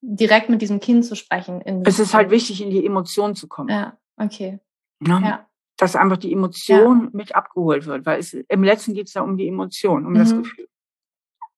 direkt 0.02 0.50
mit 0.50 0.62
diesem 0.62 0.82
Kind 0.82 1.06
zu 1.06 1.16
sprechen. 1.16 1.62
es 1.86 2.00
ist 2.00 2.13
halt 2.13 2.30
wichtig, 2.30 2.62
in 2.62 2.72
die 2.72 2.86
Emotion 2.86 3.36
zu 3.36 3.48
kommen. 3.48 3.70
Ja, 3.70 3.98
okay. 4.18 4.60
Ja. 5.06 5.20
ja. 5.20 5.48
Dass 5.78 5.96
einfach 5.96 6.18
die 6.18 6.34
Emotion 6.34 7.06
ja. 7.06 7.10
mit 7.13 7.36
abgeholt 7.36 7.86
wird, 7.86 8.06
weil 8.06 8.20
es, 8.20 8.34
im 8.34 8.63
letzten 8.63 8.94
geht 8.94 9.08
es 9.08 9.13
ja 9.13 9.22
um 9.22 9.38
die 9.38 9.48
Emotion, 9.48 10.06
um 10.06 10.13
mhm. 10.13 10.18
das 10.18 10.36
Gefühl. 10.36 10.68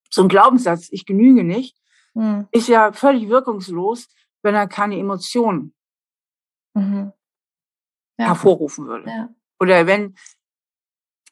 So 0.09 0.23
ein 0.23 0.27
Glaubenssatz, 0.27 0.89
ich 0.91 1.05
genüge 1.05 1.43
nicht, 1.43 1.77
mhm. 2.13 2.47
ist 2.51 2.67
ja 2.67 2.91
völlig 2.91 3.29
wirkungslos, 3.29 4.07
wenn 4.41 4.55
er 4.55 4.67
keine 4.67 4.97
Emotionen 4.97 5.73
mhm. 6.73 7.13
ja. 8.17 8.27
hervorrufen 8.27 8.87
würde. 8.87 9.09
Ja. 9.09 9.29
Oder 9.59 9.87
wenn, 9.87 10.15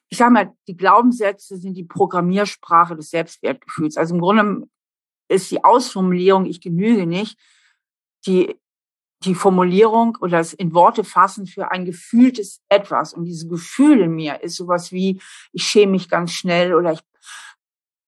ich 0.08 0.18
sag 0.18 0.32
mal, 0.32 0.54
die 0.66 0.76
Glaubenssätze 0.76 1.56
sind 1.56 1.74
die 1.74 1.84
Programmiersprache 1.84 2.96
des 2.96 3.10
Selbstwertgefühls. 3.10 3.96
Also 3.96 4.14
im 4.14 4.20
Grunde 4.20 4.68
ist 5.28 5.50
die 5.50 5.62
Ausformulierung, 5.62 6.46
ich 6.46 6.60
genüge 6.60 7.06
nicht, 7.06 7.38
die, 8.26 8.58
die 9.24 9.34
Formulierung 9.34 10.16
oder 10.20 10.38
das 10.38 10.52
in 10.52 10.74
Worte 10.74 11.02
fassen 11.02 11.46
für 11.46 11.70
ein 11.70 11.84
gefühltes 11.84 12.60
Etwas. 12.68 13.12
Und 13.12 13.24
dieses 13.24 13.48
Gefühl 13.48 14.00
in 14.00 14.14
mir 14.14 14.42
ist 14.42 14.56
sowas 14.56 14.92
wie, 14.92 15.20
ich 15.52 15.64
schäme 15.64 15.92
mich 15.92 16.08
ganz 16.08 16.32
schnell 16.32 16.74
oder 16.74 16.92
ich 16.92 17.00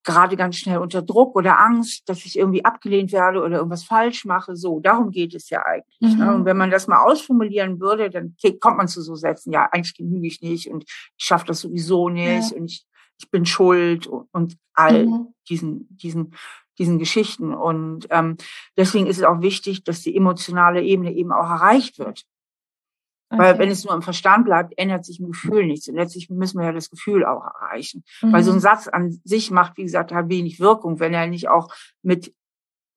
gerade 0.03 0.37
ganz 0.37 0.57
schnell 0.57 0.79
unter 0.79 1.03
Druck 1.03 1.37
oder 1.37 1.61
Angst, 1.61 2.09
dass 2.09 2.25
ich 2.25 2.39
irgendwie 2.39 2.65
abgelehnt 2.65 3.13
werde 3.13 3.43
oder 3.43 3.59
irgendwas 3.59 3.85
falsch 3.85 4.25
mache. 4.25 4.57
So, 4.57 4.81
darum 4.81 5.11
geht 5.11 5.35
es 5.35 5.51
ja 5.51 5.63
eigentlich. 5.65 6.01
Ne? 6.01 6.09
Mhm. 6.09 6.19
Ne? 6.19 6.35
Und 6.35 6.45
wenn 6.47 6.57
man 6.57 6.71
das 6.71 6.87
mal 6.87 7.03
ausformulieren 7.03 7.81
würde, 7.81 8.09
dann 8.11 8.35
kommt 8.61 8.79
man 8.79 8.89
zu 8.89 9.03
so 9.03 9.15
Sätzen, 9.15 9.53
ja, 9.53 9.69
eigentlich 9.71 9.97
genüge 9.97 10.27
ich 10.27 10.41
nicht 10.41 10.71
und 10.71 10.85
ich 10.85 11.25
schaffe 11.25 11.47
das 11.47 11.61
sowieso 11.61 12.09
nicht 12.09 12.51
ja. 12.51 12.57
und 12.57 12.67
ich, 12.67 12.87
ich 13.19 13.31
bin 13.31 13.45
schuld 13.45 14.07
und, 14.07 14.29
und 14.33 14.57
all 14.73 15.07
mhm. 15.07 15.35
diesen, 15.49 15.87
diesen 15.91 16.35
diesen 16.79 16.99
Geschichten. 16.99 17.55
Und 17.55 18.07
ähm, 18.11 18.37
deswegen 18.77 19.07
ist 19.07 19.19
es 19.19 19.25
auch 19.25 19.41
wichtig, 19.41 19.85
dass 19.85 20.03
die 20.03 20.17
emotionale 20.17 20.83
Ebene 20.83 21.13
eben 21.13 21.33
auch 21.33 21.49
erreicht 21.49 21.99
wird. 21.99 22.25
Okay. 23.33 23.43
Weil 23.43 23.59
wenn 23.59 23.71
es 23.71 23.85
nur 23.85 23.95
im 23.95 24.03
Verstand 24.03 24.45
bleibt, 24.45 24.77
ändert 24.77 25.05
sich 25.05 25.21
im 25.21 25.29
Gefühl 25.29 25.65
nichts. 25.65 25.89
Und 25.89 25.95
letztlich 25.95 26.31
müssen 26.31 26.59
wir 26.59 26.67
ja 26.67 26.73
das 26.73 26.91
Gefühl 26.91 27.25
auch 27.25 27.45
erreichen. 27.45 28.03
Mhm. 28.23 28.33
Weil 28.33 28.43
so 28.43 28.51
ein 28.51 28.57
mhm. 28.57 28.61
Satz 28.61 28.89
an 28.89 29.21
sich 29.25 29.53
macht, 29.53 29.77
wie 29.77 29.85
gesagt, 29.85 30.13
halt 30.13 30.29
wenig 30.29 30.59
Wirkung, 30.59 30.99
wenn 30.99 31.15
er 31.15 31.29
nicht 31.29 31.49
auch 31.49 31.73
mit 32.03 32.35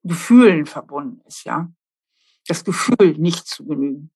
Gefühlen 0.03 0.65
verbunden 0.65 1.21
ist, 1.27 1.45
ja. 1.45 1.71
Das 2.47 2.65
Gefühl, 2.65 3.17
nicht 3.17 3.47
zu 3.47 3.65
genügen. 3.65 4.12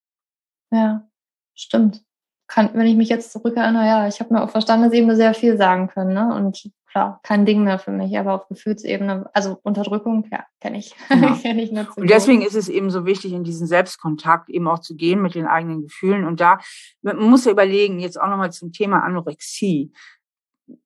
Ja, 0.71 1.07
stimmt. 1.55 2.03
Kann, 2.47 2.71
wenn 2.73 2.87
ich 2.87 2.95
mich 2.95 3.09
jetzt 3.09 3.31
zurückerinnere, 3.31 3.85
ja, 3.85 4.07
ich 4.07 4.19
habe 4.19 4.33
mir 4.33 4.41
auf 4.41 4.51
Verstandesebene 4.51 5.15
sehr 5.15 5.33
viel 5.33 5.55
sagen 5.57 5.87
können, 5.87 6.13
ne? 6.13 6.33
Und 6.35 6.71
klar, 6.91 7.19
kein 7.23 7.45
Ding 7.45 7.63
mehr 7.63 7.79
für 7.79 7.91
mich, 7.91 8.17
aber 8.17 8.33
auf 8.33 8.47
Gefühlsebene, 8.47 9.29
also 9.33 9.59
Unterdrückung, 9.63 10.27
ja, 10.31 10.45
kenne 10.59 10.79
ich. 10.79 10.95
Ja. 11.09 11.37
kenn 11.41 11.59
ich 11.59 11.71
und 11.71 12.09
deswegen 12.09 12.39
gut. 12.39 12.47
ist 12.47 12.55
es 12.55 12.69
eben 12.69 12.89
so 12.89 13.05
wichtig, 13.05 13.33
in 13.33 13.43
diesen 13.43 13.67
Selbstkontakt 13.67 14.49
eben 14.49 14.67
auch 14.67 14.79
zu 14.79 14.95
gehen 14.95 15.21
mit 15.21 15.35
den 15.35 15.47
eigenen 15.47 15.81
Gefühlen. 15.81 16.25
Und 16.25 16.39
da, 16.39 16.59
man 17.01 17.17
muss 17.17 17.45
ja 17.45 17.51
überlegen, 17.51 17.99
jetzt 17.99 18.19
auch 18.19 18.27
nochmal 18.27 18.51
zum 18.51 18.71
Thema 18.71 19.03
Anorexie. 19.03 19.91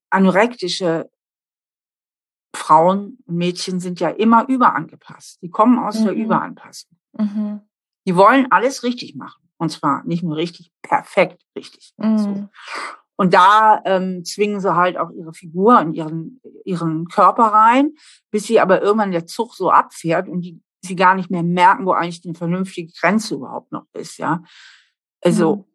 Anorektische 0.10 1.10
Frauen 2.56 3.18
und 3.26 3.38
Mädchen 3.38 3.80
sind 3.80 4.00
ja 4.00 4.10
immer 4.10 4.48
überangepasst. 4.48 5.42
Die 5.42 5.50
kommen 5.50 5.80
aus 5.80 6.00
mhm. 6.00 6.06
der 6.06 6.14
Überanpassung. 6.14 6.98
Mhm. 7.14 7.62
Die 8.06 8.16
wollen 8.16 8.52
alles 8.52 8.84
richtig 8.84 9.16
machen. 9.16 9.42
Und 9.58 9.70
zwar 9.70 10.04
nicht 10.06 10.24
nur 10.24 10.36
richtig, 10.38 10.72
perfekt 10.82 11.44
richtig. 11.56 11.94
Mhm. 11.98 12.18
So. 12.18 12.50
Und 13.18 13.34
da 13.34 13.82
ähm, 13.86 14.24
zwingen 14.26 14.60
sie 14.60 14.76
halt 14.76 14.98
auch 14.98 15.12
ihre 15.12 15.34
Figur 15.34 15.80
in 15.80 15.94
ihren, 15.94 16.42
ihren 16.66 17.08
Körper 17.08 17.44
rein, 17.44 17.92
bis 18.32 18.46
sie 18.46 18.60
aber 18.60 18.82
irgendwann 18.82 19.12
der 19.12 19.28
Zug 19.28 19.54
so 19.54 19.70
abfährt 19.70 20.28
und 20.28 20.42
die, 20.42 20.62
sie 20.84 20.96
gar 20.96 21.16
nicht 21.16 21.30
mehr 21.30 21.44
merken, 21.44 21.86
wo 21.86 21.92
eigentlich 21.92 22.22
die 22.22 22.34
vernünftige 22.34 22.92
Grenze 23.00 23.36
überhaupt 23.36 23.72
noch 23.72 23.86
ist, 23.94 24.18
ja. 24.18 24.42
Also 25.24 25.56
mhm. 25.56 25.66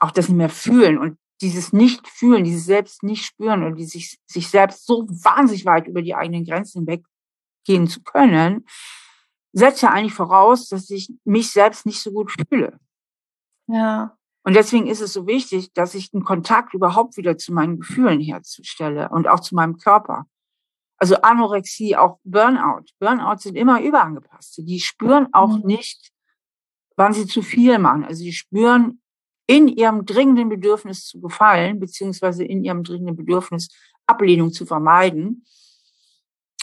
auch 0.00 0.10
das 0.10 0.28
nicht 0.28 0.36
mehr 0.36 0.50
fühlen 0.50 0.98
und 0.98 1.16
dieses 1.40 1.72
Nicht-Fühlen, 1.72 2.44
dieses 2.44 2.66
Selbst 2.66 3.02
nicht 3.02 3.24
spüren 3.24 3.62
und 3.62 3.76
die 3.76 3.86
sich, 3.86 4.18
sich 4.26 4.48
selbst 4.48 4.86
so 4.86 5.08
wahnsinnig 5.08 5.64
weit 5.64 5.86
über 5.86 6.02
die 6.02 6.14
eigenen 6.14 6.44
Grenzen 6.44 6.80
hinweggehen 6.80 7.88
zu 7.88 8.02
können, 8.02 8.66
setzt 9.52 9.82
ja 9.82 9.90
eigentlich 9.90 10.14
voraus, 10.14 10.68
dass 10.68 10.90
ich 10.90 11.10
mich 11.24 11.50
selbst 11.50 11.86
nicht 11.86 12.00
so 12.02 12.12
gut 12.12 12.32
fühle. 12.32 12.78
Ja. 13.66 14.16
Und 14.42 14.56
deswegen 14.56 14.86
ist 14.86 15.00
es 15.00 15.12
so 15.12 15.26
wichtig, 15.26 15.72
dass 15.74 15.94
ich 15.94 16.10
einen 16.14 16.24
Kontakt 16.24 16.72
überhaupt 16.74 17.16
wieder 17.16 17.36
zu 17.36 17.52
meinen 17.52 17.80
Gefühlen 17.80 18.20
herzustelle 18.20 19.10
und 19.10 19.28
auch 19.28 19.40
zu 19.40 19.54
meinem 19.54 19.76
Körper. 19.76 20.26
Also 20.96 21.16
Anorexie, 21.16 21.96
auch 21.96 22.18
Burnout. 22.24 22.84
Burnout 22.98 23.38
sind 23.38 23.56
immer 23.56 23.82
überangepasste. 23.82 24.62
Die 24.62 24.80
spüren 24.80 25.28
auch 25.32 25.58
mhm. 25.58 25.66
nicht, 25.66 26.10
wann 26.96 27.12
sie 27.12 27.26
zu 27.26 27.42
viel 27.42 27.78
machen. 27.78 28.04
Also 28.04 28.22
die 28.22 28.32
spüren 28.32 29.02
in 29.46 29.68
ihrem 29.68 30.04
dringenden 30.06 30.48
Bedürfnis 30.48 31.06
zu 31.06 31.20
gefallen, 31.20 31.80
beziehungsweise 31.80 32.44
in 32.44 32.64
ihrem 32.64 32.84
dringenden 32.84 33.16
Bedürfnis 33.16 33.68
Ablehnung 34.06 34.52
zu 34.52 34.64
vermeiden, 34.66 35.44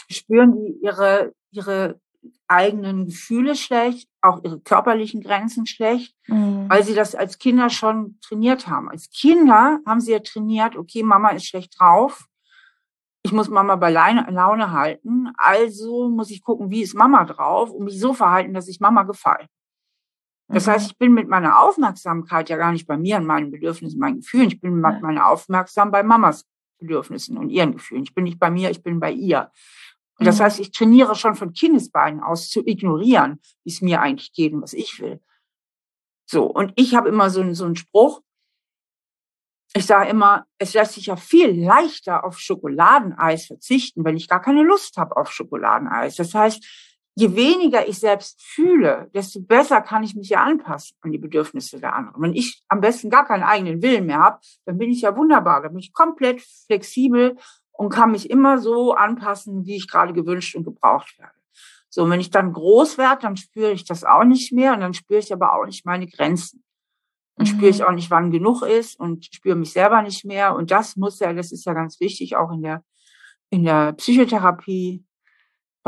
spüren 0.08 0.54
die 0.56 0.78
ihre 0.82 1.32
ihre 1.50 2.00
eigenen 2.46 3.06
Gefühle 3.06 3.54
schlecht, 3.54 4.08
auch 4.20 4.42
ihre 4.42 4.60
körperlichen 4.60 5.20
Grenzen 5.22 5.66
schlecht, 5.66 6.14
mhm. 6.26 6.47
Weil 6.68 6.84
sie 6.84 6.94
das 6.94 7.14
als 7.14 7.38
Kinder 7.38 7.70
schon 7.70 8.18
trainiert 8.20 8.68
haben. 8.68 8.88
Als 8.88 9.10
Kinder 9.10 9.80
haben 9.86 10.00
sie 10.00 10.12
ja 10.12 10.20
trainiert, 10.20 10.76
okay, 10.76 11.02
Mama 11.02 11.30
ist 11.30 11.46
schlecht 11.46 11.78
drauf, 11.78 12.26
ich 13.22 13.32
muss 13.32 13.48
Mama 13.48 13.76
bei 13.76 13.90
Laune 13.90 14.72
halten, 14.72 15.32
also 15.36 16.08
muss 16.08 16.30
ich 16.30 16.42
gucken, 16.42 16.70
wie 16.70 16.82
ist 16.82 16.94
Mama 16.94 17.24
drauf 17.24 17.70
und 17.70 17.84
mich 17.84 18.00
so 18.00 18.14
verhalten, 18.14 18.54
dass 18.54 18.68
ich 18.68 18.80
Mama 18.80 19.02
gefalle. 19.02 19.46
Das 20.48 20.66
mhm. 20.66 20.70
heißt, 20.70 20.90
ich 20.90 20.98
bin 20.98 21.12
mit 21.12 21.28
meiner 21.28 21.60
Aufmerksamkeit 21.60 22.48
ja 22.48 22.56
gar 22.56 22.72
nicht 22.72 22.86
bei 22.86 22.96
mir 22.96 23.16
und 23.16 23.26
meinen 23.26 23.50
Bedürfnissen, 23.50 23.98
meinen 23.98 24.20
Gefühlen. 24.20 24.48
Ich 24.48 24.60
bin 24.60 24.80
mit 24.80 25.02
meiner 25.02 25.28
Aufmerksamkeit 25.28 25.92
bei 25.92 26.02
Mamas 26.02 26.46
Bedürfnissen 26.78 27.36
und 27.36 27.50
ihren 27.50 27.72
Gefühlen. 27.72 28.04
Ich 28.04 28.14
bin 28.14 28.24
nicht 28.24 28.38
bei 28.38 28.50
mir, 28.50 28.70
ich 28.70 28.82
bin 28.82 29.00
bei 29.00 29.12
ihr. 29.12 29.50
Und 30.18 30.26
das 30.26 30.38
mhm. 30.38 30.44
heißt, 30.44 30.60
ich 30.60 30.70
trainiere 30.70 31.14
schon 31.14 31.34
von 31.34 31.52
Kindesbeinen 31.52 32.20
aus 32.20 32.48
zu 32.48 32.66
ignorieren, 32.66 33.40
wie 33.64 33.70
es 33.70 33.82
mir 33.82 34.00
eigentlich 34.00 34.32
geht 34.32 34.52
und 34.52 34.62
was 34.62 34.72
ich 34.72 35.00
will. 35.00 35.20
So, 36.30 36.44
und 36.44 36.72
ich 36.76 36.94
habe 36.94 37.08
immer 37.08 37.30
so, 37.30 37.54
so 37.54 37.64
einen 37.64 37.76
Spruch. 37.76 38.20
Ich 39.74 39.86
sage 39.86 40.10
immer, 40.10 40.44
es 40.58 40.74
lässt 40.74 40.94
sich 40.94 41.06
ja 41.06 41.16
viel 41.16 41.64
leichter 41.64 42.24
auf 42.24 42.38
Schokoladeneis 42.38 43.46
verzichten, 43.46 44.04
wenn 44.04 44.16
ich 44.16 44.28
gar 44.28 44.42
keine 44.42 44.62
Lust 44.62 44.98
habe 44.98 45.16
auf 45.16 45.32
Schokoladeneis. 45.32 46.16
Das 46.16 46.34
heißt, 46.34 46.62
je 47.14 47.34
weniger 47.34 47.88
ich 47.88 47.98
selbst 47.98 48.42
fühle, 48.42 49.10
desto 49.14 49.40
besser 49.40 49.80
kann 49.80 50.04
ich 50.04 50.14
mich 50.14 50.28
ja 50.28 50.42
anpassen 50.42 50.96
an 51.00 51.12
die 51.12 51.18
Bedürfnisse 51.18 51.80
der 51.80 51.94
anderen. 51.94 52.22
Wenn 52.22 52.34
ich 52.34 52.62
am 52.68 52.80
besten 52.80 53.08
gar 53.08 53.26
keinen 53.26 53.42
eigenen 53.42 53.80
Willen 53.80 54.04
mehr 54.06 54.18
habe, 54.18 54.40
dann 54.66 54.76
bin 54.76 54.90
ich 54.90 55.00
ja 55.00 55.16
wunderbar, 55.16 55.62
dann 55.62 55.72
bin 55.72 55.80
ich 55.80 55.94
komplett 55.94 56.42
flexibel 56.66 57.38
und 57.72 57.88
kann 57.88 58.10
mich 58.10 58.28
immer 58.28 58.58
so 58.58 58.92
anpassen, 58.92 59.64
wie 59.64 59.76
ich 59.76 59.88
gerade 59.88 60.12
gewünscht 60.12 60.54
und 60.56 60.64
gebraucht 60.64 61.18
werde. 61.18 61.37
So, 61.90 62.02
und 62.04 62.10
wenn 62.10 62.20
ich 62.20 62.30
dann 62.30 62.52
groß 62.52 62.98
werde, 62.98 63.22
dann 63.22 63.36
spüre 63.36 63.72
ich 63.72 63.84
das 63.84 64.04
auch 64.04 64.24
nicht 64.24 64.52
mehr 64.52 64.74
und 64.74 64.80
dann 64.80 64.94
spüre 64.94 65.20
ich 65.20 65.32
aber 65.32 65.54
auch 65.54 65.64
nicht 65.64 65.86
meine 65.86 66.06
Grenzen. 66.06 66.62
Dann 67.36 67.46
mhm. 67.46 67.50
spüre 67.50 67.70
ich 67.70 67.84
auch 67.84 67.92
nicht, 67.92 68.10
wann 68.10 68.30
genug 68.30 68.62
ist 68.62 68.98
und 68.98 69.24
spüre 69.24 69.56
mich 69.56 69.72
selber 69.72 70.02
nicht 70.02 70.24
mehr. 70.24 70.54
Und 70.54 70.70
das 70.70 70.96
muss 70.96 71.18
ja, 71.20 71.32
das 71.32 71.52
ist 71.52 71.64
ja 71.64 71.72
ganz 71.72 72.00
wichtig, 72.00 72.36
auch 72.36 72.52
in 72.52 72.62
der, 72.62 72.84
in 73.50 73.64
der 73.64 73.92
Psychotherapie, 73.94 75.04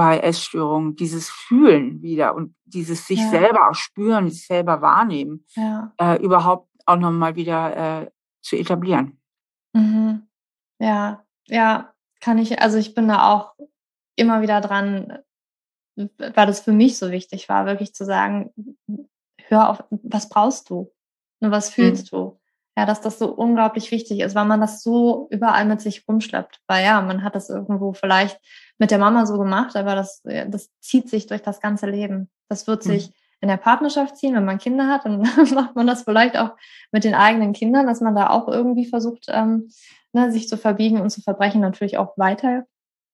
bei 0.01 0.21
Essstörungen, 0.21 0.97
dieses 0.97 1.29
Fühlen 1.29 2.01
wieder 2.01 2.35
und 2.35 2.55
dieses 2.65 3.07
sich 3.07 3.19
ja. 3.19 3.29
selber 3.29 3.69
auch 3.69 3.75
spüren, 3.75 4.31
sich 4.31 4.47
selber 4.47 4.81
wahrnehmen, 4.81 5.45
ja. 5.57 5.93
äh, 5.99 6.23
überhaupt 6.23 6.71
auch 6.87 6.97
nochmal 6.97 7.37
wieder 7.37 8.05
äh, 8.05 8.11
zu 8.41 8.57
etablieren. 8.57 9.21
Mhm. 9.75 10.27
Ja, 10.79 11.25
ja, 11.49 11.93
kann 12.21 12.39
ich, 12.39 12.63
also 12.63 12.79
ich 12.79 12.95
bin 12.95 13.09
da 13.09 13.31
auch 13.31 13.55
immer 14.17 14.41
wieder 14.41 14.63
dran, 14.63 15.19
weil 15.97 16.47
das 16.47 16.61
für 16.61 16.73
mich 16.73 16.99
so 16.99 17.11
wichtig 17.11 17.49
war, 17.49 17.67
wirklich 17.67 17.95
zu 17.95 18.05
sagen, 18.05 18.53
hör 19.49 19.71
auf, 19.71 19.85
was 19.91 20.29
brauchst 20.29 20.71
du? 20.71 20.93
Und 21.41 21.51
was 21.51 21.71
fühlst 21.71 22.13
mhm. 22.13 22.17
du? 22.17 22.41
Ja, 22.77 22.87
dass 22.87 23.01
das 23.01 23.19
so 23.19 23.33
unglaublich 23.33 23.91
wichtig 23.91 24.21
ist, 24.21 24.35
weil 24.35 24.45
man 24.45 24.61
das 24.61 24.83
so 24.83 25.27
überall 25.31 25.65
mit 25.65 25.81
sich 25.81 26.07
rumschleppt. 26.09 26.61
Weil 26.67 26.85
ja, 26.85 27.01
man 27.03 27.25
hat 27.25 27.35
das 27.35 27.51
irgendwo 27.51 27.93
vielleicht 27.93 28.41
mit 28.79 28.91
der 28.91 28.99
Mama 28.99 29.27
so 29.27 29.39
gemacht, 29.39 29.77
aber 29.77 29.95
das, 29.95 30.23
das 30.23 30.71
zieht 30.81 31.11
sich 31.11 31.27
durch 31.27 31.43
das 31.43 31.61
ganze 31.61 31.87
Leben. 31.87 32.31
Das 32.49 32.67
wird 32.67 32.83
sich 32.83 33.09
mhm. 33.09 33.15
in 33.41 33.49
der 33.49 33.57
Partnerschaft 33.57 34.17
ziehen, 34.17 34.35
wenn 34.35 34.45
man 34.45 34.59
Kinder 34.59 34.87
hat, 34.87 35.05
dann 35.05 35.21
macht 35.55 35.75
man 35.75 35.87
das 35.87 36.05
vielleicht 36.05 36.39
auch 36.39 36.53
mit 36.93 37.05
den 37.05 37.15
eigenen 37.15 37.53
Kindern, 37.53 37.87
dass 37.87 38.01
man 38.01 38.15
da 38.15 38.31
auch 38.31 38.49
irgendwie 38.49 38.87
versucht, 38.87 39.27
ähm, 39.29 39.69
ne, 40.13 40.31
sich 40.33 40.49
zu 40.49 40.57
verbiegen 40.57 41.01
und 41.01 41.11
zu 41.11 41.21
verbrechen, 41.23 41.61
natürlich 41.61 41.99
auch 41.99 42.17
weiter, 42.17 42.65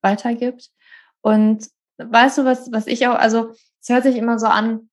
weitergibt. 0.02 0.70
Und 1.22 1.66
weißt 1.98 2.38
du, 2.38 2.44
was, 2.44 2.70
was 2.72 2.86
ich 2.86 3.06
auch, 3.06 3.14
also 3.14 3.52
es 3.80 3.88
hört 3.88 4.04
sich 4.04 4.16
immer 4.16 4.38
so 4.38 4.46
an, 4.46 4.88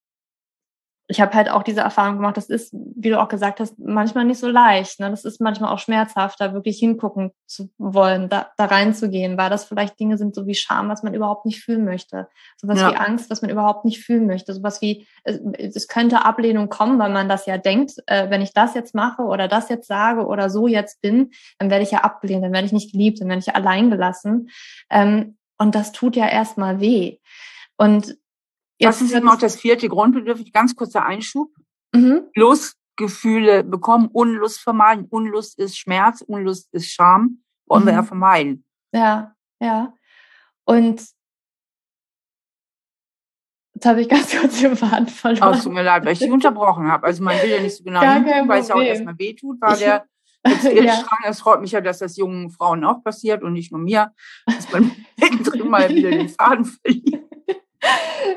ich 1.08 1.20
habe 1.20 1.34
halt 1.34 1.50
auch 1.50 1.64
diese 1.64 1.82
Erfahrung 1.82 2.16
gemacht, 2.16 2.38
das 2.38 2.50
ist, 2.50 2.74
wie 2.74 3.10
du 3.10 3.22
auch 3.22 3.28
gesagt 3.28 3.60
hast, 3.60 3.78
manchmal 3.78 4.24
nicht 4.24 4.40
so 4.40 4.48
leicht. 4.48 5.02
Ne? 5.02 5.10
Das 5.10 5.26
ist 5.26 5.42
manchmal 5.42 5.74
auch 5.74 5.80
schmerzhaft, 5.80 6.40
da 6.40 6.54
wirklich 6.54 6.80
hingucken 6.80 7.32
zu 7.46 7.70
wollen, 7.78 8.30
da, 8.30 8.52
da 8.58 8.66
reinzugehen, 8.66 9.38
weil 9.38 9.50
das 9.50 9.66
vielleicht 9.66 10.00
Dinge 10.00 10.18
sind, 10.18 10.34
so 10.34 10.48
wie 10.48 10.56
Scham, 10.56 10.88
was 10.88 11.04
man 11.04 11.14
überhaupt 11.14 11.46
nicht 11.46 11.62
fühlen 11.62 11.84
möchte. 11.84 12.30
Sowas 12.56 12.80
ja. 12.80 12.92
wie 12.92 12.96
Angst, 12.96 13.30
was 13.30 13.42
man 13.42 13.52
überhaupt 13.52 13.84
nicht 13.84 14.04
fühlen 14.04 14.28
möchte. 14.28 14.54
Sowas 14.54 14.82
wie, 14.82 15.06
es, 15.24 15.40
es 15.58 15.88
könnte 15.90 16.24
Ablehnung 16.24 16.70
kommen, 16.70 16.98
weil 17.00 17.12
man 17.12 17.28
das 17.28 17.46
ja 17.48 17.58
denkt, 17.58 17.96
äh, 18.08 18.30
wenn 18.30 18.42
ich 18.42 18.54
das 18.54 18.74
jetzt 18.74 18.96
mache 18.96 19.24
oder 19.24 19.50
das 19.50 19.68
jetzt 19.68 19.88
sage 19.88 20.26
oder 20.26 20.50
so 20.50 20.68
jetzt 20.68 21.02
bin, 21.02 21.32
dann 21.60 21.70
werde 21.70 21.84
ich 21.84 21.92
ja 21.92 22.00
abgelehnt, 22.00 22.46
dann 22.46 22.54
werde 22.54 22.66
ich 22.66 22.74
nicht 22.74 22.94
geliebt, 22.94 23.20
dann 23.20 23.28
werde 23.28 23.42
ich 23.42 23.48
ja 23.48 23.56
allein 23.56 23.90
gelassen. 23.90 24.50
Ähm, 24.90 25.36
und 25.58 25.76
das 25.76 25.92
tut 25.92 26.16
ja 26.16 26.28
erstmal 26.28 26.80
weh. 26.80 27.20
Und 27.78 28.18
Jetzt 28.84 29.02
das 29.02 29.10
ist 29.10 29.16
eben 29.16 29.30
auch 29.30 29.38
das 29.38 29.56
vierte 29.56 29.88
Grundbedürfnis. 29.88 30.52
Ganz 30.52 30.76
kurzer 30.76 31.06
Einschub. 31.06 31.52
Mhm. 31.94 32.24
Lustgefühle 32.36 33.64
bekommen, 33.64 34.10
Unlust 34.12 34.60
vermeiden. 34.60 35.08
Unlust 35.10 35.58
ist 35.58 35.78
Schmerz, 35.78 36.22
Unlust 36.22 36.74
ist 36.74 36.92
Scham. 36.92 37.44
Wollen 37.66 37.84
mhm. 37.84 37.88
wir 37.88 37.94
ja 37.94 38.04
vermeiden. 38.04 38.66
Ja, 38.94 39.36
ja. 39.60 39.94
Und 40.66 41.06
jetzt 43.74 43.86
habe 43.86 44.02
ich 44.02 44.10
ganz 44.10 44.36
kurz 44.40 44.60
den 44.60 44.76
Faden 44.76 45.08
verloren. 45.08 45.56
Oh, 45.58 45.64
tut 45.64 45.74
mir 45.74 45.84
leid, 45.84 46.04
weil 46.06 46.14
ich 46.14 46.20
dich 46.20 46.32
unterbrochen 46.32 46.92
habe. 46.92 47.06
Also 47.06 47.24
man 47.24 47.42
will 47.42 47.50
ja 47.50 47.62
nicht 47.62 47.78
so 47.78 47.84
genau 47.84 48.02
hingucken, 48.02 48.50
weil 48.50 48.62
es 48.62 48.68
ja 48.68 48.76
auch 48.76 48.82
erstmal 48.82 49.18
wehtut, 49.18 49.62
war 49.62 49.78
der 49.78 50.06
ja. 50.64 51.04
Es 51.26 51.40
freut 51.40 51.62
mich 51.62 51.72
ja, 51.72 51.82
dass 51.82 52.00
das 52.00 52.18
jungen 52.18 52.50
Frauen 52.50 52.84
auch 52.84 53.04
passiert 53.04 53.44
und 53.44 53.54
nicht 53.54 53.72
nur 53.72 53.82
mir, 53.82 54.12
dass 54.46 54.72
man 54.72 54.92
mittendrin 55.18 55.68
mal 55.70 55.90
wieder 55.90 56.12
den 56.12 56.30
Faden 56.30 56.66
verliert 56.66 57.24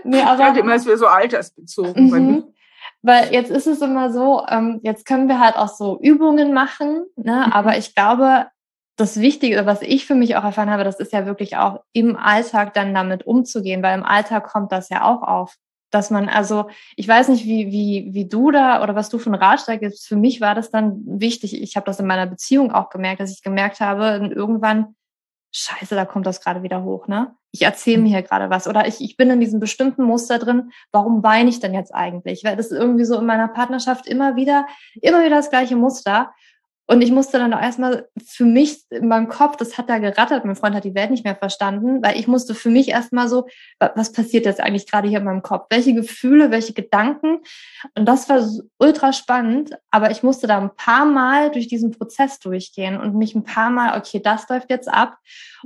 nee, 0.05 0.23
aber, 0.23 0.33
ich 0.33 0.47
dachte 0.47 0.61
immer, 0.61 0.75
es 0.75 0.87
wäre 0.87 0.99
so 0.99 1.07
altersbezogen. 1.07 2.11
Mhm. 2.11 2.45
Weil 3.03 3.33
jetzt 3.33 3.51
ist 3.51 3.67
es 3.67 3.81
immer 3.83 4.13
so, 4.13 4.45
ähm, 4.49 4.81
jetzt 4.83 5.07
können 5.07 5.29
wir 5.29 5.39
halt 5.39 5.57
auch 5.57 5.69
so 5.69 5.99
Übungen 6.01 6.53
machen, 6.53 7.07
ne? 7.17 7.45
Mhm. 7.47 7.53
aber 7.53 7.79
ich 7.79 7.95
glaube, 7.95 8.47
das 8.97 9.21
Wichtige, 9.21 9.67
was 9.67 9.83
ich 9.83 10.07
für 10.07 10.15
mich 10.15 10.37
auch 10.37 10.45
erfahren 10.45 10.71
habe, 10.71 10.83
das 10.83 10.99
ist 10.99 11.13
ja 11.13 11.27
wirklich 11.27 11.57
auch 11.57 11.81
im 11.93 12.17
Alltag 12.17 12.73
dann 12.73 12.95
damit 12.95 13.27
umzugehen, 13.27 13.83
weil 13.83 13.97
im 13.97 14.05
Alltag 14.05 14.49
kommt 14.49 14.73
das 14.73 14.89
ja 14.89 15.05
auch 15.05 15.23
auf. 15.23 15.57
Dass 15.97 16.11
man, 16.11 16.29
also, 16.29 16.69
ich 16.95 17.09
weiß 17.09 17.29
nicht, 17.29 17.47
wie, 17.47 17.73
wie, 17.73 18.11
wie 18.13 18.29
du 18.29 18.51
da 18.51 18.83
oder 18.83 18.95
was 18.95 19.09
du 19.09 19.19
für 19.19 19.31
einen 19.33 19.43
Ratschlag 19.43 19.81
gibst. 19.81 20.07
Für 20.07 20.17
mich 20.17 20.43
war 20.43 20.55
das 20.55 20.71
dann 20.71 21.01
wichtig. 21.07 21.59
Ich 21.63 21.75
habe 21.75 21.87
das 21.87 21.99
in 21.99 22.07
meiner 22.07 22.27
Beziehung 22.27 22.71
auch 22.71 22.91
gemerkt, 22.91 23.21
dass 23.21 23.33
ich 23.33 23.41
gemerkt 23.41 23.81
habe, 23.81 24.31
irgendwann 24.35 24.95
scheiße, 25.53 25.95
da 25.95 26.05
kommt 26.05 26.27
das 26.27 26.43
gerade 26.43 26.63
wieder 26.63 26.85
hoch, 26.85 27.09
ne? 27.09 27.35
Ich 27.51 27.63
erzähle 27.63 28.03
mir 28.03 28.11
hier 28.11 28.23
gerade 28.23 28.51
was 28.51 28.69
oder 28.69 28.87
ich, 28.87 29.01
ich 29.01 29.17
bin 29.17 29.31
in 29.31 29.41
diesem 29.41 29.59
bestimmten 29.59 30.03
Muster 30.03 30.39
drin, 30.39 30.71
warum 30.93 31.23
weine 31.23 31.49
ich 31.49 31.61
denn 31.61 31.73
jetzt 31.73 31.95
eigentlich? 31.95 32.45
Weil 32.45 32.57
das 32.57 32.67
ist 32.67 32.79
irgendwie 32.79 33.07
so 33.07 33.19
in 33.19 33.25
meiner 33.25 33.49
Partnerschaft 33.49 34.07
immer 34.07 34.37
wieder, 34.37 34.67
immer 35.01 35.21
wieder 35.21 35.37
das 35.37 35.49
gleiche 35.49 35.77
Muster. 35.77 36.35
Und 36.87 37.03
ich 37.03 37.11
musste 37.11 37.39
dann 37.39 37.53
auch 37.53 37.61
erstmal 37.61 38.09
für 38.25 38.45
mich 38.45 38.83
in 38.91 39.09
meinem 39.09 39.29
Kopf, 39.29 39.57
das 39.57 39.77
hat 39.77 39.89
da 39.89 39.99
gerattert, 39.99 40.45
mein 40.45 40.57
Freund 40.57 40.75
hat 40.75 40.85
die 40.85 40.95
Welt 40.95 41.11
nicht 41.11 41.25
mehr 41.25 41.35
verstanden, 41.35 42.03
weil 42.03 42.19
ich 42.19 42.29
musste 42.29 42.55
für 42.55 42.71
mich 42.71 42.89
erstmal 42.89 43.29
so, 43.29 43.49
was 43.79 44.13
passiert 44.13 44.47
jetzt 44.47 44.61
eigentlich 44.61 44.87
gerade 44.87 45.09
hier 45.09 45.19
in 45.19 45.25
meinem 45.25 45.43
Kopf? 45.43 45.67
Welche 45.71 45.95
Gefühle, 45.95 46.51
welche 46.51 46.75
Gedanken? 46.75 47.41
Und 47.97 48.07
das 48.07 48.29
war 48.29 48.49
ultra 48.79 49.13
spannend, 49.13 49.77
aber 49.91 50.11
ich 50.11 50.23
musste 50.23 50.47
da 50.47 50.59
ein 50.59 50.75
paar 50.77 51.07
Mal 51.07 51.51
durch 51.51 51.67
diesen 51.67 51.91
Prozess 51.91 52.39
durchgehen 52.39 53.01
und 53.01 53.17
mich 53.17 53.35
ein 53.35 53.45
paar 53.45 53.71
Mal, 53.71 53.99
okay, 53.99 54.21
das 54.23 54.49
läuft 54.49 54.71
jetzt 54.71 54.89
ab. 54.89 55.19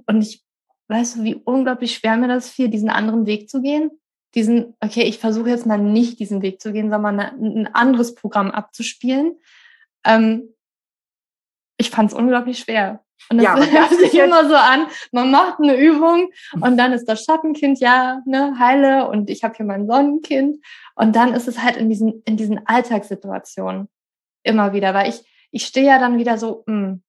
Und 0.07 0.23
ich 0.23 0.43
weißt 0.91 1.17
du, 1.17 1.25
wie 1.25 1.37
unglaublich 1.37 1.95
schwer 1.95 2.17
mir 2.17 2.29
das 2.29 2.51
fiel, 2.51 2.69
diesen 2.69 2.91
anderen 2.91 3.25
Weg 3.25 3.49
zu 3.49 3.63
gehen? 3.63 3.91
Diesen, 4.35 4.75
okay, 4.81 5.03
ich 5.03 5.19
versuche 5.19 5.49
jetzt 5.49 5.67
mal 5.67 5.79
nicht 5.79 6.19
diesen 6.19 6.43
Weg 6.43 6.61
zu 6.61 6.73
gehen, 6.73 6.91
sondern 6.91 7.21
ein 7.21 7.69
anderes 7.75 8.15
Programm 8.15 8.51
abzuspielen. 8.51 9.37
Ähm, 10.05 10.49
ich 11.81 11.91
fand 11.91 12.13
es 12.13 12.17
unglaublich 12.17 12.59
schwer. 12.59 13.03
Und 13.31 13.39
das 13.43 13.45
ja, 13.45 13.57
hört 13.57 13.91
sich 13.91 14.15
immer 14.15 14.47
so 14.49 14.55
an, 14.55 14.87
man 15.13 15.31
macht 15.31 15.59
eine 15.59 15.77
Übung 15.77 16.31
und 16.61 16.77
dann 16.77 16.93
ist 16.93 17.07
das 17.07 17.25
Schattenkind 17.25 17.81
ja 17.81 18.21
ne, 18.27 18.59
heile 18.59 19.09
und 19.09 19.31
ich 19.31 19.43
habe 19.43 19.55
hier 19.57 19.67
mein 19.67 19.87
Sonnenkind. 19.87 20.65
Und 20.95 21.17
dann 21.17 21.35
ist 21.35 21.49
es 21.49 21.63
halt 21.63 21.77
in 21.77 21.89
diesen, 21.89 22.23
in 22.25 22.37
diesen 22.37 22.67
Alltagssituationen 22.67 23.89
immer 24.43 24.73
wieder, 24.73 24.95
weil 24.95 25.09
ich, 25.09 25.23
ich 25.51 25.67
stehe 25.67 25.87
ja 25.87 25.99
dann 25.99 26.19
wieder 26.19 26.39
so, 26.39 26.65
hm, 26.67 27.03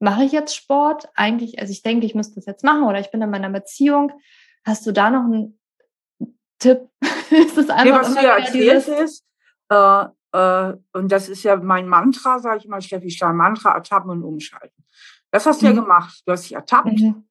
mache 0.00 0.24
ich 0.24 0.32
jetzt 0.32 0.56
Sport? 0.56 1.08
Eigentlich, 1.14 1.60
also 1.60 1.70
ich 1.70 1.82
denke, 1.82 2.06
ich 2.06 2.14
müsste 2.14 2.34
das 2.34 2.46
jetzt 2.46 2.64
machen 2.64 2.84
oder 2.84 2.98
ich 2.98 3.10
bin 3.10 3.22
in 3.22 3.30
meiner 3.30 3.50
Beziehung. 3.50 4.12
Hast 4.64 4.86
du 4.86 4.92
da 4.92 5.10
noch 5.10 5.24
einen 5.24 5.58
Tipp? 6.58 6.88
ist 7.30 7.56
das 7.56 7.70
einfach 7.70 7.84
nee, 7.84 7.92
was 7.92 8.14
du 8.14 8.22
ja 8.22 8.38
erzählt 8.38 8.88
ist, 8.88 9.24
äh, 9.70 10.04
äh, 10.32 10.74
und 10.92 11.12
das 11.12 11.28
ist 11.28 11.42
ja 11.42 11.56
mein 11.56 11.88
Mantra, 11.88 12.38
sage 12.38 12.58
ich 12.58 12.68
mal, 12.68 12.82
Steffi 12.82 13.10
Stahl, 13.10 13.34
Mantra, 13.34 13.72
ertappen 13.72 14.10
und 14.10 14.22
umschalten. 14.22 14.84
Das 15.30 15.46
hast 15.46 15.62
du 15.62 15.66
mhm. 15.66 15.74
ja 15.74 15.82
gemacht. 15.82 16.22
Du 16.26 16.32
hast 16.32 16.44
dich 16.44 16.54
ertappt. 16.54 17.00
Mhm. 17.00 17.24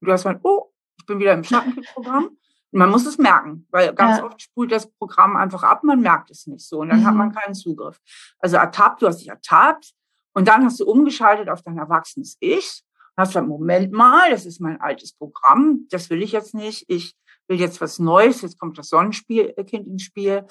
Du 0.00 0.12
hast 0.12 0.22
gesagt, 0.22 0.40
oh, 0.44 0.72
ich 0.98 1.06
bin 1.06 1.18
wieder 1.18 1.34
im 1.34 1.44
Schattenprogramm. 1.44 2.30
man 2.72 2.90
muss 2.90 3.06
es 3.06 3.18
merken, 3.18 3.66
weil 3.70 3.92
ganz 3.94 4.18
ja. 4.18 4.24
oft 4.24 4.40
spult 4.40 4.72
das 4.72 4.90
Programm 4.90 5.36
einfach 5.36 5.62
ab, 5.62 5.82
man 5.82 6.00
merkt 6.00 6.30
es 6.30 6.46
nicht 6.46 6.66
so 6.66 6.80
und 6.80 6.90
dann 6.90 7.00
mhm. 7.00 7.06
hat 7.06 7.14
man 7.14 7.32
keinen 7.32 7.54
Zugriff. 7.54 8.00
Also 8.38 8.56
ertappt, 8.56 9.02
du 9.02 9.06
hast 9.06 9.18
dich 9.18 9.28
ertappt 9.28 9.92
und 10.32 10.46
dann 10.48 10.64
hast 10.64 10.78
du 10.80 10.86
umgeschaltet 10.86 11.48
auf 11.48 11.62
dein 11.62 11.78
erwachsenes 11.78 12.36
Ich 12.40 12.84
und 13.16 13.22
hast 13.22 13.30
gesagt, 13.30 13.48
Moment 13.48 13.92
mal, 13.92 14.30
das 14.30 14.46
ist 14.46 14.60
mein 14.60 14.80
altes 14.80 15.12
Programm, 15.12 15.86
das 15.90 16.10
will 16.10 16.22
ich 16.22 16.32
jetzt 16.32 16.54
nicht. 16.54 16.84
Ich 16.88 17.16
will 17.48 17.58
jetzt 17.58 17.80
was 17.80 17.98
Neues, 17.98 18.42
jetzt 18.42 18.58
kommt 18.58 18.78
das 18.78 18.88
Sonnenkind 18.88 19.86
ins 19.86 20.02
Spiel. 20.02 20.46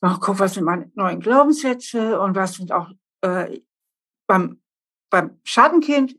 Mal 0.00 0.18
guck, 0.20 0.38
was 0.38 0.54
sind 0.54 0.64
meine 0.64 0.90
neuen 0.94 1.20
Glaubenssätze 1.20 2.20
und 2.20 2.34
was 2.34 2.54
sind 2.54 2.72
auch 2.72 2.90
äh, 3.20 3.60
beim, 4.26 4.60
beim 5.10 5.40
Schattenkind 5.44 6.14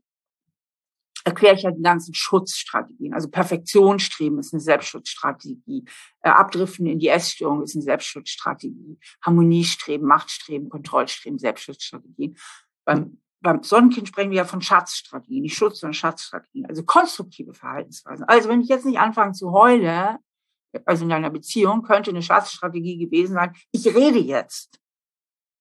erkläre 1.23 1.55
ich 1.55 1.63
ja 1.63 1.71
die 1.71 1.81
ganzen 1.81 2.13
Schutzstrategien. 2.13 3.13
Also 3.13 3.29
Perfektionsstreben 3.29 4.39
ist 4.39 4.53
eine 4.53 4.59
Selbstschutzstrategie. 4.59 5.85
Äh, 6.21 6.29
Abdriften 6.29 6.85
in 6.87 6.99
die 6.99 7.09
Essstörung 7.09 7.63
ist 7.63 7.75
eine 7.75 7.83
Selbstschutzstrategie. 7.83 8.99
Harmoniestreben, 9.23 10.07
Machtstreben, 10.07 10.69
Kontrollstreben, 10.69 11.39
Selbstschutzstrategien. 11.39 12.37
Beim, 12.85 13.21
beim 13.41 13.63
Sonnenkind 13.63 14.07
sprechen 14.07 14.31
wir 14.31 14.37
ja 14.37 14.45
von 14.45 14.61
Schatzstrategien, 14.61 15.43
nicht 15.43 15.55
Schutz, 15.55 15.79
sondern 15.79 15.93
Schatzstrategien. 15.93 16.65
Also 16.65 16.83
konstruktive 16.83 17.53
Verhaltensweisen. 17.53 18.25
Also 18.25 18.49
wenn 18.49 18.61
ich 18.61 18.69
jetzt 18.69 18.85
nicht 18.85 18.99
anfange 18.99 19.33
zu 19.33 19.51
heulen, 19.51 20.17
also 20.85 21.05
in 21.05 21.11
einer 21.11 21.29
Beziehung, 21.29 21.83
könnte 21.83 22.11
eine 22.11 22.21
Schatzstrategie 22.21 22.97
gewesen 22.97 23.33
sein, 23.33 23.53
ich 23.71 23.87
rede 23.87 24.19
jetzt. 24.19 24.81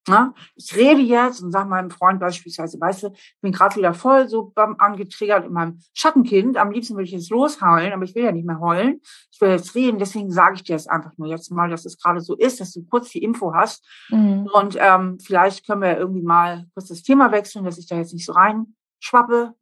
Ne? 0.08 0.32
Ich 0.56 0.74
rede 0.74 1.02
jetzt 1.02 1.42
und 1.42 1.52
sage 1.52 1.68
meinem 1.68 1.90
Freund 1.90 2.20
beispielsweise, 2.20 2.80
weißt 2.80 3.02
du, 3.04 3.06
ich 3.12 3.40
bin 3.42 3.52
gerade 3.52 3.76
wieder 3.76 3.92
voll 3.92 4.28
so 4.28 4.52
angetriggert 4.54 5.44
in 5.44 5.52
meinem 5.52 5.80
Schattenkind. 5.92 6.56
Am 6.56 6.70
liebsten 6.70 6.94
würde 6.94 7.04
ich 7.04 7.12
jetzt 7.12 7.30
losheulen, 7.30 7.92
aber 7.92 8.04
ich 8.04 8.14
will 8.14 8.24
ja 8.24 8.32
nicht 8.32 8.46
mehr 8.46 8.60
heulen. 8.60 9.00
Ich 9.30 9.40
will 9.40 9.50
jetzt 9.50 9.74
reden, 9.74 9.98
deswegen 9.98 10.30
sage 10.30 10.56
ich 10.56 10.64
dir 10.64 10.72
jetzt 10.72 10.90
einfach 10.90 11.12
nur 11.18 11.28
jetzt 11.28 11.50
mal, 11.50 11.68
dass 11.68 11.84
es 11.84 11.98
gerade 11.98 12.20
so 12.20 12.34
ist, 12.34 12.60
dass 12.60 12.72
du 12.72 12.84
kurz 12.84 13.10
die 13.10 13.22
Info 13.22 13.54
hast. 13.54 13.86
Mhm. 14.08 14.48
Und 14.52 14.76
ähm, 14.80 15.18
vielleicht 15.20 15.66
können 15.66 15.82
wir 15.82 15.98
irgendwie 15.98 16.22
mal 16.22 16.66
kurz 16.74 16.88
das 16.88 17.02
Thema 17.02 17.30
wechseln, 17.30 17.64
dass 17.64 17.78
ich 17.78 17.86
da 17.86 17.96
jetzt 17.96 18.14
nicht 18.14 18.26
so 18.26 18.32
reinschwappe 18.32 19.54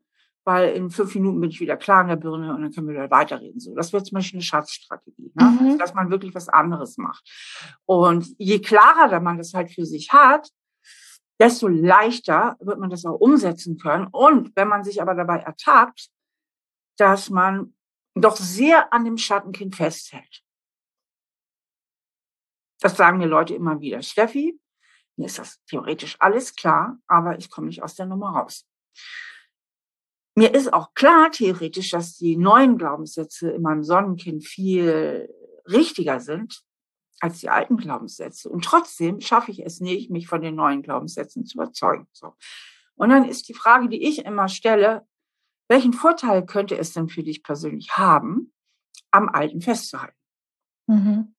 weil 0.49 0.74
in 0.74 0.88
fünf 0.88 1.14
Minuten 1.14 1.42
bin 1.42 1.51
ich 1.51 1.61
wieder 1.61 1.76
klar 1.76 2.01
in 2.01 2.09
der 2.09 2.16
Birne 2.16 2.55
und 2.55 2.62
dann 2.62 2.72
können 2.72 2.88
wir 2.88 2.94
wieder 2.94 3.11
weiterreden. 3.11 3.61
So, 3.61 3.74
das 3.74 3.92
wäre 3.92 4.03
zum 4.03 4.16
Beispiel 4.16 4.38
eine 4.38 4.44
Schatzstrategie, 4.44 5.30
ne? 5.34 5.44
Mhm. 5.44 5.59
Also, 5.59 5.76
dass 5.76 5.92
man 5.92 6.09
wirklich 6.09 6.34
was 6.34 6.49
anderes 6.49 6.96
macht. 6.96 7.22
Und 7.84 8.34
je 8.38 8.59
klarer 8.59 9.20
man 9.20 9.36
das 9.36 9.53
halt 9.53 9.70
für 9.70 9.84
sich 9.84 10.11
hat, 10.11 10.49
desto 11.38 11.68
leichter 11.68 12.57
wird 12.61 12.78
man 12.78 12.88
das 12.88 13.05
auch 13.05 13.20
umsetzen 13.20 13.76
können. 13.76 14.07
Und 14.07 14.57
wenn 14.57 14.68
man 14.68 14.84
sich 14.84 15.03
aber 15.03 15.14
dabei 15.14 15.40
ertappt, 15.40 16.09
dass 16.96 17.28
man 17.28 17.74
doch 18.14 18.36
sehr 18.36 18.90
an 18.90 19.05
dem 19.05 19.18
Schattenkind 19.18 19.76
festhält. 19.76 20.42
Das 22.80 22.96
sagen 22.96 23.18
mir 23.18 23.26
Leute 23.26 23.55
immer 23.55 23.82
wieder. 23.82 24.01
Steffi, 24.01 24.59
mir 25.16 25.26
ist 25.26 25.38
das 25.38 25.62
theoretisch 25.66 26.16
alles 26.20 26.55
klar, 26.55 26.96
aber 27.07 27.36
ich 27.36 27.51
komme 27.51 27.66
nicht 27.66 27.82
aus 27.82 27.96
der 27.96 28.07
Nummer 28.07 28.30
raus. 28.30 28.66
Mir 30.39 30.55
ist 30.55 30.72
auch 30.72 30.95
klar, 30.95 31.32
theoretisch, 31.32 31.91
dass 31.91 32.16
die 32.16 32.36
neuen 32.36 32.78
Glaubenssätze 32.78 33.51
in 33.51 33.61
meinem 33.61 33.82
Sonnenkind 33.82 34.47
viel 34.47 35.28
richtiger 35.66 36.20
sind 36.20 36.62
als 37.18 37.41
die 37.41 37.49
alten 37.49 37.76
Glaubenssätze. 37.76 38.49
Und 38.49 38.64
trotzdem 38.64 39.20
schaffe 39.20 39.51
ich 39.51 39.66
es 39.66 39.80
nicht, 39.80 40.11
mich 40.11 40.28
von 40.28 40.41
den 40.41 40.55
neuen 40.55 40.82
Glaubenssätzen 40.82 41.45
zu 41.45 41.59
überzeugen. 41.59 42.07
So. 42.12 42.36
Und 42.95 43.09
dann 43.09 43.24
ist 43.24 43.49
die 43.49 43.55
Frage, 43.55 43.89
die 43.89 44.07
ich 44.07 44.24
immer 44.24 44.49
stelle, 44.49 45.09
welchen 45.66 45.93
Vorteil 45.93 46.47
könnte 46.47 46.78
es 46.78 46.93
denn 46.93 47.09
für 47.09 47.24
dich 47.24 47.43
persönlich 47.43 47.97
haben, 47.97 48.53
am 49.11 49.28
Alten 49.28 49.61
festzuhalten? 49.61 50.16
Mhm. 50.86 51.34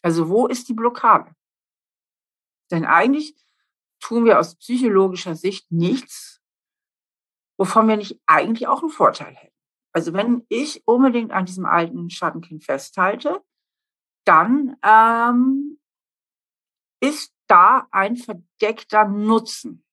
Also 0.00 0.30
wo 0.30 0.46
ist 0.46 0.70
die 0.70 0.74
Blockade? 0.74 1.34
Denn 2.70 2.86
eigentlich 2.86 3.36
tun 4.00 4.24
wir 4.24 4.40
aus 4.40 4.56
psychologischer 4.56 5.36
Sicht 5.36 5.70
nichts, 5.70 6.35
wovon 7.58 7.88
wir 7.88 7.96
nicht 7.96 8.20
eigentlich 8.26 8.66
auch 8.66 8.82
einen 8.82 8.90
Vorteil 8.90 9.34
hätten. 9.34 9.54
Also 9.92 10.12
wenn 10.12 10.44
ich 10.48 10.82
unbedingt 10.86 11.32
an 11.32 11.46
diesem 11.46 11.64
alten 11.64 12.10
Schattenkind 12.10 12.64
festhalte, 12.64 13.42
dann 14.26 14.76
ähm, 14.82 15.78
ist 17.00 17.32
da 17.46 17.86
ein 17.90 18.16
verdeckter 18.16 19.06
Nutzen 19.06 19.84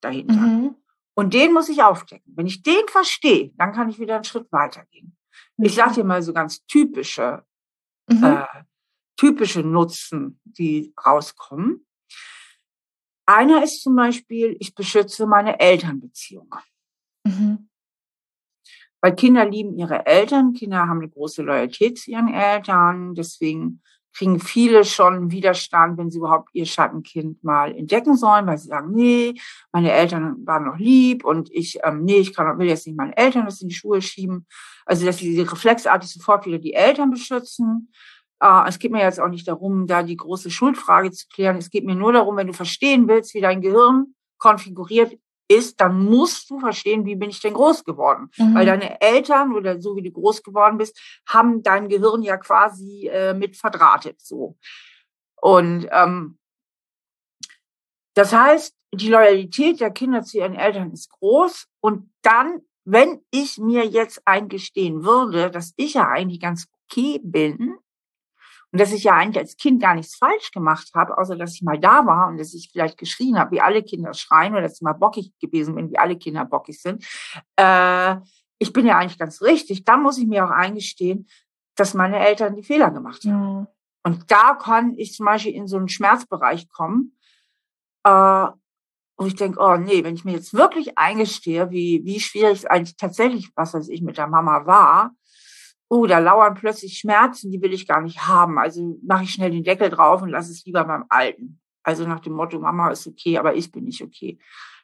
dahinter. 0.00 0.34
Mhm. 0.34 0.76
Und 1.14 1.32
den 1.32 1.52
muss 1.52 1.70
ich 1.70 1.82
aufdecken. 1.82 2.34
Wenn 2.36 2.46
ich 2.46 2.62
den 2.62 2.86
verstehe, 2.88 3.52
dann 3.56 3.72
kann 3.72 3.88
ich 3.88 3.98
wieder 3.98 4.16
einen 4.16 4.24
Schritt 4.24 4.50
weitergehen. 4.52 5.16
Ich 5.56 5.74
sage 5.74 5.94
dir 5.94 6.04
mal 6.04 6.22
so 6.22 6.34
ganz 6.34 6.64
typische, 6.66 7.42
mhm. 8.08 8.22
äh, 8.22 8.46
typische 9.16 9.60
Nutzen, 9.60 10.38
die 10.44 10.92
rauskommen. 11.04 11.86
Einer 13.24 13.64
ist 13.64 13.82
zum 13.82 13.96
Beispiel, 13.96 14.56
ich 14.60 14.74
beschütze 14.74 15.26
meine 15.26 15.58
Elternbeziehung. 15.58 16.54
Mhm. 17.26 17.68
Weil 19.00 19.14
Kinder 19.14 19.44
lieben 19.44 19.76
ihre 19.76 20.06
Eltern, 20.06 20.52
Kinder 20.52 20.88
haben 20.88 20.98
eine 20.98 21.08
große 21.08 21.42
Loyalität 21.42 21.98
zu 21.98 22.10
ihren 22.10 22.32
Eltern, 22.32 23.14
deswegen 23.14 23.82
kriegen 24.16 24.40
viele 24.40 24.84
schon 24.84 25.30
Widerstand, 25.30 25.98
wenn 25.98 26.10
sie 26.10 26.18
überhaupt 26.18 26.48
ihr 26.54 26.64
Schattenkind 26.64 27.44
mal 27.44 27.76
entdecken 27.76 28.16
sollen, 28.16 28.46
weil 28.46 28.56
sie 28.56 28.68
sagen, 28.68 28.92
nee, 28.94 29.34
meine 29.72 29.92
Eltern 29.92 30.36
waren 30.46 30.64
noch 30.64 30.78
lieb 30.78 31.24
und 31.24 31.52
ich, 31.52 31.78
ähm, 31.84 32.04
nee, 32.04 32.16
ich 32.16 32.34
kann, 32.34 32.58
will 32.58 32.66
jetzt 32.66 32.86
nicht 32.86 32.96
meine 32.96 33.16
Eltern 33.16 33.44
das 33.44 33.60
in 33.60 33.68
die 33.68 33.74
Schuhe 33.74 34.00
schieben. 34.00 34.46
Also, 34.86 35.04
dass 35.04 35.18
sie 35.18 35.38
reflexartig 35.40 36.10
sofort 36.10 36.46
wieder 36.46 36.58
die 36.58 36.72
Eltern 36.72 37.10
beschützen. 37.10 37.92
Äh, 38.40 38.68
es 38.68 38.78
geht 38.78 38.90
mir 38.90 39.02
jetzt 39.02 39.20
auch 39.20 39.28
nicht 39.28 39.46
darum, 39.46 39.86
da 39.86 40.02
die 40.02 40.16
große 40.16 40.50
Schuldfrage 40.50 41.10
zu 41.10 41.26
klären. 41.28 41.58
Es 41.58 41.68
geht 41.68 41.84
mir 41.84 41.94
nur 41.94 42.14
darum, 42.14 42.36
wenn 42.36 42.46
du 42.46 42.54
verstehen 42.54 43.08
willst, 43.08 43.34
wie 43.34 43.42
dein 43.42 43.60
Gehirn 43.60 44.14
konfiguriert 44.38 45.18
ist, 45.48 45.80
dann 45.80 46.04
musst 46.04 46.50
du 46.50 46.58
verstehen, 46.58 47.04
wie 47.04 47.16
bin 47.16 47.30
ich 47.30 47.40
denn 47.40 47.54
groß 47.54 47.84
geworden? 47.84 48.30
Mhm. 48.36 48.54
Weil 48.54 48.66
deine 48.66 49.00
Eltern 49.00 49.54
oder 49.54 49.80
so 49.80 49.96
wie 49.96 50.02
du 50.02 50.10
groß 50.10 50.42
geworden 50.42 50.78
bist, 50.78 51.00
haben 51.26 51.62
dein 51.62 51.88
Gehirn 51.88 52.22
ja 52.22 52.36
quasi 52.36 53.08
äh, 53.08 53.34
mit 53.34 53.56
verdrahtet 53.56 54.20
so. 54.20 54.56
Und 55.40 55.88
ähm, 55.90 56.38
das 58.14 58.32
heißt, 58.32 58.74
die 58.94 59.08
Loyalität 59.08 59.80
der 59.80 59.90
Kinder 59.90 60.22
zu 60.22 60.38
ihren 60.38 60.54
Eltern 60.54 60.90
ist 60.90 61.10
groß. 61.10 61.66
Und 61.80 62.10
dann, 62.22 62.62
wenn 62.84 63.20
ich 63.30 63.58
mir 63.58 63.84
jetzt 63.84 64.26
eingestehen 64.26 65.04
würde, 65.04 65.50
dass 65.50 65.74
ich 65.76 65.94
ja 65.94 66.08
eigentlich 66.08 66.40
ganz 66.40 66.66
okay 66.84 67.20
bin, 67.22 67.76
und 68.72 68.80
dass 68.80 68.92
ich 68.92 69.04
ja 69.04 69.14
eigentlich 69.14 69.38
als 69.38 69.56
Kind 69.56 69.80
gar 69.80 69.94
nichts 69.94 70.16
falsch 70.16 70.50
gemacht 70.50 70.90
habe, 70.94 71.16
außer 71.16 71.36
dass 71.36 71.54
ich 71.54 71.62
mal 71.62 71.78
da 71.78 72.06
war 72.06 72.28
und 72.28 72.38
dass 72.38 72.52
ich 72.52 72.70
vielleicht 72.72 72.98
geschrien 72.98 73.38
habe, 73.38 73.52
wie 73.52 73.60
alle 73.60 73.82
Kinder 73.82 74.12
schreien, 74.12 74.52
oder 74.52 74.62
dass 74.62 74.76
ich 74.76 74.82
mal 74.82 74.92
bockig 74.92 75.32
gewesen 75.40 75.74
bin, 75.74 75.90
wie 75.90 75.98
alle 75.98 76.16
Kinder 76.16 76.44
bockig 76.44 76.80
sind. 76.80 77.04
Äh, 77.56 78.16
ich 78.58 78.72
bin 78.72 78.86
ja 78.86 78.98
eigentlich 78.98 79.18
ganz 79.18 79.42
richtig. 79.42 79.84
Dann 79.84 80.02
muss 80.02 80.18
ich 80.18 80.26
mir 80.26 80.44
auch 80.44 80.50
eingestehen, 80.50 81.28
dass 81.76 81.94
meine 81.94 82.18
Eltern 82.18 82.56
die 82.56 82.62
Fehler 82.62 82.90
gemacht 82.90 83.24
haben. 83.24 83.58
Ja. 83.58 83.66
Und 84.02 84.30
da 84.30 84.54
kann 84.54 84.94
ich 84.96 85.14
zum 85.14 85.26
Beispiel 85.26 85.52
in 85.52 85.66
so 85.66 85.76
einen 85.76 85.88
Schmerzbereich 85.88 86.68
kommen, 86.68 87.16
äh, 88.04 88.46
wo 89.18 89.26
ich 89.26 89.34
denke, 89.34 89.58
oh 89.60 89.76
nee, 89.76 90.04
wenn 90.04 90.14
ich 90.14 90.24
mir 90.24 90.32
jetzt 90.32 90.54
wirklich 90.54 90.98
eingestehe, 90.98 91.70
wie, 91.70 92.02
wie 92.04 92.20
schwierig 92.20 92.58
es 92.58 92.66
eigentlich 92.66 92.96
tatsächlich, 92.96 93.50
was 93.56 93.74
weiß 93.74 93.88
ich, 93.88 94.02
mit 94.02 94.18
der 94.18 94.26
Mama 94.26 94.66
war, 94.66 95.12
oh, 95.88 96.06
da 96.06 96.18
lauern 96.18 96.54
plötzlich 96.54 96.98
Schmerzen, 96.98 97.50
die 97.50 97.62
will 97.62 97.72
ich 97.72 97.86
gar 97.86 98.00
nicht 98.00 98.26
haben. 98.26 98.58
Also 98.58 98.98
mache 99.04 99.24
ich 99.24 99.30
schnell 99.30 99.50
den 99.50 99.64
Deckel 99.64 99.90
drauf 99.90 100.22
und 100.22 100.30
lasse 100.30 100.50
es 100.50 100.64
lieber 100.64 100.84
beim 100.84 101.04
Alten. 101.08 101.60
Also 101.82 102.06
nach 102.06 102.20
dem 102.20 102.32
Motto, 102.32 102.58
Mama 102.58 102.90
ist 102.90 103.06
okay, 103.06 103.38
aber 103.38 103.54
ich 103.54 103.70
bin 103.70 103.84
nicht 103.84 104.02
okay. 104.02 104.38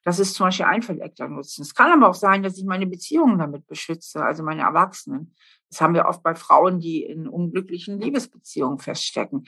Das 0.04 0.18
ist 0.18 0.34
zum 0.34 0.46
Beispiel 0.46 0.66
ein 0.66 0.82
verdeckter 0.82 1.28
Nutzen. 1.28 1.62
Es 1.62 1.74
kann 1.74 1.92
aber 1.92 2.10
auch 2.10 2.14
sein, 2.14 2.42
dass 2.42 2.58
ich 2.58 2.64
meine 2.64 2.86
Beziehungen 2.86 3.38
damit 3.38 3.66
beschütze, 3.66 4.24
also 4.24 4.42
meine 4.42 4.62
Erwachsenen. 4.62 5.34
Das 5.70 5.80
haben 5.80 5.94
wir 5.94 6.06
oft 6.06 6.22
bei 6.22 6.34
Frauen, 6.34 6.80
die 6.80 7.02
in 7.02 7.28
unglücklichen 7.28 8.00
Liebesbeziehungen 8.00 8.78
feststecken. 8.78 9.46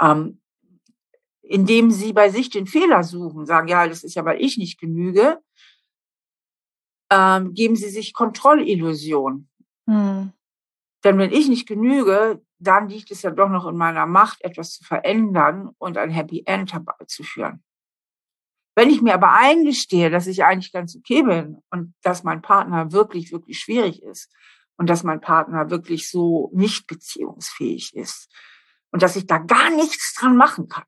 Ähm, 0.00 0.40
indem 1.42 1.90
sie 1.90 2.12
bei 2.12 2.28
sich 2.28 2.50
den 2.50 2.66
Fehler 2.66 3.04
suchen, 3.04 3.46
sagen, 3.46 3.68
ja, 3.68 3.86
das 3.86 4.04
ist 4.04 4.14
ja, 4.14 4.24
weil 4.24 4.42
ich 4.42 4.58
nicht 4.58 4.80
genüge, 4.80 5.38
ähm, 7.10 7.54
geben 7.54 7.76
sie 7.76 7.88
sich 7.88 8.12
Kontrollillusion. 8.12 9.48
Hm. 9.86 10.32
Denn 11.06 11.18
wenn 11.18 11.30
ich 11.30 11.48
nicht 11.48 11.68
genüge, 11.68 12.42
dann 12.58 12.88
liegt 12.88 13.12
es 13.12 13.22
ja 13.22 13.30
doch 13.30 13.48
noch 13.48 13.64
in 13.68 13.76
meiner 13.76 14.06
Macht, 14.06 14.42
etwas 14.42 14.72
zu 14.72 14.82
verändern 14.82 15.70
und 15.78 15.96
ein 15.98 16.10
Happy 16.10 16.42
End 16.46 16.72
herbeizuführen. 16.72 17.62
Wenn 18.74 18.90
ich 18.90 19.02
mir 19.02 19.14
aber 19.14 19.30
eingestehe, 19.30 20.10
dass 20.10 20.26
ich 20.26 20.42
eigentlich 20.42 20.72
ganz 20.72 20.96
okay 20.96 21.22
bin 21.22 21.58
und 21.70 21.94
dass 22.02 22.24
mein 22.24 22.42
Partner 22.42 22.90
wirklich, 22.90 23.30
wirklich 23.30 23.60
schwierig 23.60 24.02
ist 24.02 24.34
und 24.78 24.90
dass 24.90 25.04
mein 25.04 25.20
Partner 25.20 25.70
wirklich 25.70 26.10
so 26.10 26.50
nicht 26.52 26.88
beziehungsfähig 26.88 27.94
ist 27.94 28.28
und 28.90 29.00
dass 29.00 29.14
ich 29.14 29.28
da 29.28 29.38
gar 29.38 29.70
nichts 29.70 30.12
dran 30.14 30.36
machen 30.36 30.68
kann, 30.68 30.86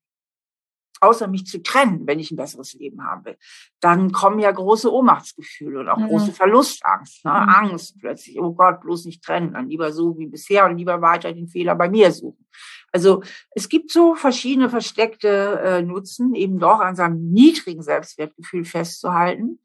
außer 1.00 1.28
mich 1.28 1.46
zu 1.46 1.62
trennen, 1.62 2.06
wenn 2.06 2.18
ich 2.18 2.30
ein 2.30 2.36
besseres 2.36 2.74
Leben 2.74 3.04
haben 3.04 3.24
will, 3.24 3.36
dann 3.80 4.12
kommen 4.12 4.38
ja 4.38 4.50
große 4.50 4.92
Ohnmachtsgefühle 4.92 5.80
und 5.80 5.88
auch 5.88 5.98
mhm. 5.98 6.08
große 6.08 6.32
Verlustangst, 6.32 7.24
ne? 7.24 7.32
Mhm. 7.32 7.48
Angst 7.48 7.98
plötzlich, 7.98 8.40
oh 8.40 8.52
Gott, 8.52 8.80
bloß 8.80 9.04
nicht 9.04 9.22
trennen, 9.22 9.52
dann 9.52 9.68
lieber 9.68 9.92
so 9.92 10.18
wie 10.18 10.26
bisher 10.26 10.66
und 10.66 10.78
lieber 10.78 11.00
weiter 11.00 11.32
den 11.32 11.48
Fehler 11.48 11.74
bei 11.74 11.88
mir 11.88 12.12
suchen. 12.12 12.46
Also 12.92 13.22
es 13.50 13.68
gibt 13.68 13.90
so 13.90 14.14
verschiedene 14.14 14.70
versteckte 14.70 15.60
äh, 15.62 15.82
Nutzen, 15.82 16.34
eben 16.34 16.58
doch 16.58 16.80
an 16.80 16.96
seinem 16.96 17.30
niedrigen 17.30 17.82
Selbstwertgefühl 17.82 18.64
festzuhalten, 18.64 19.60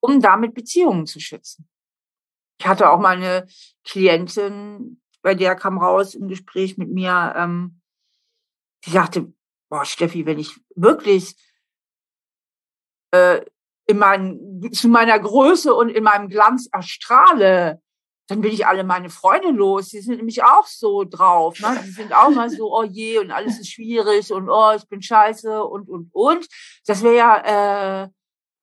um 0.00 0.20
damit 0.20 0.54
Beziehungen 0.54 1.06
zu 1.06 1.20
schützen. 1.20 1.68
Ich 2.58 2.66
hatte 2.66 2.90
auch 2.90 3.00
mal 3.00 3.16
eine 3.16 3.46
Klientin, 3.84 5.00
bei 5.22 5.34
der 5.34 5.54
kam 5.54 5.78
raus 5.78 6.14
im 6.14 6.28
Gespräch 6.28 6.76
mit 6.76 6.90
mir, 6.90 7.34
ähm, 7.36 7.80
die 8.84 8.90
sagte, 8.90 9.32
boah, 9.72 9.86
Steffi, 9.86 10.26
wenn 10.26 10.38
ich 10.38 10.60
wirklich 10.74 11.34
äh, 13.10 13.40
in 13.86 13.96
mein, 13.96 14.70
zu 14.70 14.88
meiner 14.88 15.18
Größe 15.18 15.72
und 15.72 15.88
in 15.88 16.04
meinem 16.04 16.28
Glanz 16.28 16.68
erstrahle, 16.70 17.80
dann 18.28 18.42
bin 18.42 18.52
ich 18.52 18.66
alle 18.66 18.84
meine 18.84 19.08
Freunde 19.08 19.48
los. 19.48 19.88
Die 19.88 20.00
sind 20.00 20.18
nämlich 20.18 20.44
auch 20.44 20.66
so 20.66 21.04
drauf. 21.04 21.58
Ne? 21.60 21.82
Die 21.86 21.90
sind 21.90 22.12
auch 22.12 22.28
mal 22.28 22.50
so, 22.50 22.70
oh 22.70 22.84
je, 22.84 23.18
und 23.18 23.30
alles 23.30 23.60
ist 23.60 23.70
schwierig 23.70 24.30
und 24.30 24.50
oh, 24.50 24.72
ich 24.76 24.86
bin 24.88 25.00
scheiße 25.00 25.64
und, 25.64 25.88
und, 25.88 26.10
und. 26.12 26.46
Das 26.86 27.02
wäre 27.02 27.16
ja, 27.16 28.02
äh, 28.04 28.08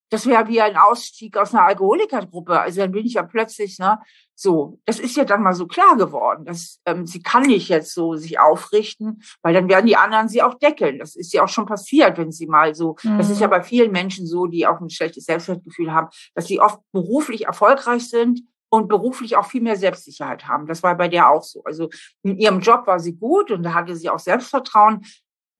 das 0.09 0.25
wäre 0.25 0.47
wie 0.47 0.61
ein 0.61 0.77
Ausstieg 0.77 1.37
aus 1.37 1.53
einer 1.53 1.65
Alkoholikergruppe. 1.65 2.59
Also 2.59 2.81
dann 2.81 2.91
bin 2.91 3.05
ich 3.05 3.13
ja 3.13 3.23
plötzlich, 3.23 3.77
ne, 3.79 3.99
so, 4.35 4.79
das 4.85 4.99
ist 4.99 5.17
ja 5.17 5.25
dann 5.25 5.43
mal 5.43 5.53
so 5.53 5.67
klar 5.67 5.97
geworden, 5.97 6.45
dass 6.45 6.79
ähm, 6.85 7.05
sie 7.05 7.21
kann 7.21 7.43
nicht 7.43 7.67
jetzt 7.67 7.93
so 7.93 8.15
sich 8.15 8.39
aufrichten, 8.39 9.21
weil 9.41 9.53
dann 9.53 9.67
werden 9.67 9.85
die 9.85 9.97
anderen 9.97 10.29
sie 10.29 10.41
auch 10.41 10.55
deckeln. 10.55 10.97
Das 10.97 11.15
ist 11.15 11.33
ja 11.33 11.43
auch 11.43 11.49
schon 11.49 11.65
passiert, 11.65 12.17
wenn 12.17 12.31
sie 12.31 12.47
mal 12.47 12.73
so, 12.73 12.95
mhm. 13.03 13.17
das 13.17 13.29
ist 13.29 13.41
ja 13.41 13.47
mhm. 13.47 13.51
bei 13.51 13.63
vielen 13.63 13.91
Menschen 13.91 14.25
so, 14.25 14.45
die 14.45 14.65
auch 14.65 14.79
ein 14.79 14.89
schlechtes 14.89 15.25
Selbstwertgefühl 15.25 15.93
haben, 15.93 16.07
dass 16.35 16.47
sie 16.47 16.59
oft 16.59 16.79
beruflich 16.91 17.45
erfolgreich 17.45 18.09
sind 18.09 18.41
und 18.69 18.87
beruflich 18.87 19.35
auch 19.35 19.45
viel 19.45 19.61
mehr 19.61 19.75
Selbstsicherheit 19.75 20.47
haben. 20.47 20.67
Das 20.67 20.83
war 20.83 20.95
bei 20.95 21.07
der 21.07 21.29
auch 21.29 21.43
so. 21.43 21.63
Also 21.65 21.89
in 22.23 22.37
ihrem 22.37 22.61
Job 22.61 22.87
war 22.87 22.99
sie 22.99 23.13
gut 23.13 23.51
und 23.51 23.63
da 23.63 23.73
hatte 23.73 23.95
sie 23.95 24.09
auch 24.09 24.19
Selbstvertrauen. 24.19 25.05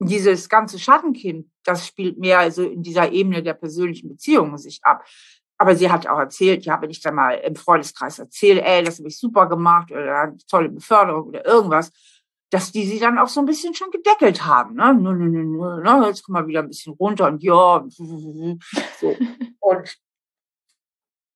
Dieses 0.02 0.48
ganze 0.48 0.80
Schattenkind, 0.80 1.48
das 1.70 1.88
spielt 1.88 2.18
mehr 2.18 2.40
also 2.40 2.64
in 2.64 2.84
dieser 2.84 3.12
Ebene 3.12 3.44
der 3.44 3.54
persönlichen 3.54 4.10
Beziehungen 4.10 4.58
sich 4.58 4.80
ab. 4.84 5.06
Aber 5.58 5.76
sie 5.76 5.92
hat 5.92 6.08
auch 6.08 6.20
erzählt, 6.20 6.66
ja, 6.66 6.82
wenn 6.82 6.90
ich 6.90 7.02
dann 7.02 7.16
mal 7.16 7.34
im 7.34 7.56
Freundeskreis 7.56 8.18
erzähle, 8.20 8.64
ey, 8.64 8.84
das 8.84 9.00
habe 9.00 9.10
ich 9.10 9.20
super 9.20 9.48
gemacht 9.48 9.92
oder 9.92 10.34
tolle 10.48 10.70
Beförderung 10.70 11.28
oder 11.28 11.46
irgendwas, 11.46 11.92
dass 12.50 12.72
die 12.72 12.86
sie 12.86 13.00
dann 13.00 13.20
auch 13.20 13.28
so 13.28 13.42
ein 13.42 13.46
bisschen 13.46 13.76
schon 13.76 13.92
gedeckelt 13.92 14.46
haben. 14.46 14.76
Ne? 14.76 14.94
Nö, 14.94 15.14
nö, 15.14 15.30
nö, 15.30 15.44
nö, 15.44 15.84
ne? 15.84 16.08
Jetzt 16.08 16.24
kommen 16.24 16.42
wir 16.42 16.48
wieder 16.48 16.62
ein 16.62 16.70
bisschen 16.70 16.94
runter 16.94 17.28
und 17.28 17.44
ja, 17.44 17.86
so. 17.90 19.16
Und 19.60 19.98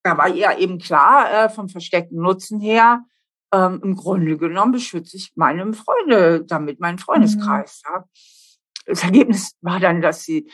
da 0.03 0.17
war 0.17 0.29
ihr 0.29 0.57
eben 0.57 0.79
klar, 0.79 1.31
äh, 1.31 1.49
vom 1.49 1.69
versteckten 1.69 2.19
Nutzen 2.19 2.59
her, 2.59 3.05
ähm, 3.53 3.81
im 3.83 3.95
Grunde 3.95 4.37
genommen 4.37 4.71
beschütze 4.71 5.17
ich 5.17 5.31
meine 5.35 5.71
Freunde 5.73 6.43
damit, 6.45 6.79
meinen 6.79 6.97
Freundeskreis. 6.97 7.83
Mhm. 7.85 7.93
Ja. 7.93 8.05
Das 8.85 9.03
Ergebnis 9.03 9.55
war 9.61 9.79
dann, 9.79 10.01
dass 10.01 10.23
sie 10.23 10.49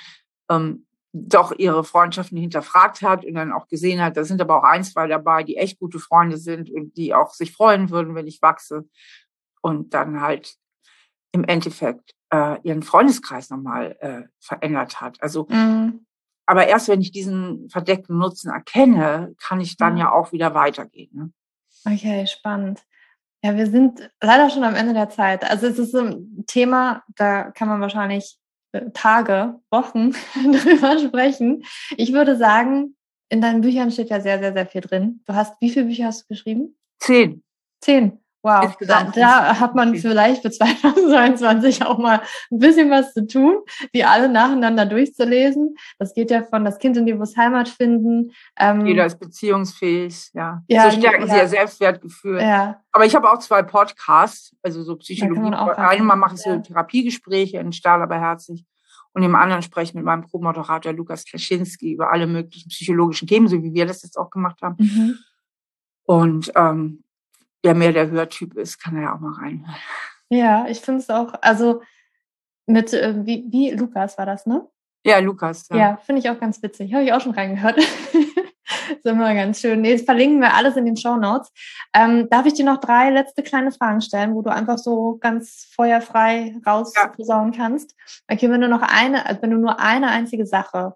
ähm, 0.49 0.85
doch 1.11 1.51
ihre 1.57 1.83
Freundschaften 1.83 2.37
hinterfragt 2.37 3.01
hat 3.01 3.25
und 3.25 3.33
dann 3.33 3.51
auch 3.51 3.67
gesehen 3.67 4.01
hat, 4.01 4.15
da 4.15 4.23
sind 4.23 4.41
aber 4.41 4.59
auch 4.59 4.63
ein, 4.63 4.83
zwei 4.83 5.07
dabei, 5.07 5.43
die 5.43 5.57
echt 5.57 5.79
gute 5.79 5.99
Freunde 5.99 6.37
sind 6.37 6.69
und 6.69 6.95
die 6.97 7.13
auch 7.13 7.33
sich 7.33 7.51
freuen 7.51 7.89
würden, 7.89 8.15
wenn 8.15 8.27
ich 8.27 8.41
wachse. 8.41 8.87
Und 9.61 9.93
dann 9.93 10.21
halt 10.21 10.55
im 11.31 11.43
Endeffekt 11.43 12.13
äh, 12.31 12.57
ihren 12.61 12.83
Freundeskreis 12.83 13.49
nochmal 13.49 13.97
äh, 13.99 14.21
verändert 14.39 15.01
hat. 15.01 15.21
Also, 15.21 15.47
mhm. 15.49 16.05
aber 16.45 16.67
erst 16.67 16.87
wenn 16.87 17.01
ich 17.01 17.11
diesen 17.11 17.69
verdeckten 17.69 18.17
Nutzen 18.17 18.51
erkenne, 18.51 19.35
kann 19.41 19.59
ich 19.59 19.77
dann 19.77 19.97
ja, 19.97 20.05
ja 20.05 20.11
auch 20.11 20.31
wieder 20.31 20.53
weitergehen. 20.53 21.09
Ne? 21.13 21.31
Okay, 21.85 22.27
spannend. 22.27 22.83
Ja, 23.43 23.55
wir 23.55 23.67
sind 23.67 24.09
leider 24.21 24.49
schon 24.49 24.63
am 24.63 24.75
Ende 24.75 24.93
der 24.93 25.09
Zeit. 25.09 25.49
Also 25.49 25.67
es 25.67 25.79
ist 25.79 25.95
ein 25.95 26.43
Thema, 26.45 27.03
da 27.15 27.51
kann 27.51 27.69
man 27.69 27.79
wahrscheinlich 27.79 28.37
äh, 28.73 28.91
Tage, 28.93 29.59
Wochen 29.71 30.11
drüber 30.33 30.99
sprechen. 30.99 31.63
Ich 31.95 32.11
würde 32.11 32.35
sagen, 32.35 32.95
in 33.29 33.41
deinen 33.41 33.61
Büchern 33.61 33.91
steht 33.91 34.09
ja 34.09 34.19
sehr, 34.19 34.39
sehr, 34.39 34.53
sehr 34.53 34.65
viel 34.65 34.81
drin. 34.81 35.21
Du 35.25 35.33
hast, 35.33 35.55
wie 35.61 35.69
viele 35.69 35.85
Bücher 35.85 36.05
hast 36.05 36.23
du 36.23 36.27
geschrieben? 36.27 36.77
Zehn. 36.99 37.43
Zehn. 37.81 38.19
Wow, 38.41 38.73
da, 38.79 39.03
da, 39.03 39.59
hat 39.59 39.75
man 39.75 39.95
vielleicht 39.95 40.43
für 40.43 40.51
2022 40.51 41.85
auch 41.85 41.97
mal 41.97 42.21
ein 42.51 42.59
bisschen 42.59 42.89
was 42.89 43.13
zu 43.13 43.27
tun, 43.27 43.57
die 43.93 44.05
alle 44.05 44.29
nacheinander 44.29 44.85
durchzulesen. 44.85 45.75
Das 45.97 46.13
geht 46.13 46.31
ja 46.31 46.43
von 46.43 46.63
das 46.63 46.79
Kind 46.79 46.95
in 46.95 47.05
die 47.05 47.13
Bus 47.13 47.35
Heimat 47.35 47.67
finden. 47.67 48.31
Ähm, 48.57 48.85
Jeder 48.85 49.05
ist 49.05 49.19
beziehungsfähig, 49.19 50.29
ja. 50.33 50.63
ja 50.69 50.89
so 50.89 50.97
stärken 50.97 51.27
ja, 51.27 51.33
sie 51.33 51.39
ihr 51.39 51.47
Selbstwertgefühl. 51.49 52.41
Ja. 52.41 52.81
Aber 52.93 53.05
ich 53.05 53.13
habe 53.13 53.29
auch 53.29 53.39
zwei 53.39 53.61
Podcasts, 53.61 54.55
also 54.61 54.83
so 54.83 54.95
Psychologie. 54.95 55.53
Einmal 55.75 56.15
mache 56.15 56.35
ich 56.35 56.41
so 56.41 56.51
ja. 56.51 56.59
Therapiegespräche 56.59 57.59
in 57.59 57.73
Stahl 57.73 58.01
aber 58.01 58.19
herzlich 58.19 58.65
und 59.13 59.23
im 59.23 59.35
anderen 59.35 59.61
spreche 59.61 59.89
ich 59.89 59.95
mit 59.95 60.05
meinem 60.05 60.27
Co-Moderator 60.27 60.93
Lukas 60.93 61.25
Klaschinski 61.25 61.93
über 61.93 62.11
alle 62.11 62.27
möglichen 62.27 62.69
psychologischen 62.69 63.27
Themen, 63.27 63.47
so 63.47 63.61
wie 63.61 63.73
wir 63.73 63.85
das 63.85 64.03
jetzt 64.03 64.17
auch 64.17 64.29
gemacht 64.29 64.61
haben. 64.61 64.75
Mhm. 64.79 65.17
Und 66.03 66.51
ähm, 66.55 67.03
wer 67.63 67.73
mehr 67.73 67.91
der 67.91 68.09
Hörtyp 68.09 68.55
ist, 68.55 68.79
kann 68.79 68.95
er 68.95 69.03
ja 69.03 69.15
auch 69.15 69.19
mal 69.19 69.33
reinhören. 69.33 69.75
Ja, 70.29 70.67
ich 70.67 70.79
finde 70.79 71.01
es 71.01 71.09
auch, 71.09 71.33
also 71.41 71.81
mit, 72.67 72.93
äh, 72.93 73.25
wie, 73.25 73.45
wie 73.49 73.71
Lukas 73.71 74.17
war 74.17 74.25
das, 74.25 74.45
ne? 74.45 74.67
Ja, 75.03 75.19
Lukas. 75.19 75.67
Ja, 75.69 75.77
ja 75.77 75.97
finde 75.97 76.19
ich 76.19 76.29
auch 76.29 76.39
ganz 76.39 76.61
witzig. 76.61 76.93
Habe 76.93 77.03
ich 77.03 77.13
auch 77.13 77.21
schon 77.21 77.31
reingehört. 77.31 77.77
ist 78.89 79.05
immer 79.05 79.33
ganz 79.33 79.61
schön. 79.61 79.81
Nee, 79.81 79.93
das 79.93 80.03
verlinken 80.03 80.39
wir 80.39 80.53
alles 80.53 80.75
in 80.75 80.85
den 80.85 80.97
Show 80.97 81.15
Notes. 81.15 81.51
Ähm, 81.93 82.27
darf 82.29 82.45
ich 82.45 82.53
dir 82.53 82.65
noch 82.65 82.79
drei 82.79 83.09
letzte 83.09 83.43
kleine 83.43 83.71
Fragen 83.71 84.01
stellen, 84.01 84.35
wo 84.35 84.41
du 84.41 84.51
einfach 84.51 84.77
so 84.77 85.17
ganz 85.19 85.67
feuerfrei 85.75 86.55
rausposaunen 86.65 87.53
ja. 87.53 87.59
kannst? 87.59 87.95
Okay, 88.29 88.49
wenn 88.51 88.61
du 88.61 88.67
noch 88.67 88.81
eine, 88.81 89.25
also 89.25 89.41
wenn 89.41 89.51
du 89.51 89.57
nur 89.57 89.79
eine 89.79 90.09
einzige 90.09 90.45
Sache 90.45 90.95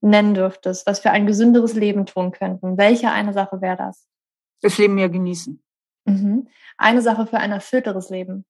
nennen 0.00 0.34
dürftest, 0.34 0.86
was 0.86 1.00
für 1.00 1.10
ein 1.10 1.26
gesünderes 1.26 1.74
Leben 1.74 2.06
tun 2.06 2.32
könnten, 2.32 2.76
welche 2.76 3.10
eine 3.10 3.32
Sache 3.32 3.60
wäre 3.60 3.76
das? 3.76 4.06
Das 4.60 4.78
Leben 4.78 4.94
mehr 4.94 5.08
genießen. 5.08 5.62
Mhm. 6.04 6.48
Eine 6.76 7.02
Sache 7.02 7.26
für 7.26 7.38
ein 7.38 7.52
erfüllteres 7.52 8.10
Leben. 8.10 8.44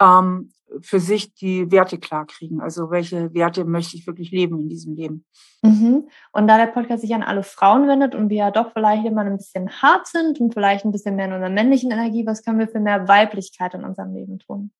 Ähm, 0.00 0.52
für 0.80 1.00
sich 1.00 1.34
die 1.34 1.70
Werte 1.70 1.98
klar 1.98 2.26
kriegen. 2.26 2.60
Also 2.60 2.90
welche 2.90 3.32
Werte 3.34 3.64
möchte 3.64 3.96
ich 3.96 4.06
wirklich 4.06 4.30
leben 4.30 4.58
in 4.58 4.68
diesem 4.68 4.94
Leben. 4.94 5.24
Mhm. 5.62 6.08
Und 6.32 6.48
da 6.48 6.58
der 6.58 6.66
Podcast 6.66 7.02
sich 7.02 7.14
an 7.14 7.22
alle 7.22 7.42
Frauen 7.42 7.86
wendet 7.88 8.14
und 8.14 8.28
wir 8.28 8.38
ja 8.38 8.50
doch 8.50 8.72
vielleicht 8.72 9.04
immer 9.04 9.22
ein 9.22 9.36
bisschen 9.36 9.70
hart 9.70 10.06
sind 10.06 10.40
und 10.40 10.52
vielleicht 10.52 10.84
ein 10.84 10.92
bisschen 10.92 11.16
mehr 11.16 11.26
in 11.26 11.32
unserer 11.32 11.50
männlichen 11.50 11.90
Energie, 11.90 12.26
was 12.26 12.42
können 12.42 12.58
wir 12.58 12.68
für 12.68 12.80
mehr 12.80 13.06
Weiblichkeit 13.08 13.74
in 13.74 13.84
unserem 13.84 14.14
Leben 14.14 14.38
tun? 14.38 14.72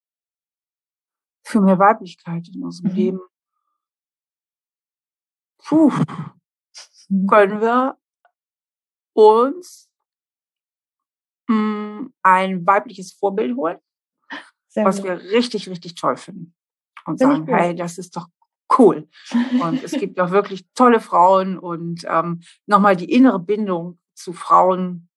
Für 1.45 1.61
mehr 1.61 1.79
Weiblichkeit 1.79 2.49
in 2.55 2.65
unserem 2.65 2.91
mhm. 2.91 2.97
Leben. 2.97 3.21
Puh. 5.59 5.93
Mhm. 7.09 7.27
Können 7.27 7.61
wir 7.61 7.97
uns 9.13 9.91
Mm, 11.49 12.07
ein 12.23 12.67
weibliches 12.67 13.13
Vorbild 13.13 13.57
holen, 13.57 13.79
Sehr 14.69 14.85
was 14.85 14.97
gut. 14.97 15.07
wir 15.07 15.21
richtig, 15.33 15.69
richtig 15.69 15.95
toll 15.95 16.17
finden. 16.17 16.55
Und 17.07 17.19
Bin 17.19 17.29
sagen, 17.29 17.47
hey, 17.47 17.75
das 17.75 17.99
ist 17.99 18.17
doch 18.17 18.29
cool. 18.79 19.09
Und 19.61 19.83
es 19.83 19.93
gibt 20.01 20.19
auch 20.19 20.31
wirklich 20.31 20.67
tolle 20.75 21.01
Frauen 21.01 21.59
und 21.59 22.05
ähm, 22.09 22.41
nochmal 22.67 22.97
die 22.97 23.11
innere 23.11 23.39
Bindung 23.39 23.99
zu 24.15 24.33
Frauen, 24.33 25.09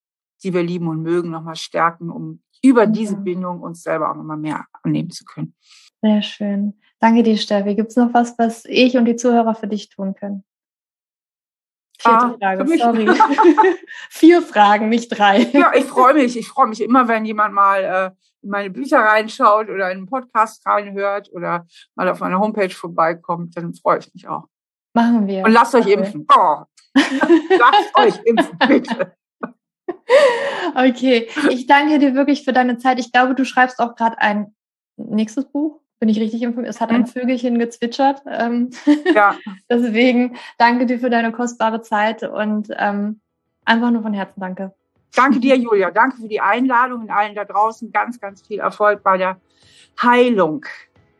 die 0.43 0.53
wir 0.53 0.63
lieben 0.63 0.87
und 0.87 1.01
mögen, 1.01 1.29
nochmal 1.29 1.55
stärken, 1.55 2.09
um 2.09 2.41
über 2.61 2.87
diese 2.87 3.15
Bindung 3.15 3.61
uns 3.61 3.83
selber 3.83 4.11
auch 4.11 4.15
nochmal 4.15 4.37
mehr 4.37 4.65
annehmen 4.83 5.11
zu 5.11 5.23
können. 5.25 5.55
Sehr 6.01 6.21
schön. 6.21 6.73
Danke 6.99 7.23
dir, 7.23 7.37
Steffi. 7.37 7.75
Gibt 7.75 7.91
es 7.91 7.95
noch 7.95 8.13
was, 8.13 8.37
was 8.37 8.65
ich 8.65 8.97
und 8.97 9.05
die 9.05 9.15
Zuhörer 9.15 9.55
für 9.55 9.67
dich 9.67 9.89
tun 9.89 10.15
können? 10.15 10.43
Vierte 12.07 12.25
ah, 12.25 12.37
Frage, 12.39 12.77
sorry. 12.77 13.07
Vier 14.09 14.41
Fragen, 14.41 14.89
nicht 14.89 15.09
drei. 15.09 15.39
Ja, 15.53 15.71
ich 15.75 15.85
freue 15.85 16.13
mich. 16.13 16.37
Ich 16.37 16.47
freue 16.47 16.67
mich 16.67 16.81
immer, 16.81 17.07
wenn 17.07 17.25
jemand 17.25 17.53
mal 17.53 17.83
äh, 17.83 18.11
in 18.43 18.49
meine 18.49 18.69
Bücher 18.69 18.99
reinschaut 18.99 19.69
oder 19.69 19.91
in 19.91 19.97
einen 19.97 20.05
Podcast 20.07 20.65
reinhört 20.65 21.29
oder 21.33 21.65
mal 21.95 22.09
auf 22.09 22.19
meiner 22.19 22.39
Homepage 22.39 22.69
vorbeikommt. 22.69 23.55
Dann 23.57 23.73
freue 23.73 23.99
ich 23.99 24.13
mich 24.13 24.27
auch. 24.27 24.45
Machen 24.93 25.27
wir. 25.27 25.43
Und 25.43 25.51
lasst 25.51 25.75
euch 25.75 25.87
impfen. 25.87 26.25
Oh. 26.35 26.63
lasst 26.95 27.95
euch 27.95 28.19
impfen, 28.25 28.57
bitte. 28.67 29.13
Okay, 30.75 31.29
ich 31.49 31.67
danke 31.67 31.99
dir 31.99 32.15
wirklich 32.15 32.43
für 32.43 32.53
deine 32.53 32.77
Zeit. 32.77 32.99
Ich 32.99 33.11
glaube, 33.11 33.35
du 33.35 33.45
schreibst 33.45 33.79
auch 33.79 33.95
gerade 33.95 34.17
ein 34.19 34.55
nächstes 34.95 35.45
Buch. 35.45 35.81
Bin 35.99 36.09
ich 36.09 36.19
richtig 36.19 36.43
informiert? 36.43 36.69
Es 36.69 36.79
hat 36.79 36.91
ein 36.91 37.01
mhm. 37.01 37.07
Vögelchen 37.07 37.57
gezwitschert. 37.57 38.21
Ähm, 38.29 38.69
ja. 39.15 39.35
Deswegen 39.69 40.37
danke 40.59 40.85
dir 40.85 40.99
für 40.99 41.09
deine 41.09 41.31
kostbare 41.31 41.81
Zeit 41.81 42.21
und 42.21 42.67
ähm, 42.77 43.19
einfach 43.65 43.89
nur 43.89 44.03
von 44.03 44.13
Herzen 44.13 44.39
danke. 44.39 44.73
Danke 45.15 45.39
dir, 45.39 45.57
Julia. 45.57 45.89
Danke 45.89 46.17
für 46.17 46.27
die 46.27 46.39
Einladung 46.39 47.01
und 47.01 47.09
allen 47.09 47.33
da 47.33 47.45
draußen. 47.45 47.91
Ganz, 47.91 48.19
ganz 48.19 48.45
viel 48.45 48.59
Erfolg 48.59 49.01
bei 49.01 49.17
der 49.17 49.37
Heilung. 49.99 50.65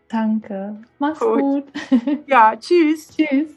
Danke. 0.10 0.80
Mach's 1.00 1.20
gut. 1.20 1.42
gut. 1.42 1.66
Ja, 2.28 2.56
tschüss. 2.56 3.08
tschüss. 3.08 3.56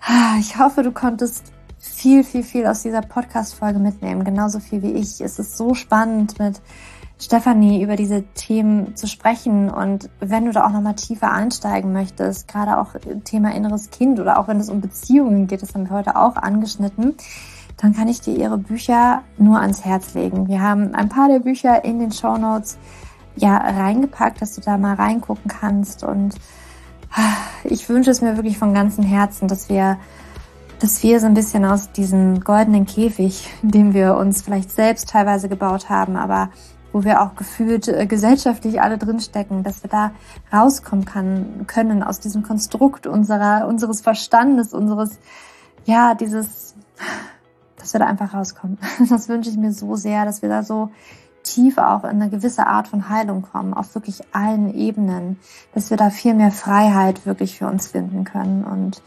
Ah, 0.00 0.36
ich 0.38 0.58
hoffe, 0.58 0.82
du 0.82 0.92
konntest 0.92 1.54
viel, 1.84 2.24
viel, 2.24 2.42
viel 2.42 2.66
aus 2.66 2.82
dieser 2.82 3.02
Podcast-Folge 3.02 3.78
mitnehmen. 3.78 4.24
Genauso 4.24 4.58
viel 4.58 4.82
wie 4.82 4.92
ich. 4.92 5.20
Es 5.20 5.38
ist 5.38 5.56
so 5.56 5.74
spannend, 5.74 6.38
mit 6.38 6.60
Stefanie 7.20 7.82
über 7.82 7.96
diese 7.96 8.22
Themen 8.34 8.96
zu 8.96 9.06
sprechen. 9.06 9.70
Und 9.70 10.08
wenn 10.18 10.46
du 10.46 10.52
da 10.52 10.66
auch 10.66 10.72
nochmal 10.72 10.94
tiefer 10.94 11.30
einsteigen 11.30 11.92
möchtest, 11.92 12.48
gerade 12.48 12.78
auch 12.78 12.94
Thema 13.24 13.54
inneres 13.54 13.90
Kind 13.90 14.18
oder 14.18 14.38
auch 14.38 14.48
wenn 14.48 14.58
es 14.58 14.70
um 14.70 14.80
Beziehungen 14.80 15.46
geht, 15.46 15.62
das 15.62 15.74
haben 15.74 15.88
wir 15.88 15.96
heute 15.96 16.16
auch 16.16 16.36
angeschnitten, 16.36 17.14
dann 17.76 17.94
kann 17.94 18.08
ich 18.08 18.20
dir 18.20 18.36
ihre 18.36 18.58
Bücher 18.58 19.22
nur 19.36 19.60
ans 19.60 19.84
Herz 19.84 20.14
legen. 20.14 20.48
Wir 20.48 20.62
haben 20.62 20.94
ein 20.94 21.08
paar 21.08 21.28
der 21.28 21.40
Bücher 21.40 21.84
in 21.84 21.98
den 21.98 22.12
Show 22.12 22.38
Notes 22.38 22.78
ja 23.36 23.56
reingepackt, 23.56 24.40
dass 24.40 24.54
du 24.54 24.62
da 24.62 24.78
mal 24.78 24.94
reingucken 24.94 25.48
kannst. 25.48 26.02
Und 26.02 26.34
ich 27.64 27.88
wünsche 27.88 28.10
es 28.10 28.22
mir 28.22 28.36
wirklich 28.36 28.58
von 28.58 28.72
ganzem 28.74 29.04
Herzen, 29.04 29.48
dass 29.48 29.68
wir 29.68 29.98
dass 30.84 31.02
wir 31.02 31.18
so 31.18 31.24
ein 31.24 31.32
bisschen 31.32 31.64
aus 31.64 31.92
diesem 31.92 32.40
goldenen 32.40 32.84
Käfig, 32.84 33.48
dem 33.62 33.94
wir 33.94 34.16
uns 34.16 34.42
vielleicht 34.42 34.70
selbst 34.70 35.08
teilweise 35.08 35.48
gebaut 35.48 35.88
haben, 35.88 36.16
aber 36.16 36.50
wo 36.92 37.04
wir 37.04 37.22
auch 37.22 37.36
gefühlt 37.36 37.88
äh, 37.88 38.06
gesellschaftlich 38.06 38.82
alle 38.82 38.98
drinstecken, 38.98 39.62
dass 39.62 39.82
wir 39.82 39.88
da 39.88 40.12
rauskommen 40.52 41.06
kann, 41.06 41.66
können 41.66 42.02
aus 42.02 42.20
diesem 42.20 42.42
Konstrukt 42.42 43.06
unserer, 43.06 43.66
unseres 43.66 44.02
Verstandes, 44.02 44.74
unseres, 44.74 45.18
ja, 45.86 46.14
dieses, 46.14 46.74
dass 47.78 47.94
wir 47.94 48.00
da 48.00 48.06
einfach 48.06 48.34
rauskommen. 48.34 48.76
Das 49.08 49.30
wünsche 49.30 49.48
ich 49.48 49.56
mir 49.56 49.72
so 49.72 49.96
sehr, 49.96 50.26
dass 50.26 50.42
wir 50.42 50.50
da 50.50 50.62
so 50.62 50.90
tief 51.44 51.78
auch 51.78 52.04
in 52.04 52.20
eine 52.20 52.28
gewisse 52.28 52.66
Art 52.66 52.88
von 52.88 53.08
Heilung 53.08 53.40
kommen, 53.40 53.72
auf 53.72 53.94
wirklich 53.94 54.20
allen 54.32 54.74
Ebenen, 54.74 55.38
dass 55.72 55.88
wir 55.88 55.96
da 55.96 56.10
viel 56.10 56.34
mehr 56.34 56.50
Freiheit 56.50 57.24
wirklich 57.24 57.56
für 57.56 57.68
uns 57.68 57.88
finden 57.88 58.24
können 58.24 58.64
und 58.64 59.02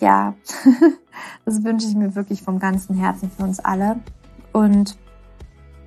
ja, 0.00 0.34
das 1.44 1.64
wünsche 1.64 1.86
ich 1.86 1.94
mir 1.94 2.14
wirklich 2.14 2.42
vom 2.42 2.58
ganzen 2.58 2.94
Herzen 2.96 3.30
für 3.30 3.44
uns 3.44 3.60
alle. 3.60 4.00
Und 4.52 4.96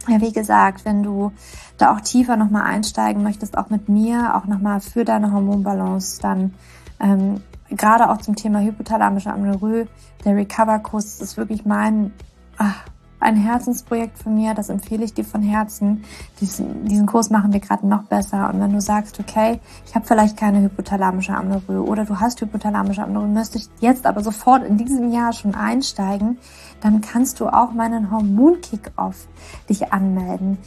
ja, 0.08 0.20
wie 0.20 0.34
gesagt, 0.34 0.86
wenn 0.86 1.04
du 1.04 1.32
da 1.78 1.93
auch 1.93 2.01
tiefer 2.01 2.36
nochmal 2.36 2.64
einsteigen 2.64 3.24
möchtest, 3.24 3.58
auch 3.58 3.70
mit 3.70 3.88
mir, 3.89 4.36
auch 4.36 4.45
nochmal 4.45 4.82
für 4.82 5.06
deine 5.06 5.32
Hormonbalance, 5.32 6.22
dann 6.22 6.54
ähm, 6.99 7.41
gerade 7.70 8.10
auch 8.10 8.18
zum 8.18 8.36
Thema 8.36 8.60
hypothalamische 8.60 9.32
Amenorrhoe, 9.32 9.88
der 10.26 10.36
Recover-Kurs 10.36 11.22
ist 11.22 11.38
wirklich 11.38 11.66
mein, 11.66 12.14
ach, 12.58 12.86
ein 13.24 13.36
Herzensprojekt 13.36 14.19
von 14.19 14.36
mir, 14.36 14.53
das 14.53 14.69
empfehle 14.69 15.03
ich 15.03 15.13
dir 15.13 15.26
von 15.26 15.41
Herzen. 15.41 16.03
Diesen, 16.39 16.86
diesen 16.86 17.05
Kurs 17.05 17.30
machen 17.30 17.53
wir 17.53 17.59
gerade 17.59 17.88
noch 17.88 18.03
besser. 18.03 18.49
Und 18.53 18.59
wenn 18.59 18.74
du 18.74 18.82
sagst, 18.82 19.19
okay, 19.19 19.59
ich 19.86 19.95
habe 19.95 20.05
vielleicht 20.05 20.38
keine 20.38 20.61
hypothalamische 20.61 21.34
Amenorrhoe 21.34 21.84
oder 21.84 22.05
du 22.05 22.19
hast 22.19 22.41
hypothalamische 22.41 23.03
Amenorrhoe, 23.03 23.28
möchtest 23.28 23.71
jetzt 23.80 24.05
aber 24.05 24.21
sofort 24.21 24.63
in 24.63 24.78
diesem 24.78 25.11
Jahr 25.11 25.34
schon 25.34 25.55
einsteigen, 25.55 26.38
dann 26.82 27.01
kannst 27.01 27.39
du 27.39 27.47
auch 27.47 27.71
meinen 27.71 28.11
Hormon-Kick-Off 28.11 29.28
dich 29.69 29.91
anmelden. 29.91 30.57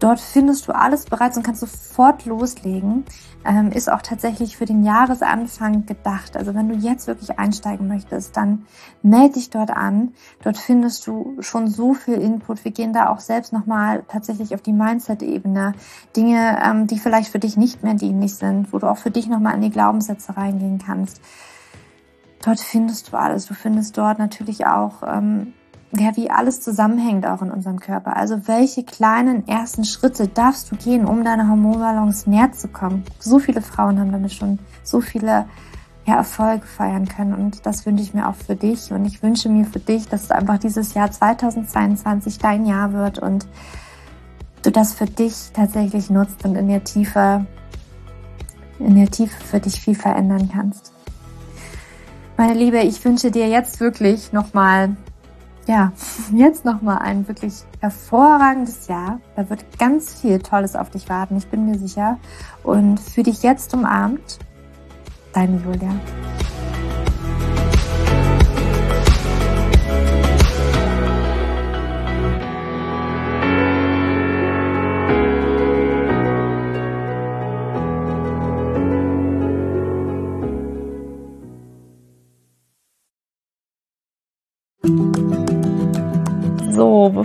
Dort 0.00 0.18
findest 0.18 0.66
du 0.66 0.74
alles 0.74 1.04
bereits 1.04 1.36
und 1.36 1.42
kannst 1.42 1.60
sofort 1.60 2.24
loslegen. 2.24 3.04
Ähm, 3.44 3.70
ist 3.70 3.92
auch 3.92 4.00
tatsächlich 4.00 4.56
für 4.56 4.64
den 4.64 4.82
Jahresanfang 4.82 5.84
gedacht. 5.84 6.36
Also 6.36 6.54
wenn 6.54 6.70
du 6.70 6.74
jetzt 6.74 7.06
wirklich 7.06 7.38
einsteigen 7.38 7.86
möchtest, 7.86 8.36
dann 8.36 8.66
melde 9.02 9.34
dich 9.34 9.50
dort 9.50 9.70
an. 9.70 10.14
Dort 10.42 10.56
findest 10.56 11.06
du 11.06 11.36
schon 11.40 11.68
so 11.68 11.92
viel 11.92 12.14
Input. 12.14 12.64
Wir 12.64 12.72
gehen 12.72 12.94
da 12.94 13.10
auch 13.10 13.20
selbst 13.20 13.52
nochmal 13.52 14.02
tatsächlich 14.08 14.54
auf 14.54 14.62
die 14.62 14.72
Mindset-Ebene. 14.72 15.74
Dinge, 16.16 16.58
ähm, 16.64 16.86
die 16.86 16.98
vielleicht 16.98 17.30
für 17.30 17.38
dich 17.38 17.58
nicht 17.58 17.82
mehr 17.82 17.94
dienlich 17.94 18.34
sind, 18.34 18.72
wo 18.72 18.78
du 18.78 18.86
auch 18.90 18.98
für 18.98 19.10
dich 19.10 19.26
nochmal 19.26 19.54
in 19.54 19.60
die 19.60 19.70
Glaubenssätze 19.70 20.34
reingehen 20.34 20.78
kannst. 20.78 21.20
Dort 22.42 22.60
findest 22.60 23.12
du 23.12 23.18
alles. 23.18 23.44
Du 23.46 23.54
findest 23.54 23.98
dort 23.98 24.18
natürlich 24.18 24.66
auch 24.66 25.02
ähm, 25.06 25.52
ja, 25.92 26.16
wie 26.16 26.30
alles 26.30 26.60
zusammenhängt 26.60 27.26
auch 27.26 27.42
in 27.42 27.50
unserem 27.50 27.80
Körper. 27.80 28.16
Also 28.16 28.46
welche 28.46 28.84
kleinen 28.84 29.48
ersten 29.48 29.84
Schritte 29.84 30.28
darfst 30.28 30.70
du 30.70 30.76
gehen, 30.76 31.04
um 31.04 31.24
deiner 31.24 31.48
Hormonbalance 31.48 32.30
näher 32.30 32.52
zu 32.52 32.68
kommen? 32.68 33.04
So 33.18 33.40
viele 33.40 33.60
Frauen 33.60 33.98
haben 33.98 34.12
damit 34.12 34.32
schon 34.32 34.60
so 34.84 35.00
viele 35.00 35.46
ja, 36.06 36.16
Erfolge 36.16 36.64
feiern 36.64 37.08
können 37.08 37.34
und 37.34 37.66
das 37.66 37.84
wünsche 37.86 38.04
ich 38.04 38.14
mir 38.14 38.28
auch 38.28 38.36
für 38.36 38.54
dich 38.54 38.92
und 38.92 39.04
ich 39.04 39.22
wünsche 39.22 39.48
mir 39.48 39.64
für 39.64 39.80
dich, 39.80 40.08
dass 40.08 40.30
einfach 40.30 40.58
dieses 40.58 40.94
Jahr 40.94 41.10
2022 41.10 42.38
dein 42.38 42.66
Jahr 42.66 42.92
wird 42.92 43.18
und 43.18 43.48
du 44.62 44.70
das 44.70 44.94
für 44.94 45.06
dich 45.06 45.50
tatsächlich 45.52 46.08
nutzt 46.08 46.44
und 46.44 46.54
in 46.54 46.68
der 46.68 46.84
Tiefe, 46.84 47.46
in 48.78 48.94
der 48.94 49.10
Tiefe 49.10 49.42
für 49.42 49.58
dich 49.58 49.80
viel 49.80 49.94
verändern 49.96 50.48
kannst. 50.52 50.92
Meine 52.36 52.54
Liebe, 52.54 52.78
ich 52.78 53.04
wünsche 53.04 53.30
dir 53.30 53.48
jetzt 53.48 53.80
wirklich 53.80 54.32
nochmal 54.32 54.96
ja, 55.70 55.92
jetzt 56.34 56.64
nochmal 56.64 56.98
ein 56.98 57.28
wirklich 57.28 57.62
hervorragendes 57.78 58.88
Jahr. 58.88 59.20
Da 59.36 59.48
wird 59.48 59.64
ganz 59.78 60.20
viel 60.20 60.40
Tolles 60.40 60.74
auf 60.74 60.90
dich 60.90 61.08
warten, 61.08 61.36
ich 61.36 61.46
bin 61.46 61.64
mir 61.64 61.78
sicher. 61.78 62.18
Und 62.64 62.98
für 62.98 63.22
dich 63.22 63.44
jetzt 63.44 63.72
umarmt, 63.72 64.40
deine 65.32 65.58
Julia. 65.58 65.94